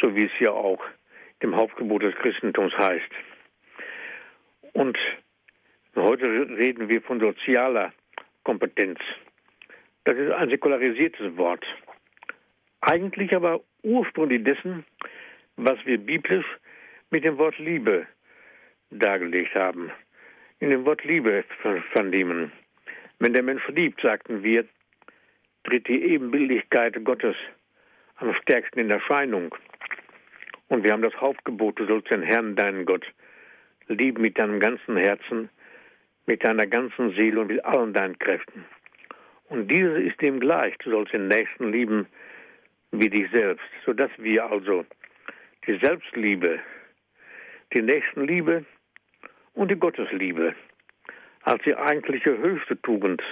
so 0.00 0.14
wie 0.14 0.24
es 0.24 0.40
ja 0.40 0.50
auch 0.50 0.82
im 1.40 1.54
Hauptgebot 1.54 2.02
des 2.02 2.14
Christentums 2.16 2.76
heißt. 2.76 3.10
Und 4.72 4.98
heute 5.94 6.26
reden 6.26 6.88
wir 6.88 7.02
von 7.02 7.20
sozialer 7.20 7.92
Kompetenz. 8.44 8.98
Das 10.04 10.16
ist 10.16 10.30
ein 10.30 10.50
säkularisiertes 10.50 11.36
Wort. 11.36 11.64
Eigentlich 12.80 13.34
aber 13.34 13.60
ursprünglich 13.82 14.44
dessen, 14.44 14.84
was 15.56 15.78
wir 15.84 15.98
biblisch 15.98 16.46
mit 17.10 17.24
dem 17.24 17.38
Wort 17.38 17.58
Liebe 17.58 18.06
dargelegt 18.90 19.54
haben. 19.54 19.90
In 20.60 20.70
dem 20.70 20.84
Wort 20.84 21.04
Liebe 21.04 21.44
vernehmen. 21.92 22.52
Wenn 23.18 23.32
der 23.32 23.42
Mensch 23.42 23.66
liebt, 23.68 24.00
sagten 24.02 24.42
wir, 24.42 24.66
tritt 25.64 25.88
die 25.88 26.02
Ebenbildlichkeit 26.02 27.02
Gottes 27.04 27.36
am 28.16 28.34
stärksten 28.34 28.80
in 28.80 28.90
Erscheinung. 28.90 29.54
Und 30.68 30.84
wir 30.84 30.92
haben 30.92 31.02
das 31.02 31.18
Hauptgebot, 31.20 31.78
du 31.78 31.86
sollst 31.86 32.10
den 32.10 32.22
Herrn, 32.22 32.56
deinen 32.56 32.84
Gott, 32.84 33.06
lieben 33.88 34.22
mit 34.22 34.38
deinem 34.38 34.60
ganzen 34.60 34.96
Herzen, 34.96 35.48
mit 36.26 36.44
deiner 36.44 36.66
ganzen 36.66 37.14
Seele 37.14 37.40
und 37.40 37.48
mit 37.48 37.64
allen 37.64 37.94
deinen 37.94 38.18
Kräften. 38.18 38.64
Und 39.48 39.70
dieses 39.70 39.98
ist 40.04 40.20
dem 40.20 40.40
gleich. 40.40 40.76
Du 40.78 40.90
sollst 40.90 41.12
den 41.12 41.28
Nächsten 41.28 41.70
lieben 41.70 42.06
wie 42.90 43.08
dich 43.08 43.30
selbst, 43.30 43.64
sodass 43.84 44.10
wir 44.18 44.50
also 44.50 44.84
die 45.66 45.78
Selbstliebe, 45.78 46.60
die 47.72 47.82
Nächstenliebe 47.82 48.64
und 49.54 49.70
die 49.70 49.78
Gottesliebe 49.78 50.54
als 51.46 51.62
die 51.62 51.76
eigentliche 51.76 52.36
höchste 52.36 52.80
Tugend 52.82 53.22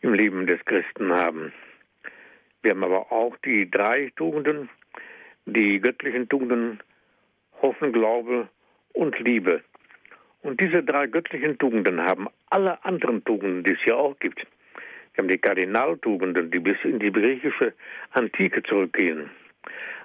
im 0.00 0.12
Leben 0.12 0.46
des 0.48 0.62
Christen 0.64 1.12
haben. 1.12 1.52
Wir 2.62 2.72
haben 2.72 2.82
aber 2.82 3.12
auch 3.12 3.36
die 3.44 3.70
drei 3.70 4.10
Tugenden, 4.16 4.68
die 5.46 5.80
göttlichen 5.80 6.28
Tugenden, 6.28 6.80
Hoffen, 7.62 7.92
Glaube 7.92 8.48
und 8.92 9.16
Liebe. 9.20 9.62
Und 10.42 10.60
diese 10.60 10.82
drei 10.82 11.06
göttlichen 11.06 11.56
Tugenden 11.58 12.00
haben 12.00 12.26
alle 12.50 12.84
anderen 12.84 13.24
Tugenden, 13.24 13.62
die 13.62 13.74
es 13.74 13.82
hier 13.84 13.96
auch 13.96 14.18
gibt. 14.18 14.44
Wir 15.14 15.22
haben 15.22 15.28
die 15.28 15.38
Kardinaltugenden, 15.38 16.50
die 16.50 16.58
bis 16.58 16.78
in 16.82 16.98
die 16.98 17.12
griechische 17.12 17.72
Antike 18.10 18.64
zurückgehen, 18.64 19.30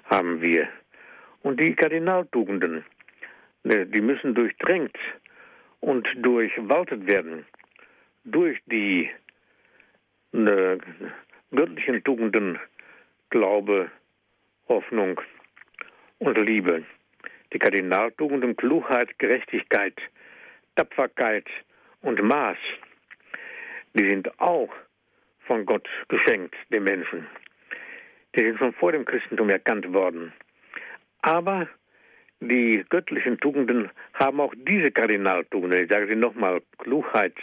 haben 0.04 0.40
wir. 0.40 0.68
Und 1.42 1.58
die 1.58 1.74
Kardinaltugenden, 1.74 2.84
ne, 3.64 3.86
die 3.86 4.00
müssen 4.00 4.34
durchdrängt 4.34 4.96
und 5.84 6.08
durchwaltet 6.16 7.06
werden 7.06 7.44
durch 8.24 8.58
die 8.66 9.10
ne, 10.32 10.78
göttlichen 11.50 12.02
Tugenden 12.02 12.58
Glaube, 13.28 13.90
Hoffnung 14.66 15.20
und 16.18 16.38
Liebe. 16.38 16.84
Die 17.52 17.58
Kardinaltugenden 17.58 18.56
Klugheit, 18.56 19.18
Gerechtigkeit, 19.18 19.94
Tapferkeit 20.74 21.46
und 22.00 22.22
Maß, 22.22 22.56
die 23.92 24.08
sind 24.08 24.40
auch 24.40 24.70
von 25.40 25.66
Gott 25.66 25.86
geschenkt, 26.08 26.54
den 26.72 26.84
Menschen. 26.84 27.26
Die 28.34 28.40
sind 28.40 28.58
schon 28.58 28.72
vor 28.72 28.92
dem 28.92 29.04
Christentum 29.04 29.50
erkannt 29.50 29.92
worden. 29.92 30.32
Aber 31.20 31.68
die 32.40 32.84
göttlichen 32.88 33.38
Tugenden 33.38 33.90
haben 34.14 34.40
auch 34.40 34.54
diese 34.56 34.90
Kardinaltugenden. 34.90 35.84
Ich 35.84 35.90
sage 35.90 36.08
sie 36.08 36.16
nochmal, 36.16 36.60
Klugheit, 36.78 37.34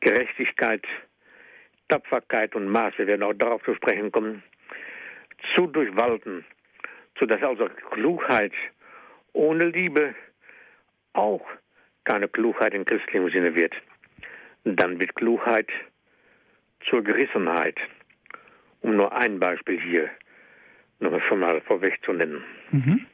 Gerechtigkeit, 0.00 0.84
Tapferkeit 1.88 2.54
und 2.54 2.68
Maß, 2.68 2.94
wir 2.98 3.06
werden 3.06 3.22
auch 3.22 3.34
darauf 3.34 3.62
zu 3.64 3.74
sprechen 3.74 4.12
kommen, 4.12 4.42
zu 5.54 5.66
durchwalten, 5.66 6.44
sodass 7.18 7.42
also 7.42 7.68
Klugheit 7.90 8.52
ohne 9.32 9.66
Liebe 9.66 10.14
auch 11.12 11.44
keine 12.04 12.28
Klugheit 12.28 12.74
in 12.74 12.84
christlichem 12.84 13.30
Sinne 13.30 13.54
wird. 13.54 13.74
Dann 14.64 14.98
wird 14.98 15.14
Klugheit 15.14 15.68
zur 16.88 17.02
Gerissenheit, 17.02 17.76
um 18.80 18.96
nur 18.96 19.12
ein 19.12 19.38
Beispiel 19.38 19.80
hier 19.80 20.10
noch 21.00 21.20
schon 21.28 21.40
mal 21.40 21.60
vorweg 21.62 21.98
zu 22.04 22.12
nennen. 22.12 22.42
Mhm. 22.70 23.06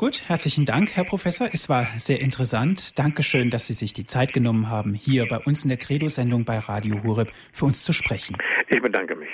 Gut, 0.00 0.28
herzlichen 0.30 0.64
Dank, 0.64 0.96
Herr 0.96 1.04
Professor. 1.04 1.50
Es 1.52 1.68
war 1.68 1.86
sehr 1.98 2.20
interessant. 2.20 2.98
Dankeschön, 2.98 3.50
dass 3.50 3.66
Sie 3.66 3.74
sich 3.74 3.92
die 3.92 4.06
Zeit 4.06 4.32
genommen 4.32 4.70
haben, 4.70 4.94
hier 4.94 5.28
bei 5.28 5.36
uns 5.36 5.62
in 5.62 5.68
der 5.68 5.76
Credo-Sendung 5.76 6.46
bei 6.46 6.58
Radio 6.58 7.02
Horeb 7.02 7.30
für 7.52 7.66
uns 7.66 7.84
zu 7.84 7.92
sprechen. 7.92 8.38
Ich 8.70 8.80
bedanke 8.80 9.14
mich. 9.14 9.28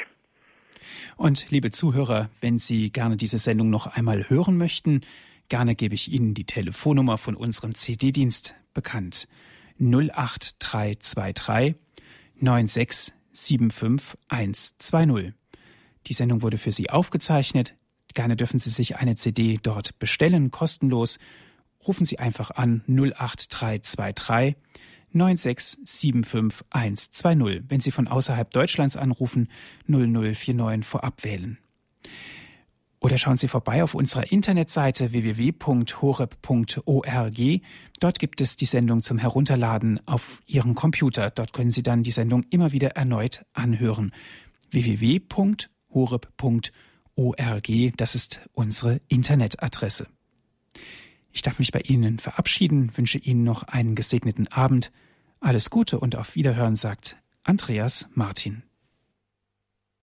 Und 1.16 1.52
liebe 1.52 1.70
Zuhörer, 1.70 2.30
wenn 2.40 2.58
Sie 2.58 2.90
gerne 2.90 3.16
diese 3.16 3.38
Sendung 3.38 3.70
noch 3.70 3.86
einmal 3.86 4.28
hören 4.28 4.56
möchten, 4.56 5.02
gerne 5.48 5.76
gebe 5.76 5.94
ich 5.94 6.10
Ihnen 6.10 6.34
die 6.34 6.46
Telefonnummer 6.46 7.16
von 7.16 7.36
unserem 7.36 7.76
CD-Dienst 7.76 8.56
bekannt. 8.74 9.28
08323 9.78 11.76
9675120. 12.42 15.32
Die 16.08 16.12
Sendung 16.12 16.42
wurde 16.42 16.58
für 16.58 16.72
Sie 16.72 16.90
aufgezeichnet. 16.90 17.76
Gerne 18.16 18.34
dürfen 18.34 18.58
Sie 18.58 18.70
sich 18.70 18.96
eine 18.96 19.14
CD 19.14 19.60
dort 19.62 19.98
bestellen, 19.98 20.50
kostenlos. 20.50 21.18
Rufen 21.86 22.06
Sie 22.06 22.18
einfach 22.18 22.50
an 22.50 22.82
08323 22.88 24.56
9675120. 25.14 27.64
Wenn 27.68 27.80
Sie 27.80 27.90
von 27.90 28.08
außerhalb 28.08 28.50
Deutschlands 28.50 28.96
anrufen, 28.96 29.50
0049 29.86 30.86
vorab 30.86 31.24
wählen. 31.24 31.58
Oder 33.00 33.18
schauen 33.18 33.36
Sie 33.36 33.48
vorbei 33.48 33.82
auf 33.82 33.94
unserer 33.94 34.32
Internetseite 34.32 35.12
www.horeb.org. 35.12 37.60
Dort 38.00 38.18
gibt 38.18 38.40
es 38.40 38.56
die 38.56 38.64
Sendung 38.64 39.02
zum 39.02 39.18
Herunterladen 39.18 40.00
auf 40.06 40.40
Ihrem 40.46 40.74
Computer. 40.74 41.30
Dort 41.30 41.52
können 41.52 41.70
Sie 41.70 41.82
dann 41.82 42.02
die 42.02 42.12
Sendung 42.12 42.44
immer 42.48 42.72
wieder 42.72 42.92
erneut 42.92 43.44
anhören. 43.52 44.14
www.horeb.org, 44.70 46.72
das 47.96 48.14
ist 48.14 48.40
unsere 48.52 49.00
Internetadresse. 49.08 50.06
Ich 51.32 51.42
darf 51.42 51.58
mich 51.58 51.72
bei 51.72 51.80
Ihnen 51.80 52.18
verabschieden, 52.18 52.96
wünsche 52.96 53.18
Ihnen 53.18 53.42
noch 53.42 53.62
einen 53.64 53.94
gesegneten 53.94 54.48
Abend. 54.48 54.92
Alles 55.40 55.70
Gute 55.70 55.98
und 55.98 56.16
auf 56.16 56.34
Wiederhören 56.34 56.76
sagt 56.76 57.16
Andreas 57.42 58.06
Martin. 58.14 58.62